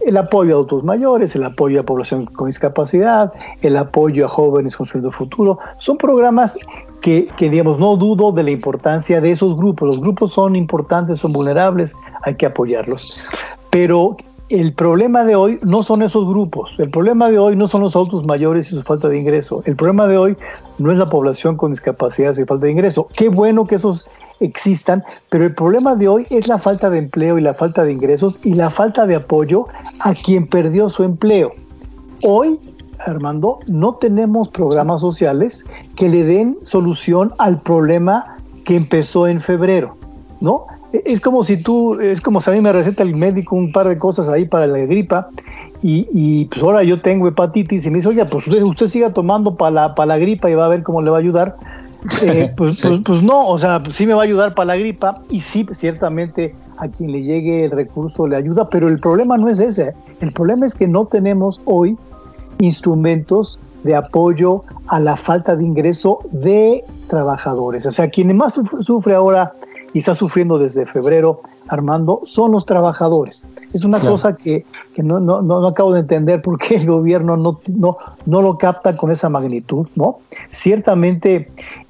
el 0.08 0.16
apoyo 0.18 0.51
a 0.51 0.55
adultos 0.55 0.84
mayores, 0.84 1.36
el 1.36 1.43
apoyo 1.43 1.82
a 1.82 1.84
población 1.84 2.26
con 2.26 2.47
discapacidad, 2.47 3.34
el 3.62 3.76
apoyo 3.76 4.26
a 4.26 4.28
jóvenes 4.30 4.78
construyendo 4.78 5.12
futuro, 5.12 5.60
son 5.80 5.97
programas 5.97 6.58
que, 7.01 7.28
que, 7.36 7.49
digamos, 7.49 7.78
no 7.78 7.97
dudo 7.97 8.32
de 8.32 8.43
la 8.43 8.51
importancia 8.51 9.20
de 9.20 9.32
esos 9.32 9.58
grupos. 9.58 9.89
Los 9.89 9.99
grupos 9.99 10.32
son 10.32 10.55
importantes, 10.55 11.20
son 11.20 11.34
vulnerables, 11.34 11.93
hay 12.24 12.36
que 12.36 12.45
apoyarlos. 12.45 13.26
Pero 13.70 14.16
el 14.49 14.74
problema 14.74 15.26
de 15.26 15.36
hoy 15.36 15.60
no 15.64 15.84
son 15.84 16.01
esos 16.01 16.26
grupos, 16.26 16.74
el 16.78 16.89
problema 16.89 17.30
de 17.30 17.38
hoy 17.38 17.58
no 17.58 17.68
son 17.68 17.82
los 17.82 17.95
adultos 17.97 18.26
mayores 18.26 18.72
y 18.72 18.78
su 18.78 18.84
falta 18.84 19.10
de 19.10 19.20
ingreso, 19.20 19.62
el 19.66 19.76
problema 19.76 20.08
de 20.08 20.18
hoy 20.18 20.38
no 20.78 20.89
es 20.89 20.97
la 20.97 21.10
población 21.10 21.58
con 21.58 21.72
discapacidad 21.72 22.34
y 22.38 22.45
falta 22.45 22.66
de 22.66 22.72
ingreso. 22.72 23.10
Qué 23.14 23.28
bueno 23.28 23.68
que 23.68 23.76
esos 23.76 24.08
existan, 24.39 25.03
pero 25.29 25.45
el 25.45 25.53
problema 25.53 25.95
de 25.95 26.07
hoy 26.07 26.27
es 26.29 26.47
la 26.47 26.57
falta 26.57 26.89
de 26.89 26.99
empleo 26.99 27.38
y 27.38 27.41
la 27.41 27.53
falta 27.53 27.83
de 27.83 27.91
ingresos 27.91 28.39
y 28.43 28.53
la 28.53 28.69
falta 28.69 29.07
de 29.07 29.15
apoyo 29.15 29.65
a 29.99 30.13
quien 30.13 30.47
perdió 30.47 30.89
su 30.89 31.03
empleo. 31.03 31.51
Hoy, 32.23 32.59
Armando, 33.05 33.59
no 33.67 33.93
tenemos 33.95 34.49
programas 34.49 35.01
sociales 35.01 35.65
que 35.95 36.09
le 36.09 36.23
den 36.23 36.57
solución 36.63 37.33
al 37.38 37.61
problema 37.61 38.38
que 38.63 38.75
empezó 38.75 39.27
en 39.27 39.39
febrero, 39.39 39.95
¿no? 40.41 40.65
Es 40.91 41.19
como 41.19 41.43
si 41.43 41.57
tú, 41.57 41.99
es 41.99 42.21
como 42.21 42.39
si 42.41 42.49
a 42.49 42.53
mí 42.53 42.61
me 42.61 42.71
receta 42.71 43.03
el 43.03 43.15
médico 43.15 43.55
un 43.55 43.71
par 43.71 43.88
de 43.89 43.97
cosas 43.97 44.29
ahí 44.29 44.45
para 44.45 44.67
la 44.67 44.79
gripa 44.79 45.29
y, 45.83 46.07
y 46.11 46.45
pues 46.45 46.63
ahora 46.63 46.83
yo 46.83 47.01
tengo 47.01 47.27
hepatitis 47.27 47.85
y 47.85 47.91
me 47.91 47.97
dice, 47.97 48.09
oye, 48.09 48.25
pues 48.25 48.47
usted, 48.47 48.63
usted 48.63 48.88
siga 48.88 49.13
tomando 49.13 49.55
para 49.55 49.71
la, 49.71 49.95
para 49.95 50.07
la 50.07 50.17
gripa 50.17 50.49
y 50.49 50.55
va 50.55 50.65
a 50.65 50.69
ver 50.69 50.83
cómo 50.83 51.01
le 51.01 51.11
va 51.11 51.17
a 51.17 51.19
ayudar. 51.19 51.55
Eh, 52.22 52.54
pues, 52.58 52.80
sí. 52.80 52.88
pues, 52.88 53.02
pues, 53.04 53.24
no, 53.24 53.48
o 53.48 53.60
sea, 53.60 53.82
sí 53.91 54.06
me 54.06 54.14
va 54.14 54.22
a 54.22 54.26
ayudar 54.26 54.54
para 54.54 54.68
la 54.68 54.78
gripa 54.78 55.22
y 55.30 55.41
sí, 55.41 55.66
ciertamente 55.72 56.56
a 56.78 56.88
quien 56.88 57.12
le 57.12 57.24
llegue 57.24 57.66
el 57.66 57.72
recurso 57.72 58.28
le 58.28 58.38
ayuda, 58.38 58.70
pero 58.70 58.88
el 58.88 59.00
problema 59.00 59.38
no 59.38 59.50
es 59.50 59.60
ese. 59.60 59.93
El 60.22 60.32
problema 60.32 60.66
es 60.66 60.76
que 60.76 60.88
no 60.88 61.06
tenemos 61.06 61.60
hoy 61.66 61.98
instrumentos 62.60 63.60
de 63.84 63.95
apoyo 63.95 64.64
a 64.88 65.00
la 65.00 65.16
falta 65.16 65.56
de 65.56 65.64
ingreso 65.64 66.20
de 66.32 66.84
trabajadores. 67.08 67.86
O 67.86 67.91
sea, 67.91 68.10
quien 68.10 68.36
más 68.36 68.60
sufre 68.82 69.16
ahora 69.16 69.54
y 69.93 70.00
está 70.00 70.16
sufriendo 70.16 70.60
desde 70.60 70.86
febrero, 70.86 71.41
Armando, 71.68 72.22
son 72.26 72.51
los 72.51 72.65
trabajadores. 72.65 73.45
Es 73.74 73.84
una 73.84 73.99
claro. 73.99 74.13
cosa 74.13 74.36
que, 74.36 74.65
que 74.93 75.03
no, 75.03 75.20
no, 75.20 75.41
no, 75.41 75.65
acabo 75.68 75.93
de 75.93 76.01
entender 76.01 76.41
por 76.41 76.57
qué 76.57 76.76
el 76.76 76.88
gobierno 76.88 77.38
no, 77.38 77.59
no, 77.68 77.97
no 78.26 78.41
lo 78.41 78.57
capta 78.57 78.95
con 78.95 79.11
esa 79.11 79.30
magnitud, 79.30 79.88
¿no? 79.95 80.20
Ciertamente 80.51 81.49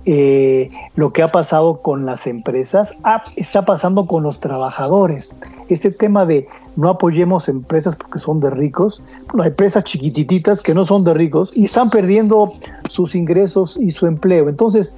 eh, 0.09 0.69
lo 0.95 1.11
que 1.11 1.21
ha 1.21 1.34
pasado 1.34 1.82
con 1.82 2.05
las 2.05 2.28
empresas 2.28 2.93
ah, 3.03 3.25
está 3.36 3.65
pasando 3.65 4.05
con 4.07 4.23
los 4.23 4.39
trabajadores. 4.39 5.36
Este 5.67 5.91
tema 5.91 6.25
de 6.25 6.47
no 6.78 6.88
apoyemos 6.88 7.49
empresas 7.49 7.97
porque 7.97 8.19
son 8.19 8.39
de 8.39 8.49
ricos, 8.49 9.03
bueno, 9.28 9.43
hay 9.43 9.49
empresas 9.49 9.84
chiquititas 9.84 10.61
que 10.61 10.73
no 10.73 10.86
son 10.86 11.03
de 11.03 11.13
ricos 11.13 11.51
y 11.53 11.65
están 11.65 11.89
perdiendo 11.89 12.53
sus 12.89 13.15
ingresos 13.15 13.78
y 13.82 13.91
su 13.91 14.07
empleo. 14.07 14.47
Entonces, 14.47 14.95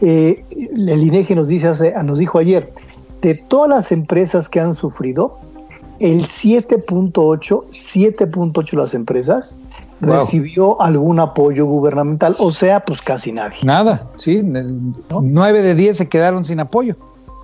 eh, 0.00 0.44
el 0.50 1.00
INEGI 1.00 1.36
nos, 1.36 1.46
dice 1.46 1.68
hace, 1.68 1.94
nos 2.02 2.18
dijo 2.18 2.38
ayer, 2.38 2.72
de 3.20 3.34
todas 3.34 3.68
las 3.68 3.92
empresas 3.92 4.48
que 4.48 4.60
han 4.60 4.74
sufrido, 4.74 5.38
el 5.98 6.26
7.8, 6.26 7.12
7.8 7.12 8.70
de 8.70 8.76
las 8.76 8.94
empresas 8.94 9.60
wow. 10.00 10.14
recibió 10.14 10.80
algún 10.80 11.20
apoyo 11.20 11.66
gubernamental, 11.66 12.34
o 12.38 12.52
sea, 12.52 12.80
pues 12.80 13.02
casi 13.02 13.32
nadie. 13.32 13.58
Nada, 13.62 14.08
sí, 14.16 14.42
¿no? 14.42 15.20
9 15.22 15.62
de 15.62 15.74
10 15.74 15.96
se 15.96 16.08
quedaron 16.08 16.44
sin 16.44 16.60
apoyo. 16.60 16.96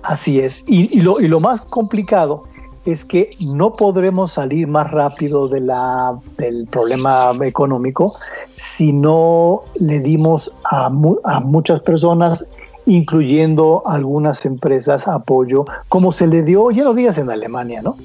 Así 0.03 0.39
es, 0.39 0.63
y, 0.67 0.97
y, 0.97 1.01
lo, 1.01 1.19
y 1.19 1.27
lo 1.27 1.39
más 1.39 1.61
complicado 1.61 2.43
es 2.87 3.03
que 3.03 3.31
no 3.41 3.75
podremos 3.75 4.31
salir 4.31 4.65
más 4.67 4.89
rápido 4.91 5.49
de 5.49 5.59
la, 5.59 6.17
del 6.37 6.67
problema 6.67 7.33
económico 7.41 8.15
si 8.55 8.93
no 8.93 9.63
le 9.75 9.99
dimos 9.99 10.51
a, 10.63 10.89
mu 10.89 11.17
a 11.25 11.41
muchas 11.41 11.81
personas 11.81 12.45
incluyendo 12.87 13.83
algunas 13.85 14.45
empresas 14.45 15.07
apoyo, 15.07 15.65
como 15.89 16.11
se 16.11 16.25
le 16.25 16.41
dio, 16.41 16.71
ya 16.71 16.83
no 16.83 16.93
digas 16.93 17.17
en 17.17 17.29
Alemania, 17.29 17.81
¿no? 17.81 17.95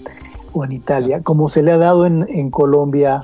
O 0.52 0.64
en 0.64 0.72
Italia, 0.72 1.22
como 1.22 1.48
se 1.48 1.62
le 1.62 1.72
ha 1.72 1.78
dado 1.78 2.04
en, 2.04 2.26
en 2.28 2.50
Colombia, 2.50 3.22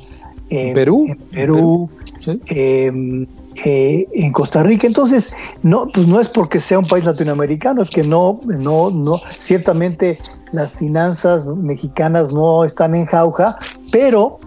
en 0.50 0.72
Perú, 0.72 1.06
en 1.08 1.16
Perú, 1.16 1.90
¿Sí? 2.20 2.40
eh, 2.46 3.26
eh, 3.64 4.06
en 4.12 4.32
Costa 4.32 4.62
Rica. 4.62 4.86
Entonces, 4.86 5.32
no, 5.62 5.88
pues 5.92 6.06
no 6.06 6.20
es 6.20 6.28
porque 6.28 6.60
sea 6.60 6.78
un 6.78 6.86
país 6.86 7.04
latinoamericano, 7.04 7.82
es 7.82 7.90
que 7.90 8.04
no, 8.04 8.40
no, 8.46 8.90
no, 8.90 9.20
ciertamente 9.40 10.18
las 10.52 10.76
finanzas 10.76 11.46
mexicanas 11.46 12.32
no 12.32 12.64
están 12.64 12.94
en 12.94 13.04
jauja, 13.04 13.58
pero 13.90 14.38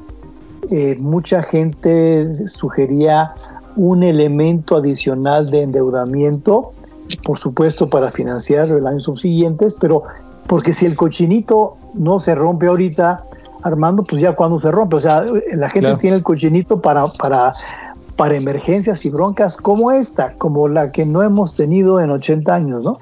eh, 0.72 0.96
mucha 0.98 1.44
gente 1.44 2.48
sugería 2.48 3.34
un 3.76 4.04
elemento 4.04 4.78
adicional 4.78 5.52
de 5.52 5.64
endeudamiento, 5.64 6.72
por 7.18 7.38
supuesto 7.38 7.90
para 7.90 8.12
financiar 8.12 8.70
el 8.70 8.86
año 8.88 9.00
subsiguientes, 9.00 9.76
pero 9.80 10.04
porque 10.48 10.74
si 10.74 10.86
el 10.86 10.96
cochinito 10.96 11.78
no 11.94 12.20
se 12.20 12.36
rompe 12.36 12.68
ahorita, 12.68 13.24
Armando, 13.64 14.04
pues 14.04 14.22
ya 14.22 14.34
cuando 14.36 14.60
se 14.60 14.72
rompe, 14.72 14.96
o 14.96 15.02
sea, 15.02 15.24
la 15.54 15.70
gente 15.70 15.88
Claro. 15.88 15.98
tiene 15.98 16.18
el 16.18 16.24
cochinito 16.24 16.82
para, 16.82 17.08
para, 17.14 17.54
para 18.16 18.36
emergencias 18.36 19.06
y 19.06 19.10
broncas 19.10 19.56
como 19.56 19.92
esta, 19.92 20.34
como 20.38 20.68
la 20.68 20.92
que 20.92 21.06
no 21.06 21.22
hemos 21.22 21.54
tenido 21.56 22.02
en 22.02 22.10
80 22.10 22.54
años, 22.54 22.84
¿no? 22.84 22.98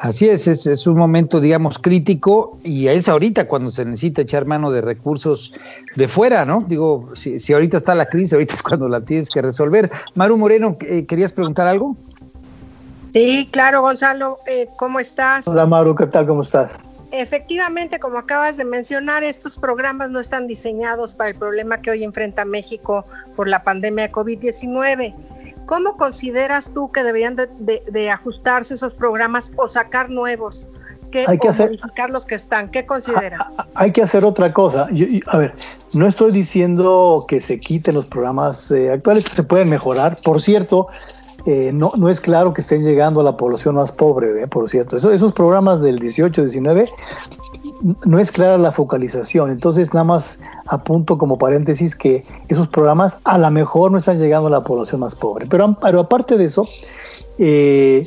Así 0.00 0.28
es, 0.28 0.48
es, 0.48 0.66
es 0.66 0.86
un 0.86 0.96
momento, 0.96 1.40
digamos, 1.40 1.78
crítico 1.78 2.58
y 2.64 2.88
es 2.88 3.08
ahorita 3.08 3.46
cuando 3.46 3.70
se 3.70 3.84
necesita 3.84 4.22
echar 4.22 4.46
mano 4.46 4.70
de 4.72 4.80
recursos 4.80 5.52
de 5.94 6.08
fuera, 6.08 6.44
¿no? 6.44 6.64
Digo, 6.66 7.10
si, 7.14 7.38
si 7.38 7.52
ahorita 7.52 7.76
está 7.76 7.94
la 7.94 8.06
crisis, 8.06 8.32
ahorita 8.32 8.54
es 8.54 8.62
cuando 8.62 8.88
la 8.88 9.02
tienes 9.02 9.28
que 9.28 9.42
resolver. 9.42 9.90
Maru 10.14 10.38
Moreno, 10.38 10.76
eh, 10.80 11.04
¿querías 11.06 11.32
preguntar 11.32 11.68
algo? 11.68 11.96
Sí, 13.12 13.48
claro, 13.50 13.80
Gonzalo, 13.82 14.38
eh, 14.46 14.68
¿cómo 14.76 15.00
estás? 15.00 15.46
Hola 15.48 15.66
Maru, 15.66 15.94
¿qué 15.94 16.06
tal? 16.06 16.26
¿Cómo 16.26 16.42
estás? 16.42 16.76
Efectivamente, 17.12 17.98
como 17.98 18.18
acabas 18.18 18.56
de 18.56 18.64
mencionar, 18.64 19.24
estos 19.24 19.58
programas 19.58 20.10
no 20.10 20.20
están 20.20 20.46
diseñados 20.46 21.14
para 21.14 21.30
el 21.30 21.36
problema 21.36 21.80
que 21.80 21.90
hoy 21.90 22.04
enfrenta 22.04 22.44
México 22.44 23.04
por 23.34 23.48
la 23.48 23.64
pandemia 23.64 24.06
de 24.06 24.12
COVID-19. 24.12 25.14
¿Cómo 25.66 25.96
consideras 25.96 26.70
tú 26.72 26.92
que 26.92 27.02
deberían 27.02 27.34
de, 27.34 27.48
de- 27.58 27.82
de 27.90 28.10
ajustarse 28.10 28.74
esos 28.74 28.92
programas 28.94 29.50
o 29.56 29.66
sacar 29.66 30.08
nuevos? 30.08 30.68
¿Qué, 31.10 31.24
Hay 31.26 31.38
que 31.38 31.48
o 31.48 31.50
hacer- 31.50 31.70
modificar 31.70 32.10
los 32.10 32.24
que 32.24 32.36
están? 32.36 32.68
¿Qué 32.70 32.86
consideras? 32.86 33.40
Hay 33.74 33.90
que 33.90 34.02
hacer 34.02 34.24
otra 34.24 34.52
cosa. 34.52 34.86
Yo- 34.92 35.06
yo- 35.06 35.20
a 35.26 35.36
ver, 35.38 35.54
no 35.92 36.06
estoy 36.06 36.30
diciendo 36.30 37.24
que 37.26 37.40
se 37.40 37.58
quiten 37.58 37.96
los 37.96 38.06
programas 38.06 38.70
eh, 38.70 38.92
actuales, 38.92 39.24
que 39.24 39.34
se 39.34 39.42
pueden 39.42 39.68
mejorar. 39.68 40.20
Por 40.22 40.40
cierto, 40.40 40.86
eh, 41.46 41.70
no, 41.72 41.92
no 41.96 42.08
es 42.08 42.20
claro 42.20 42.52
que 42.52 42.60
estén 42.60 42.82
llegando 42.82 43.20
a 43.20 43.24
la 43.24 43.36
población 43.36 43.74
más 43.74 43.92
pobre, 43.92 44.42
eh, 44.42 44.46
por 44.46 44.68
cierto. 44.68 44.96
Eso- 44.96 45.12
esos 45.12 45.32
programas 45.32 45.80
del 45.82 45.98
18, 45.98 46.42
19, 46.42 46.90
n- 47.82 47.96
no 48.04 48.18
es 48.18 48.30
clara 48.32 48.58
la 48.58 48.72
focalización. 48.72 49.50
Entonces, 49.50 49.92
nada 49.94 50.04
más 50.04 50.38
apunto 50.66 51.16
como 51.18 51.38
paréntesis 51.38 51.94
que 51.96 52.24
esos 52.48 52.68
programas 52.68 53.20
a 53.24 53.38
lo 53.38 53.50
mejor 53.50 53.90
no 53.90 53.98
están 53.98 54.18
llegando 54.18 54.48
a 54.48 54.50
la 54.50 54.62
población 54.64 55.00
más 55.00 55.14
pobre. 55.14 55.46
Pero, 55.46 55.76
pero 55.80 56.00
aparte 56.00 56.36
de 56.36 56.44
eso, 56.44 56.66
eh, 57.38 58.06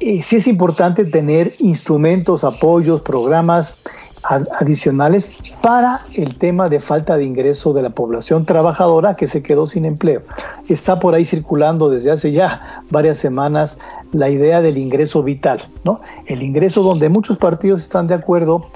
eh, 0.00 0.22
sí 0.22 0.36
es 0.36 0.46
importante 0.46 1.04
tener 1.04 1.54
instrumentos, 1.58 2.42
apoyos, 2.42 3.02
programas 3.02 3.78
adicionales 4.22 5.36
para 5.62 6.02
el 6.14 6.36
tema 6.36 6.68
de 6.68 6.80
falta 6.80 7.16
de 7.16 7.24
ingreso 7.24 7.72
de 7.72 7.82
la 7.82 7.90
población 7.90 8.44
trabajadora 8.44 9.16
que 9.16 9.26
se 9.26 9.42
quedó 9.42 9.66
sin 9.66 9.84
empleo. 9.84 10.22
Está 10.68 11.00
por 11.00 11.14
ahí 11.14 11.24
circulando 11.24 11.88
desde 11.90 12.10
hace 12.10 12.32
ya 12.32 12.82
varias 12.90 13.18
semanas 13.18 13.78
la 14.12 14.28
idea 14.28 14.60
del 14.60 14.76
ingreso 14.76 15.22
vital, 15.22 15.62
¿no? 15.84 16.00
El 16.26 16.42
ingreso 16.42 16.82
donde 16.82 17.08
muchos 17.08 17.38
partidos 17.38 17.80
están 17.82 18.06
de 18.08 18.14
acuerdo 18.14 18.66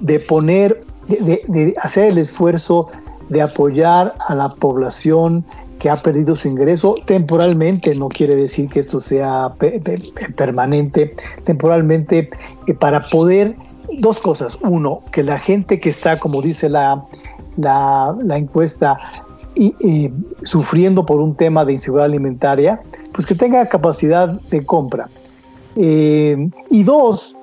de 0.00 0.20
poner, 0.20 0.80
de, 1.08 1.42
de- 1.46 1.74
hacer 1.82 2.06
el 2.08 2.18
esfuerzo 2.18 2.88
de 3.28 3.42
apoyar 3.42 4.14
a 4.28 4.34
la 4.34 4.54
población 4.54 5.44
que 5.80 5.90
ha 5.90 5.96
perdido 6.00 6.36
su 6.36 6.48
ingreso 6.48 6.94
temporalmente, 7.04 7.94
no 7.96 8.08
quiere 8.08 8.34
decir 8.36 8.70
que 8.70 8.80
esto 8.80 9.00
sea 9.00 9.52
pe- 9.58 9.78
pe- 9.80 10.00
permanente, 10.34 11.14
temporalmente, 11.44 12.30
eh, 12.66 12.74
para 12.74 13.02
poder, 13.08 13.56
dos 13.92 14.20
cosas. 14.20 14.58
Uno, 14.60 15.02
que 15.12 15.22
la 15.22 15.38
gente 15.38 15.80
que 15.80 15.90
está, 15.90 16.18
como 16.18 16.42
dice 16.42 16.68
la, 16.68 17.04
la, 17.56 18.36
encuesta, 18.36 18.98
sufriendo 20.42 21.06
por 21.06 21.20
un 21.20 21.34
tema 21.34 21.64
de 21.64 21.74
inseguridad 21.74 22.06
alimentaria, 22.06 22.80
pues 23.12 23.26
que 23.26 23.34
tenga 23.34 23.66
capacidad 23.66 24.28
de 24.28 24.64
compra. 24.64 25.08
Eh, 25.76 26.50
y 26.70 26.82
dos, 26.82 27.36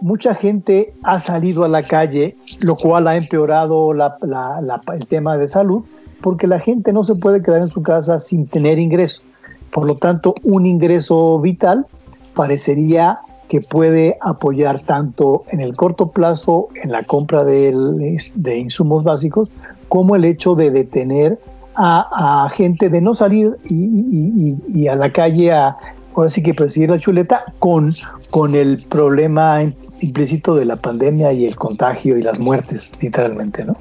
mucha 0.00 0.34
gente 0.34 0.92
ha 1.02 1.18
salido 1.18 1.64
a 1.64 1.68
la 1.68 1.82
calle, 1.82 2.36
lo 2.60 2.76
cual 2.76 3.08
ha 3.08 3.16
empeorado 3.16 3.92
el 3.92 5.06
tema 5.06 5.36
de 5.36 5.48
salud, 5.48 5.84
porque 6.20 6.46
la 6.46 6.58
gente 6.58 6.92
no 6.92 7.04
se 7.04 7.14
puede 7.14 7.42
quedar 7.42 7.60
en 7.60 7.68
su 7.68 7.82
casa 7.82 8.18
sin 8.18 8.46
tener 8.46 8.78
ingreso. 8.78 9.22
Por 9.70 9.86
lo 9.86 9.96
tanto, 9.96 10.34
un 10.42 10.66
ingreso 10.66 11.38
vital 11.38 11.86
parecería 12.34 13.20
que 13.50 13.60
puede 13.60 14.16
apoyar 14.20 14.80
tanto 14.84 15.42
en 15.50 15.60
el 15.60 15.74
corto 15.74 16.12
plazo 16.12 16.68
en 16.82 16.92
la 16.92 17.02
compra 17.02 17.42
del- 17.44 18.16
de 18.36 18.56
insumos 18.58 19.02
básicos, 19.02 19.48
como 19.88 20.14
el 20.14 20.24
hecho 20.24 20.54
de 20.54 20.70
detener 20.70 21.36
a, 21.74 22.44
a 22.44 22.48
gente 22.48 22.88
de 22.90 23.00
no 23.00 23.12
salir 23.12 23.56
y, 23.68 23.74
y- 23.74 24.32
y- 24.72 24.80
y 24.82 24.86
a 24.88 24.94
la 24.94 25.10
calle 25.12 25.50
a 25.52 25.76
ahora 26.14 26.28
sí 26.30 26.42
que 26.44 26.54
perseguir 26.54 26.90
la 26.90 26.98
chuleta 26.98 27.44
con, 27.58 27.96
con 28.30 28.54
el 28.54 28.84
problema 28.88 29.62
implícito 30.00 30.54
de 30.54 30.64
la 30.64 30.76
pandemia 30.76 31.32
y 31.32 31.44
el 31.46 31.56
contagio 31.56 32.16
y 32.18 32.22
las 32.22 32.38
muertes, 32.38 32.92
literalmente, 33.00 33.64
¿no? 33.64 33.76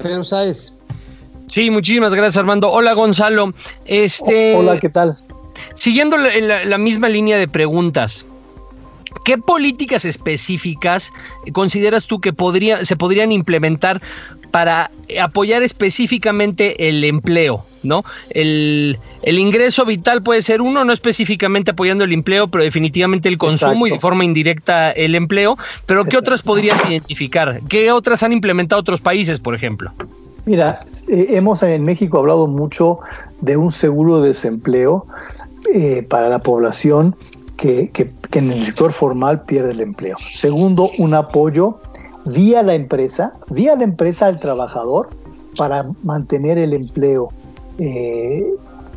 Pero 0.00 0.22
sabes, 0.22 0.72
Sí, 1.48 1.70
muchísimas 1.70 2.14
gracias, 2.14 2.36
Armando. 2.36 2.70
Hola, 2.70 2.92
Gonzalo. 2.92 3.54
Este, 3.86 4.54
Hola, 4.54 4.78
¿qué 4.78 4.88
tal? 4.90 5.16
Siguiendo 5.74 6.16
la, 6.16 6.28
la- 6.40 6.64
la 6.64 6.78
misma 6.78 7.08
línea 7.08 7.38
de 7.38 7.48
preguntas, 7.48 8.24
¿qué 9.24 9.38
políticas 9.38 10.04
específicas 10.04 11.12
consideras 11.52 12.06
tú 12.06 12.20
que 12.20 12.32
podría, 12.32 12.84
se 12.84 12.96
podrían 12.96 13.32
implementar 13.32 14.00
para 14.50 14.90
apoyar 15.20 15.62
específicamente 15.62 16.88
el 16.88 17.04
empleo? 17.04 17.64
¿no? 17.82 18.04
El, 18.30 18.98
el 19.22 19.38
ingreso 19.38 19.84
vital 19.84 20.22
puede 20.22 20.42
ser 20.42 20.60
uno, 20.60 20.84
no 20.84 20.92
específicamente 20.92 21.72
apoyando 21.72 22.04
el 22.04 22.12
empleo, 22.12 22.48
pero 22.48 22.64
definitivamente 22.64 23.28
el 23.28 23.38
consumo 23.38 23.86
y 23.86 23.90
de 23.90 23.98
forma 23.98 24.24
indirecta 24.24 24.90
el 24.90 25.14
empleo. 25.14 25.56
Pero 25.86 26.04
¿qué 26.04 26.16
otras 26.16 26.42
podrías 26.42 26.84
identificar? 26.88 27.60
¿Qué 27.68 27.92
otras 27.92 28.22
han 28.22 28.32
implementado 28.32 28.80
otros 28.80 29.00
países, 29.00 29.40
por 29.40 29.54
ejemplo? 29.54 29.92
Mira, 30.44 30.86
eh, 31.08 31.26
hemos 31.30 31.62
en 31.62 31.84
México 31.84 32.18
hablado 32.18 32.46
mucho 32.46 33.00
de 33.40 33.56
un 33.56 33.70
seguro 33.70 34.22
de 34.22 34.28
desempleo 34.28 35.06
eh, 35.74 36.06
para 36.08 36.28
la 36.28 36.38
población 36.38 37.14
que, 37.58 37.90
en 38.32 38.52
el 38.52 38.62
sector 38.62 38.92
formal 38.92 39.42
pierde 39.42 39.72
el 39.72 39.80
empleo. 39.80 40.16
Segundo, 40.36 40.90
un 40.98 41.12
apoyo 41.12 41.78
vía 42.24 42.62
la 42.62 42.74
empresa, 42.74 43.32
vía 43.50 43.74
la 43.76 43.84
empresa 43.84 44.26
al 44.26 44.38
trabajador 44.38 45.10
para 45.56 45.86
mantener 46.04 46.56
el 46.56 46.72
empleo. 46.72 47.30
Eh, 47.78 48.46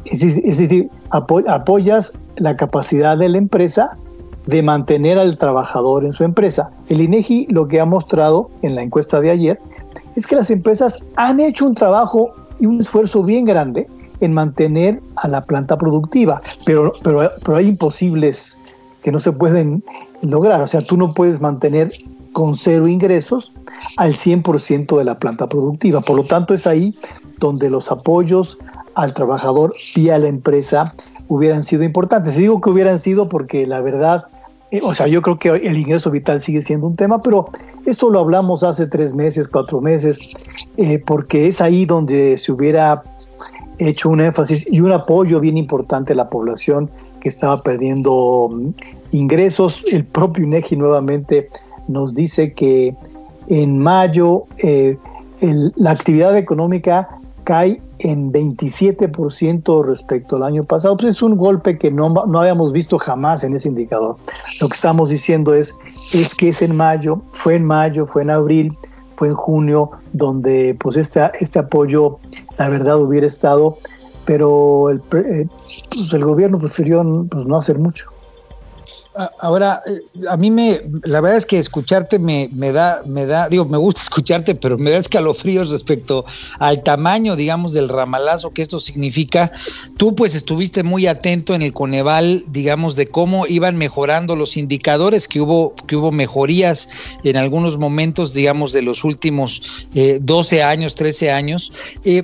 es, 0.06 0.22
decir- 0.22 0.90
apoyas 1.10 2.14
la 2.38 2.56
capacidad 2.56 3.18
de 3.18 3.30
la 3.30 3.38
empresa 3.40 3.98
de 4.46 4.64
mantener 4.64 5.18
al 5.18 5.38
trabajador 5.38 6.06
en 6.06 6.14
su 6.14 6.24
empresa. 6.24 6.72
El 6.90 7.02
INEGI 7.02 7.48
lo 7.50 7.68
que 7.68 7.80
ha 7.80 7.86
mostrado 7.86 8.50
en 8.62 8.76
la 8.76 8.84
encuesta 8.84 9.22
de 9.22 9.32
ayer 9.32 9.60
es 10.16 10.28
que 10.28 10.36
las 10.36 10.52
empresas 10.52 11.00
han 11.16 11.40
hecho 11.40 11.66
un 11.66 11.74
trabajo 11.74 12.34
y 12.60 12.68
un 12.68 12.80
esfuerzo 12.80 13.24
bien 13.24 13.46
grande 13.46 13.88
en 14.22 14.34
mantener 14.34 15.02
a 15.18 15.28
la 15.28 15.46
planta 15.46 15.78
productiva, 15.78 16.42
pero, 16.66 16.94
pero, 17.04 17.30
pero 17.44 17.58
hay 17.58 17.68
imposibles 17.68 18.60
que 19.04 19.12
no 19.12 19.20
se 19.20 19.32
pueden 19.32 19.84
lograr. 20.22 20.62
O 20.62 20.68
sea, 20.68 20.82
tú 20.82 20.98
no 20.98 21.14
puedes 21.14 21.42
mantener 21.42 21.92
con 22.34 22.56
cero 22.56 22.88
ingresos 22.88 23.52
al 23.98 24.14
100% 24.14 24.98
de 24.98 25.04
la 25.04 25.20
planta 25.20 25.50
productiva. 25.50 26.02
Por 26.02 26.16
lo 26.16 26.24
tanto, 26.26 26.54
es 26.54 26.68
ahí 26.68 26.98
donde 27.40 27.70
los 27.70 27.92
apoyos 27.92 28.58
al 28.96 29.14
trabajador 29.14 29.74
vía 29.96 30.18
la 30.18 30.28
empresa 30.28 30.94
hubieran 31.28 31.64
sido 31.64 31.84
importantes. 31.84 32.36
Digo 32.36 32.62
que 32.62 32.70
hubieran 32.70 33.00
sido 33.00 33.30
porque 33.30 33.66
la 33.66 33.82
verdad, 33.82 34.24
eh, 34.70 34.82
o 34.84 34.94
sea, 34.94 35.08
yo 35.08 35.22
creo 35.22 35.40
que 35.40 35.50
el 35.50 35.78
ingreso 35.78 36.12
vital 36.12 36.42
sigue 36.42 36.62
siendo 36.62 36.88
un 36.88 36.96
tema, 36.96 37.22
pero 37.22 37.50
esto 37.86 38.10
lo 38.10 38.20
hablamos 38.20 38.64
hace 38.64 38.86
tres 38.86 39.14
meses, 39.14 39.48
cuatro 39.48 39.82
meses, 39.82 40.20
eh, 40.78 41.02
porque 41.06 41.48
es 41.48 41.62
ahí 41.62 41.86
donde 41.86 42.38
se 42.38 42.52
hubiera 42.52 43.04
hecho 43.88 44.10
un 44.10 44.22
énfasis 44.22 44.66
y 44.72 44.82
un 44.82 44.92
apoyo 44.92 45.40
bien 45.40 45.58
importante 45.58 46.14
a 46.14 46.16
la 46.16 46.30
población 46.30 46.90
que 47.20 47.30
estaba 47.30 47.62
perdiendo 47.62 48.50
mm, 48.52 48.70
ingresos. 49.12 49.84
El 49.92 50.06
propio 50.06 50.44
INEGI 50.44 50.76
nuevamente 50.76 51.50
nos 51.88 52.14
dice 52.14 52.54
que 52.54 52.96
en 53.48 53.80
mayo 53.80 54.46
eh, 54.60 54.98
la 55.76 55.92
actividad 55.92 56.38
económica 56.38 57.10
cae 57.44 57.82
en 58.00 58.32
27% 58.32 59.86
respecto 59.86 60.36
al 60.36 60.44
año 60.44 60.64
pasado. 60.64 60.98
Pues 60.98 61.16
es 61.16 61.22
un 61.22 61.36
golpe 61.36 61.78
que 61.78 61.92
no, 61.92 62.10
no 62.10 62.40
habíamos 62.40 62.72
visto 62.72 62.98
jamás 62.98 63.44
en 63.44 63.56
ese 63.56 63.70
indicador. 63.70 64.18
Lo 64.60 64.70
que 64.70 64.76
estamos 64.76 65.10
diciendo 65.10 65.54
es, 65.54 65.74
es 66.14 66.36
que 66.36 66.50
es 66.50 66.62
en 66.62 66.76
mayo, 66.76 67.22
fue 67.32 67.56
en 67.56 67.66
mayo, 67.66 68.06
fue 68.06 68.22
en 68.24 68.30
abril, 68.30 68.74
fue 69.22 69.28
en 69.28 69.36
junio, 69.36 69.92
donde 70.14 70.76
pues 70.80 70.98
este, 70.98 71.22
este 71.40 71.60
apoyo, 71.60 72.18
la 72.58 72.70
verdad, 72.70 73.00
hubiera 73.00 73.28
estado, 73.28 73.78
pero 74.26 74.90
el, 74.90 75.00
eh, 75.14 75.46
pues, 75.92 76.12
el 76.12 76.26
gobierno 76.26 76.58
prefirió 76.58 77.04
pues, 77.30 77.46
no 77.46 77.56
hacer 77.56 77.78
mucho. 77.78 78.11
Ahora, 79.40 79.84
eh, 79.86 80.00
a 80.30 80.38
mí 80.38 80.50
me, 80.50 80.82
la 81.04 81.20
verdad 81.20 81.38
es 81.38 81.46
que 81.46 81.60
escucharte 81.60 82.18
me, 82.18 82.50
me 82.54 82.72
da, 82.72 83.02
me 83.06 83.26
da, 83.26 83.50
digo, 83.50 83.66
me 83.66 83.78
gusta 83.78 84.02
escucharte, 84.04 84.56
pero 84.56 84.78
me 84.78 84.90
da 84.90 84.98
escalofríos 84.98 85.70
respecto 85.70 86.24
al 86.60 86.82
tamaño, 86.84 87.36
digamos, 87.36 87.74
del 87.74 87.90
ramalazo 87.90 88.52
que 88.52 88.62
esto 88.62 88.80
significa. 88.80 89.52
Tú, 89.98 90.16
pues, 90.16 90.36
estuviste 90.36 90.84
muy 90.84 91.08
atento 91.08 91.54
en 91.54 91.62
el 91.62 91.74
Coneval, 91.74 92.46
digamos, 92.48 92.96
de 92.96 93.08
cómo 93.08 93.48
iban 93.48 93.76
mejorando 93.76 94.36
los 94.36 94.56
indicadores, 94.56 95.28
que 95.28 95.42
hubo, 95.42 95.76
que 95.88 95.98
hubo 95.98 96.12
mejorías 96.12 96.88
en 97.24 97.36
algunos 97.36 97.78
momentos, 97.78 98.34
digamos, 98.34 98.72
de 98.72 98.82
los 98.82 99.04
últimos 99.04 99.88
eh, 99.94 100.20
12 100.22 100.64
años, 100.64 100.96
13 100.96 101.32
años. 101.32 101.74
Eh, 102.06 102.24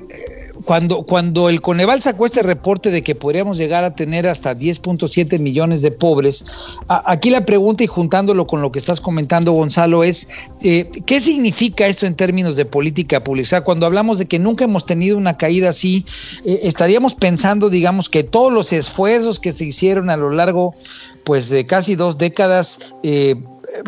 cuando, 0.68 1.04
cuando 1.04 1.48
el 1.48 1.62
Coneval 1.62 2.02
sacó 2.02 2.26
este 2.26 2.44
reporte 2.44 2.92
de 2.92 3.02
que 3.02 3.16
podríamos 3.16 3.58
llegar 3.58 3.86
a 3.86 3.94
tener 3.94 4.28
hasta 4.28 4.54
10.7 4.54 5.40
millones 5.40 5.82
de 5.82 5.92
pobres, 5.92 6.46
aquí 6.90 7.30
la 7.30 7.46
pregunta 7.46 7.86
y 7.86 7.88
juntándolo 7.88 8.46
con 8.48 8.62
lo 8.62 8.70
que 8.70 8.80
estás 8.80 9.00
comentando, 9.00 9.54
Gonzalo, 9.54 10.04
es 10.04 10.28
eh, 10.62 10.90
¿qué 11.06 11.22
significa 11.22 11.88
esto 11.88 12.06
en 12.06 12.16
términos 12.16 12.58
de 12.58 12.66
política 12.66 13.24
pública? 13.24 13.62
cuando 13.62 13.86
hablamos 13.86 14.20
de 14.20 14.26
que 14.26 14.40
nunca 14.40 14.66
hemos 14.66 14.86
tenido 14.86 15.16
una 15.16 15.38
caída 15.38 15.70
así, 15.70 16.06
eh, 16.44 16.60
estaríamos 16.64 17.16
pensando, 17.16 17.70
digamos, 17.70 18.10
que 18.10 18.26
todos 18.26 18.52
los 18.52 18.74
esfuerzos 18.74 19.40
que 19.40 19.54
se 19.54 19.64
hicieron 19.64 20.10
a 20.10 20.18
lo 20.18 20.32
largo 20.32 20.76
pues 21.24 21.50
de 21.50 21.66
casi 21.66 21.96
dos 21.96 22.18
décadas 22.18 22.94
eh, 23.04 23.36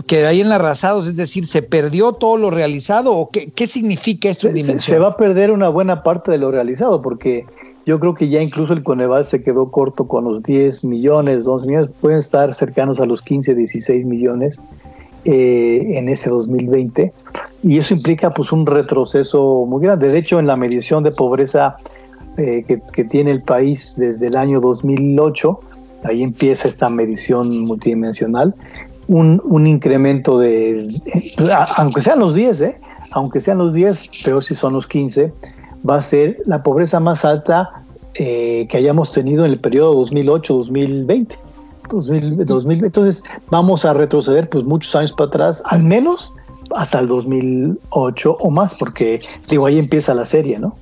quedarían 0.07 0.51
arrasados, 0.51 1.07
es 1.07 1.15
decir, 1.15 1.45
¿se 1.45 1.61
perdió 1.61 2.13
todo 2.13 2.37
lo 2.37 2.49
realizado 2.49 3.15
o 3.15 3.29
qué, 3.29 3.49
qué 3.51 3.67
significa 3.67 4.29
esto 4.29 4.47
en 4.47 4.55
Se, 4.55 4.61
dimensión? 4.61 4.95
se 4.95 4.99
va 4.99 5.09
a 5.09 5.17
perder 5.17 5.51
una 5.51 5.69
buena 5.69 6.03
parte 6.03 6.31
de 6.31 6.37
lo 6.37 6.51
realizado 6.51 7.01
porque 7.01 7.45
yo 7.85 7.99
creo 7.99 8.13
que 8.13 8.29
ya 8.29 8.41
incluso 8.41 8.73
el 8.73 8.83
Coneval 8.83 9.25
se 9.25 9.41
quedó 9.41 9.71
corto 9.71 10.07
con 10.07 10.25
los 10.25 10.43
10 10.43 10.85
millones, 10.85 11.45
2 11.45 11.65
millones, 11.65 11.89
pueden 11.99 12.19
estar 12.19 12.53
cercanos 12.53 12.99
a 12.99 13.05
los 13.05 13.21
15, 13.21 13.55
16 13.55 14.05
millones 14.05 14.61
eh, 15.25 15.85
en 15.95 16.09
ese 16.09 16.29
2020 16.29 17.11
y 17.63 17.77
eso 17.77 17.93
implica 17.93 18.31
pues 18.31 18.51
un 18.51 18.65
retroceso 18.65 19.65
muy 19.65 19.81
grande. 19.81 20.09
De 20.09 20.17
hecho, 20.17 20.39
en 20.39 20.47
la 20.47 20.55
medición 20.55 21.03
de 21.03 21.11
pobreza 21.11 21.77
eh, 22.37 22.63
que, 22.67 22.81
que 22.93 23.03
tiene 23.05 23.31
el 23.31 23.41
país 23.41 23.95
desde 23.97 24.27
el 24.27 24.35
año 24.35 24.61
2008, 24.61 25.59
ahí 26.03 26.21
empieza 26.21 26.67
esta 26.67 26.89
medición 26.89 27.61
multidimensional, 27.61 28.53
un, 29.09 29.41
un 29.43 29.65
incremento 29.65 30.37
de, 30.37 31.01
aunque 31.75 31.99
sean 31.99 32.19
los 32.19 32.35
10, 32.35 32.61
¿eh? 32.61 32.77
aunque 33.11 33.39
sean 33.39 33.57
los 33.57 33.73
10, 33.73 33.99
peor 34.23 34.43
si 34.43 34.53
son 34.53 34.73
los 34.73 34.85
15, 34.85 35.33
va 35.87 35.95
a 35.95 36.01
ser 36.03 36.37
la 36.45 36.61
pobreza 36.61 36.99
más 36.99 37.25
alta 37.25 37.71
eh, 38.13 38.67
que 38.69 38.77
hayamos 38.77 39.11
tenido 39.11 39.45
en 39.45 39.51
el 39.51 39.59
periodo 39.59 40.05
2008-2020. 40.05 41.37
2000, 41.89 42.45
2000, 42.45 42.85
entonces 42.85 43.23
vamos 43.49 43.83
a 43.83 43.93
retroceder 43.93 44.47
pues 44.47 44.63
muchos 44.63 44.95
años 44.95 45.11
para 45.11 45.27
atrás, 45.29 45.63
al 45.65 45.83
menos 45.83 46.31
hasta 46.75 46.99
el 46.99 47.07
2008 47.07 48.37
o 48.39 48.51
más, 48.51 48.75
porque 48.75 49.21
digo, 49.49 49.65
ahí 49.65 49.79
empieza 49.79 50.13
la 50.13 50.27
serie, 50.27 50.59
¿no? 50.59 50.75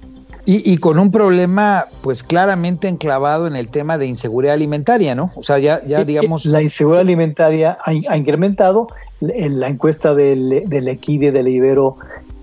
Y, 0.50 0.72
y, 0.72 0.78
con 0.78 0.98
un 0.98 1.12
problema, 1.12 1.88
pues 2.00 2.24
claramente 2.24 2.88
enclavado 2.88 3.48
en 3.48 3.58
el 3.58 3.68
tema 3.68 3.98
de 3.98 4.08
inseguridad 4.08 4.54
alimentaria, 4.54 5.14
¿no? 5.14 5.30
O 5.36 5.44
sea, 5.44 5.60
ya, 5.60 5.86
ya 5.86 6.06
digamos. 6.06 6.46
La 6.46 6.62
inseguridad 6.62 7.02
alimentaria 7.02 7.78
ha, 7.84 7.92
ha 7.92 8.18
incrementado. 8.18 8.88
En 9.20 9.60
la 9.60 9.68
encuesta 9.68 10.16
del, 10.16 10.64
del 10.68 10.88
Equide, 10.88 11.34
del 11.34 11.50
Ibero, 11.50 11.98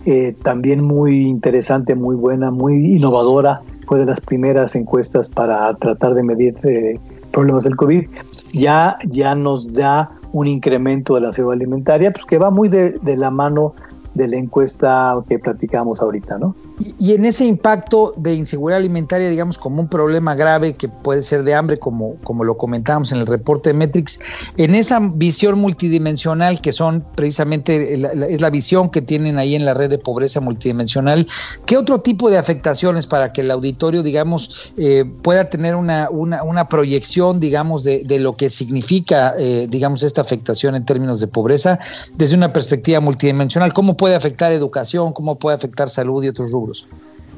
eh, 0.04 0.36
también 0.42 0.84
muy 0.84 1.26
interesante, 1.26 1.94
muy 1.94 2.14
buena, 2.14 2.50
muy 2.50 2.94
innovadora. 2.94 3.62
Fue 3.86 3.98
de 3.98 4.04
las 4.04 4.20
primeras 4.20 4.76
encuestas 4.76 5.30
para 5.30 5.72
tratar 5.74 6.12
de 6.12 6.22
medir 6.22 6.54
eh, 6.64 7.00
problemas 7.30 7.64
del 7.64 7.74
COVID. 7.74 8.06
Ya, 8.52 8.98
ya 9.08 9.34
nos 9.34 9.72
da 9.72 10.10
un 10.32 10.46
incremento 10.46 11.14
de 11.14 11.22
la 11.22 11.28
inseguridad 11.28 11.62
alimentaria, 11.62 12.12
pues 12.12 12.26
que 12.26 12.36
va 12.36 12.50
muy 12.50 12.68
de, 12.68 12.98
de 13.00 13.16
la 13.16 13.30
mano 13.30 13.74
de 14.14 14.28
la 14.28 14.36
encuesta 14.36 15.16
que 15.28 15.38
platicamos 15.38 16.00
ahorita, 16.00 16.38
¿no? 16.38 16.54
Y, 16.98 17.12
en 17.12 17.24
ese 17.24 17.44
impacto 17.44 18.14
de 18.16 18.34
inseguridad 18.34 18.80
alimentaria, 18.80 19.28
digamos, 19.28 19.58
como 19.58 19.80
un 19.80 19.88
problema 19.88 20.34
grave 20.34 20.74
que 20.74 20.88
puede 20.88 21.22
ser 21.22 21.44
de 21.44 21.54
hambre, 21.54 21.78
como, 21.78 22.16
como 22.24 22.42
lo 22.42 22.56
comentábamos 22.56 23.12
en 23.12 23.18
el 23.18 23.26
reporte 23.26 23.70
de 23.70 23.74
Metrix, 23.74 24.18
en 24.56 24.74
esa 24.74 24.98
visión 25.00 25.58
multidimensional 25.58 26.60
que 26.60 26.72
son 26.72 27.04
precisamente, 27.14 27.96
la, 27.96 28.10
es 28.26 28.40
la 28.40 28.50
visión 28.50 28.90
que 28.90 29.02
tienen 29.02 29.38
ahí 29.38 29.54
en 29.54 29.64
la 29.64 29.74
red 29.74 29.88
de 29.88 29.98
pobreza 29.98 30.40
multidimensional, 30.40 31.26
¿qué 31.64 31.76
otro 31.76 32.00
tipo 32.00 32.28
de 32.28 32.38
afectaciones 32.38 33.06
para 33.06 33.32
que 33.32 33.42
el 33.42 33.50
auditorio, 33.52 34.02
digamos, 34.02 34.72
eh, 34.76 35.04
pueda 35.22 35.50
tener 35.50 35.76
una, 35.76 36.10
una, 36.10 36.42
una, 36.42 36.68
proyección, 36.68 37.38
digamos, 37.38 37.84
de, 37.84 38.02
de 38.04 38.18
lo 38.18 38.36
que 38.36 38.50
significa, 38.50 39.34
eh, 39.38 39.66
digamos, 39.68 40.02
esta 40.02 40.22
afectación 40.22 40.74
en 40.74 40.84
términos 40.84 41.20
de 41.20 41.28
pobreza 41.28 41.78
desde 42.14 42.34
una 42.34 42.52
perspectiva 42.52 43.00
multidimensional? 43.00 43.72
¿Cómo 43.72 43.96
puede 43.96 44.16
afectar 44.16 44.52
educación? 44.52 45.12
¿Cómo 45.12 45.36
puede 45.36 45.56
afectar 45.56 45.88
salud 45.88 46.24
y 46.24 46.28
otros 46.28 46.50
rubros? 46.50 46.63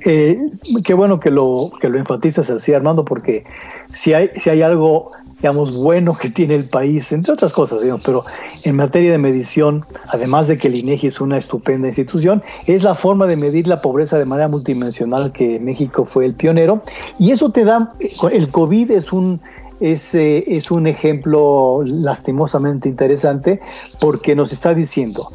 Eh, 0.05 0.39
qué 0.85 0.95
bueno 0.95 1.18
que 1.18 1.31
lo, 1.31 1.70
que 1.81 1.89
lo 1.89 1.99
enfatizas 1.99 2.51
así, 2.51 2.72
Armando, 2.72 3.05
porque 3.05 3.45
si 3.93 4.12
hay, 4.12 4.31
si 4.37 4.51
hay 4.51 4.62
algo, 4.62 5.11
digamos, 5.39 5.74
bueno 5.74 6.16
que 6.16 6.31
tiene 6.31 6.55
el 6.55 6.68
país, 6.68 7.11
entre 7.12 7.33
otras 7.33 7.53
cosas, 7.53 7.83
digamos, 7.83 8.03
pero 8.05 8.24
en 8.62 8.77
materia 8.77 9.11
de 9.11 9.18
medición, 9.18 9.85
además 10.09 10.49
de 10.49 10.59
que 10.59 10.68
el 10.68 10.79
INEGI 10.79 11.09
es 11.09 11.20
una 11.20 11.39
estupenda 11.39 11.89
institución, 11.89 12.43
es 12.66 12.85
la 12.85 12.95
forma 12.95 13.27
de 13.27 13.37
medir 13.37 13.66
la 13.66 13.81
pobreza 13.81 14.18
de 14.18 14.27
manera 14.27 14.49
multidimensional 14.49 15.33
que 15.33 15.59
México 15.59 16.05
fue 16.05 16.27
el 16.27 16.35
pionero. 16.35 16.83
Y 17.18 17.33
eso 17.33 17.51
te 17.51 17.64
da, 17.64 17.93
el 18.31 18.49
COVID 18.51 18.91
es 18.93 19.12
un, 19.12 19.41
es, 19.81 20.14
eh, 20.14 20.45
es 20.47 20.70
un 20.70 20.87
ejemplo 20.87 21.83
lastimosamente 21.85 22.89
interesante 22.89 23.61
porque 23.99 24.37
nos 24.37 24.53
está 24.53 24.74
diciendo, 24.74 25.31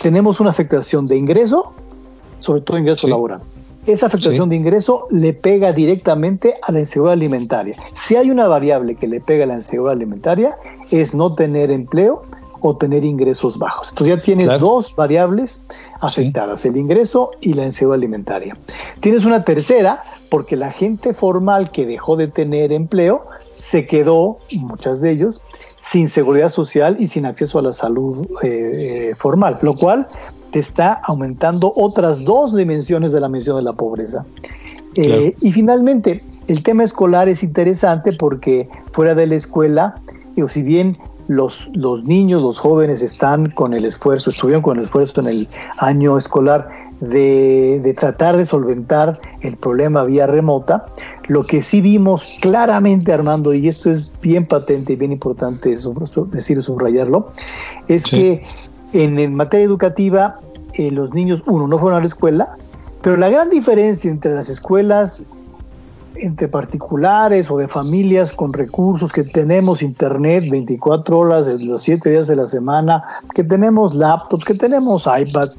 tenemos 0.00 0.40
una 0.40 0.50
afectación 0.50 1.06
de 1.06 1.16
ingreso, 1.16 1.74
sobre 2.38 2.60
todo 2.60 2.78
ingreso 2.78 3.06
sí. 3.06 3.10
laboral. 3.10 3.40
Esa 3.86 4.06
afectación 4.06 4.46
sí. 4.46 4.50
de 4.50 4.56
ingreso 4.56 5.06
le 5.10 5.32
pega 5.32 5.72
directamente 5.72 6.56
a 6.62 6.72
la 6.72 6.80
inseguridad 6.80 7.14
alimentaria. 7.14 7.76
Si 7.94 8.16
hay 8.16 8.30
una 8.30 8.46
variable 8.46 8.96
que 8.96 9.06
le 9.06 9.20
pega 9.20 9.44
a 9.44 9.46
la 9.46 9.54
inseguridad 9.54 9.94
alimentaria, 9.94 10.56
es 10.90 11.14
no 11.14 11.34
tener 11.34 11.70
empleo 11.70 12.22
o 12.60 12.76
tener 12.76 13.04
ingresos 13.04 13.58
bajos. 13.58 13.90
Entonces 13.90 14.16
ya 14.16 14.22
tienes 14.22 14.46
claro. 14.46 14.66
dos 14.66 14.94
variables 14.94 15.64
afectadas, 16.00 16.60
sí. 16.60 16.68
el 16.68 16.76
ingreso 16.76 17.30
y 17.40 17.54
la 17.54 17.64
inseguridad 17.64 18.00
alimentaria. 18.02 18.56
Tienes 19.00 19.24
una 19.24 19.44
tercera, 19.44 20.02
porque 20.28 20.56
la 20.56 20.70
gente 20.70 21.14
formal 21.14 21.70
que 21.70 21.86
dejó 21.86 22.16
de 22.16 22.28
tener 22.28 22.72
empleo 22.72 23.24
se 23.56 23.86
quedó, 23.86 24.38
muchas 24.52 25.00
de 25.00 25.10
ellos, 25.10 25.40
sin 25.80 26.08
seguridad 26.08 26.48
social 26.48 26.96
y 26.98 27.08
sin 27.08 27.26
acceso 27.26 27.58
a 27.58 27.62
la 27.62 27.72
salud 27.72 28.26
eh, 28.42 29.10
eh, 29.10 29.14
formal, 29.16 29.58
lo 29.62 29.76
cual 29.76 30.06
te 30.50 30.58
está 30.58 30.94
aumentando 31.04 31.72
otras 31.76 32.24
dos 32.24 32.56
dimensiones 32.56 33.12
de 33.12 33.20
la 33.20 33.28
mención 33.28 33.56
de 33.56 33.62
la 33.62 33.72
pobreza. 33.72 34.24
Claro. 34.94 35.22
Eh, 35.22 35.36
y 35.40 35.52
finalmente, 35.52 36.22
el 36.48 36.62
tema 36.62 36.82
escolar 36.82 37.28
es 37.28 37.42
interesante 37.42 38.12
porque 38.12 38.68
fuera 38.92 39.14
de 39.14 39.26
la 39.26 39.34
escuela, 39.34 39.96
o 40.42 40.48
si 40.48 40.62
bien 40.62 40.96
los, 41.28 41.70
los 41.74 42.04
niños, 42.04 42.42
los 42.42 42.58
jóvenes 42.58 43.02
están 43.02 43.50
con 43.50 43.74
el 43.74 43.84
esfuerzo, 43.84 44.30
estuvieron 44.30 44.62
con 44.62 44.78
el 44.78 44.84
esfuerzo 44.84 45.20
en 45.20 45.26
el 45.26 45.48
año 45.76 46.16
escolar 46.16 46.68
de, 47.00 47.80
de, 47.82 47.94
tratar 47.94 48.36
de 48.36 48.44
solventar 48.44 49.20
el 49.42 49.56
problema 49.56 50.04
vía 50.04 50.26
remota. 50.26 50.86
Lo 51.28 51.46
que 51.46 51.62
sí 51.62 51.80
vimos 51.80 52.26
claramente, 52.40 53.12
Armando, 53.12 53.52
y 53.52 53.68
esto 53.68 53.90
es 53.90 54.10
bien 54.20 54.46
patente 54.46 54.94
y 54.94 54.96
bien 54.96 55.12
importante 55.12 55.76
decir, 56.30 56.62
subrayarlo, 56.62 57.30
es 57.86 58.02
sí. 58.04 58.16
que 58.16 58.44
en, 58.92 59.18
en, 59.18 59.34
materia 59.34 59.66
educativa 59.66 60.38
eh, 60.74 60.90
los 60.90 61.12
niños, 61.14 61.42
uno, 61.46 61.66
no 61.66 61.78
fueron 61.78 61.98
a 61.98 62.00
la 62.00 62.06
escuela, 62.06 62.56
pero 63.02 63.16
la 63.16 63.28
gran 63.28 63.50
diferencia 63.50 64.10
entre 64.10 64.34
las 64.34 64.48
escuelas 64.48 65.22
entre 66.20 66.48
particulares 66.48 67.50
o 67.50 67.56
de 67.58 67.68
familias 67.68 68.32
con 68.32 68.52
recursos, 68.52 69.12
que 69.12 69.22
tenemos 69.22 69.82
internet 69.82 70.44
24 70.50 71.18
horas 71.18 71.46
de 71.46 71.58
los 71.58 71.82
7 71.82 72.10
días 72.10 72.28
de 72.28 72.36
la 72.36 72.46
semana, 72.46 73.04
que 73.34 73.44
tenemos 73.44 73.94
laptops, 73.94 74.44
que 74.44 74.54
tenemos 74.54 75.06
iPad, 75.06 75.50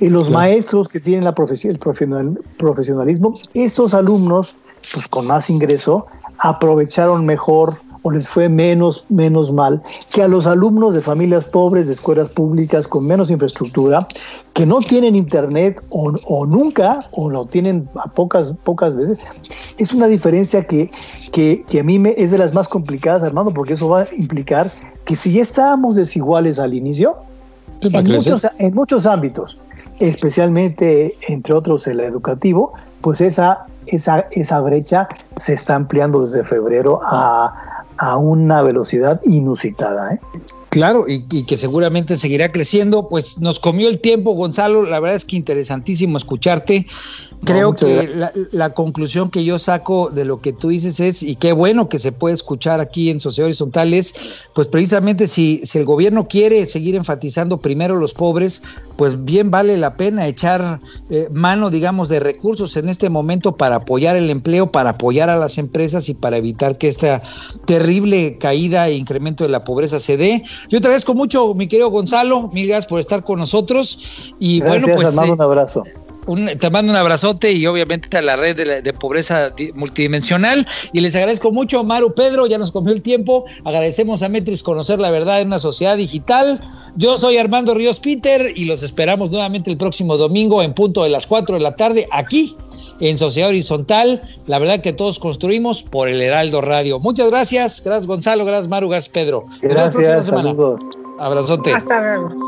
y 0.00 0.08
los 0.08 0.28
claro. 0.28 0.38
maestros 0.38 0.88
que 0.88 1.00
tienen 1.00 1.24
la 1.24 1.34
profesión, 1.34 1.72
el 1.72 1.78
profesional, 1.78 2.38
profesionalismo, 2.56 3.38
esos 3.54 3.94
alumnos, 3.94 4.54
pues 4.94 5.06
con 5.08 5.26
más 5.26 5.50
ingreso, 5.50 6.06
aprovecharon 6.38 7.26
mejor 7.26 7.78
o 8.02 8.10
les 8.10 8.28
fue 8.28 8.48
menos, 8.48 9.04
menos 9.08 9.52
mal 9.52 9.82
que 10.10 10.22
a 10.22 10.28
los 10.28 10.46
alumnos 10.46 10.94
de 10.94 11.00
familias 11.00 11.44
pobres, 11.44 11.86
de 11.86 11.94
escuelas 11.94 12.28
públicas 12.28 12.86
con 12.86 13.06
menos 13.06 13.30
infraestructura, 13.30 14.06
que 14.52 14.66
no 14.66 14.80
tienen 14.80 15.14
internet 15.16 15.82
o, 15.90 16.12
o 16.24 16.46
nunca, 16.46 17.06
o 17.12 17.30
lo 17.30 17.46
tienen 17.46 17.88
a 17.96 18.08
pocas, 18.08 18.54
pocas 18.64 18.96
veces. 18.96 19.18
Es 19.78 19.92
una 19.92 20.06
diferencia 20.06 20.64
que, 20.64 20.90
que, 21.32 21.64
que 21.68 21.80
a 21.80 21.84
mí 21.84 21.98
me, 21.98 22.14
es 22.16 22.30
de 22.30 22.38
las 22.38 22.54
más 22.54 22.68
complicadas, 22.68 23.22
Armando, 23.22 23.52
porque 23.52 23.74
eso 23.74 23.88
va 23.88 24.02
a 24.02 24.08
implicar 24.16 24.70
que 25.04 25.16
si 25.16 25.32
ya 25.32 25.42
estábamos 25.42 25.94
desiguales 25.94 26.58
al 26.58 26.74
inicio, 26.74 27.16
en 27.80 27.92
muchos, 27.92 28.46
en 28.58 28.74
muchos 28.74 29.06
ámbitos, 29.06 29.58
especialmente 30.00 31.16
entre 31.28 31.54
otros 31.54 31.86
el 31.86 32.00
educativo, 32.00 32.72
pues 33.00 33.20
esa, 33.20 33.66
esa, 33.86 34.26
esa 34.32 34.60
brecha 34.60 35.08
se 35.36 35.54
está 35.54 35.76
ampliando 35.76 36.24
desde 36.24 36.42
febrero 36.42 37.00
a, 37.02 37.67
a 37.98 38.16
una 38.16 38.62
velocidad 38.62 39.20
inusitada. 39.24 40.14
¿eh? 40.14 40.20
Claro, 40.70 41.06
y, 41.08 41.44
que 41.44 41.56
seguramente 41.56 42.18
seguirá 42.18 42.52
creciendo. 42.52 43.08
Pues 43.08 43.38
nos 43.40 43.58
comió 43.58 43.88
el 43.88 44.00
tiempo, 44.00 44.32
Gonzalo. 44.32 44.84
La 44.84 45.00
verdad 45.00 45.16
es 45.16 45.24
que 45.24 45.36
interesantísimo 45.36 46.18
escucharte. 46.18 46.86
Creo 47.44 47.74
que 47.74 48.10
la, 48.52 48.74
conclusión 48.74 49.30
que 49.30 49.44
yo 49.44 49.58
saco 49.58 50.10
de 50.10 50.24
lo 50.24 50.40
que 50.40 50.52
tú 50.52 50.68
dices 50.68 51.00
es, 51.00 51.22
y 51.22 51.36
qué 51.36 51.52
bueno 51.52 51.88
que 51.88 51.98
se 51.98 52.12
puede 52.12 52.34
escuchar 52.34 52.80
aquí 52.80 53.10
en 53.10 53.20
Sociedad 53.20 53.46
Horizontal, 53.46 53.94
es, 53.94 54.44
pues 54.54 54.66
precisamente 54.66 55.28
si, 55.28 55.62
si 55.64 55.78
el 55.78 55.84
gobierno 55.84 56.28
quiere 56.28 56.66
seguir 56.66 56.96
enfatizando 56.96 57.58
primero 57.58 57.96
los 57.96 58.12
pobres, 58.12 58.62
pues 58.96 59.24
bien 59.24 59.50
vale 59.50 59.76
la 59.76 59.96
pena 59.96 60.26
echar 60.26 60.80
eh, 61.10 61.28
mano, 61.32 61.70
digamos, 61.70 62.08
de 62.08 62.18
recursos 62.18 62.76
en 62.76 62.88
este 62.88 63.08
momento 63.08 63.56
para 63.56 63.76
apoyar 63.76 64.16
el 64.16 64.30
empleo, 64.30 64.72
para 64.72 64.90
apoyar 64.90 65.30
a 65.30 65.36
las 65.36 65.58
empresas 65.58 66.08
y 66.08 66.14
para 66.14 66.36
evitar 66.36 66.76
que 66.78 66.88
esta 66.88 67.22
terrible 67.64 68.38
caída 68.38 68.88
e 68.88 68.94
incremento 68.94 69.44
de 69.44 69.50
la 69.50 69.62
pobreza 69.62 70.00
se 70.00 70.16
dé. 70.16 70.42
Yo 70.68 70.80
te 70.80 70.88
agradezco 70.88 71.14
mucho, 71.14 71.54
mi 71.54 71.68
querido 71.68 71.90
Gonzalo, 71.90 72.48
mil 72.52 72.66
gracias 72.66 72.86
por 72.86 72.98
estar 72.98 73.22
con 73.22 73.38
nosotros. 73.38 74.32
Y 74.40 74.60
bueno, 74.60 74.88
pues. 74.92 75.14
Mando 75.14 75.34
un 75.34 75.42
abrazo. 75.42 75.82
Te 76.58 76.70
mando 76.70 76.92
un 76.92 76.96
abrazote 76.96 77.52
y 77.52 77.66
obviamente 77.66 78.16
a 78.18 78.22
la 78.22 78.36
red 78.36 78.82
de, 78.82 78.92
pobreza 78.92 79.52
multidimensional. 79.74 80.66
Y 80.92 81.00
les 81.00 81.16
agradezco 81.16 81.52
mucho, 81.52 81.84
Maru 81.84 82.14
Pedro, 82.14 82.46
ya 82.46 82.58
nos 82.58 82.72
comió 82.72 82.92
el 82.92 83.02
tiempo. 83.02 83.44
Agradecemos 83.64 84.22
a 84.22 84.28
Metris 84.28 84.62
conocer 84.62 84.98
la 84.98 85.10
verdad 85.10 85.40
en 85.40 85.48
una 85.48 85.58
sociedad 85.58 85.96
digital. 85.96 86.60
Yo 86.96 87.16
soy 87.16 87.38
Armando 87.38 87.74
Ríos 87.74 88.00
Peter 88.00 88.52
y 88.54 88.64
los 88.64 88.82
esperamos 88.82 89.30
nuevamente 89.30 89.70
el 89.70 89.76
próximo 89.76 90.16
domingo 90.16 90.62
en 90.62 90.74
punto 90.74 91.04
de 91.04 91.10
las 91.10 91.26
4 91.26 91.56
de 91.56 91.62
la 91.62 91.74
tarde 91.74 92.06
aquí 92.10 92.56
en 93.00 93.18
Sociedad 93.18 93.50
Horizontal. 93.50 94.22
La 94.46 94.58
verdad 94.58 94.80
que 94.80 94.92
todos 94.92 95.18
construimos 95.18 95.82
por 95.82 96.08
el 96.08 96.20
Heraldo 96.20 96.60
Radio. 96.60 96.98
Muchas 97.00 97.30
gracias. 97.30 97.82
Gracias 97.84 98.06
Gonzalo, 98.06 98.44
gracias 98.44 98.68
Maru, 98.68 98.88
gracias 98.88 99.12
Pedro. 99.12 99.46
Gracias, 99.62 100.26
saludos. 100.26 100.80
Abrazote. 101.18 101.72
Hasta 101.72 102.00
luego. 102.00 102.47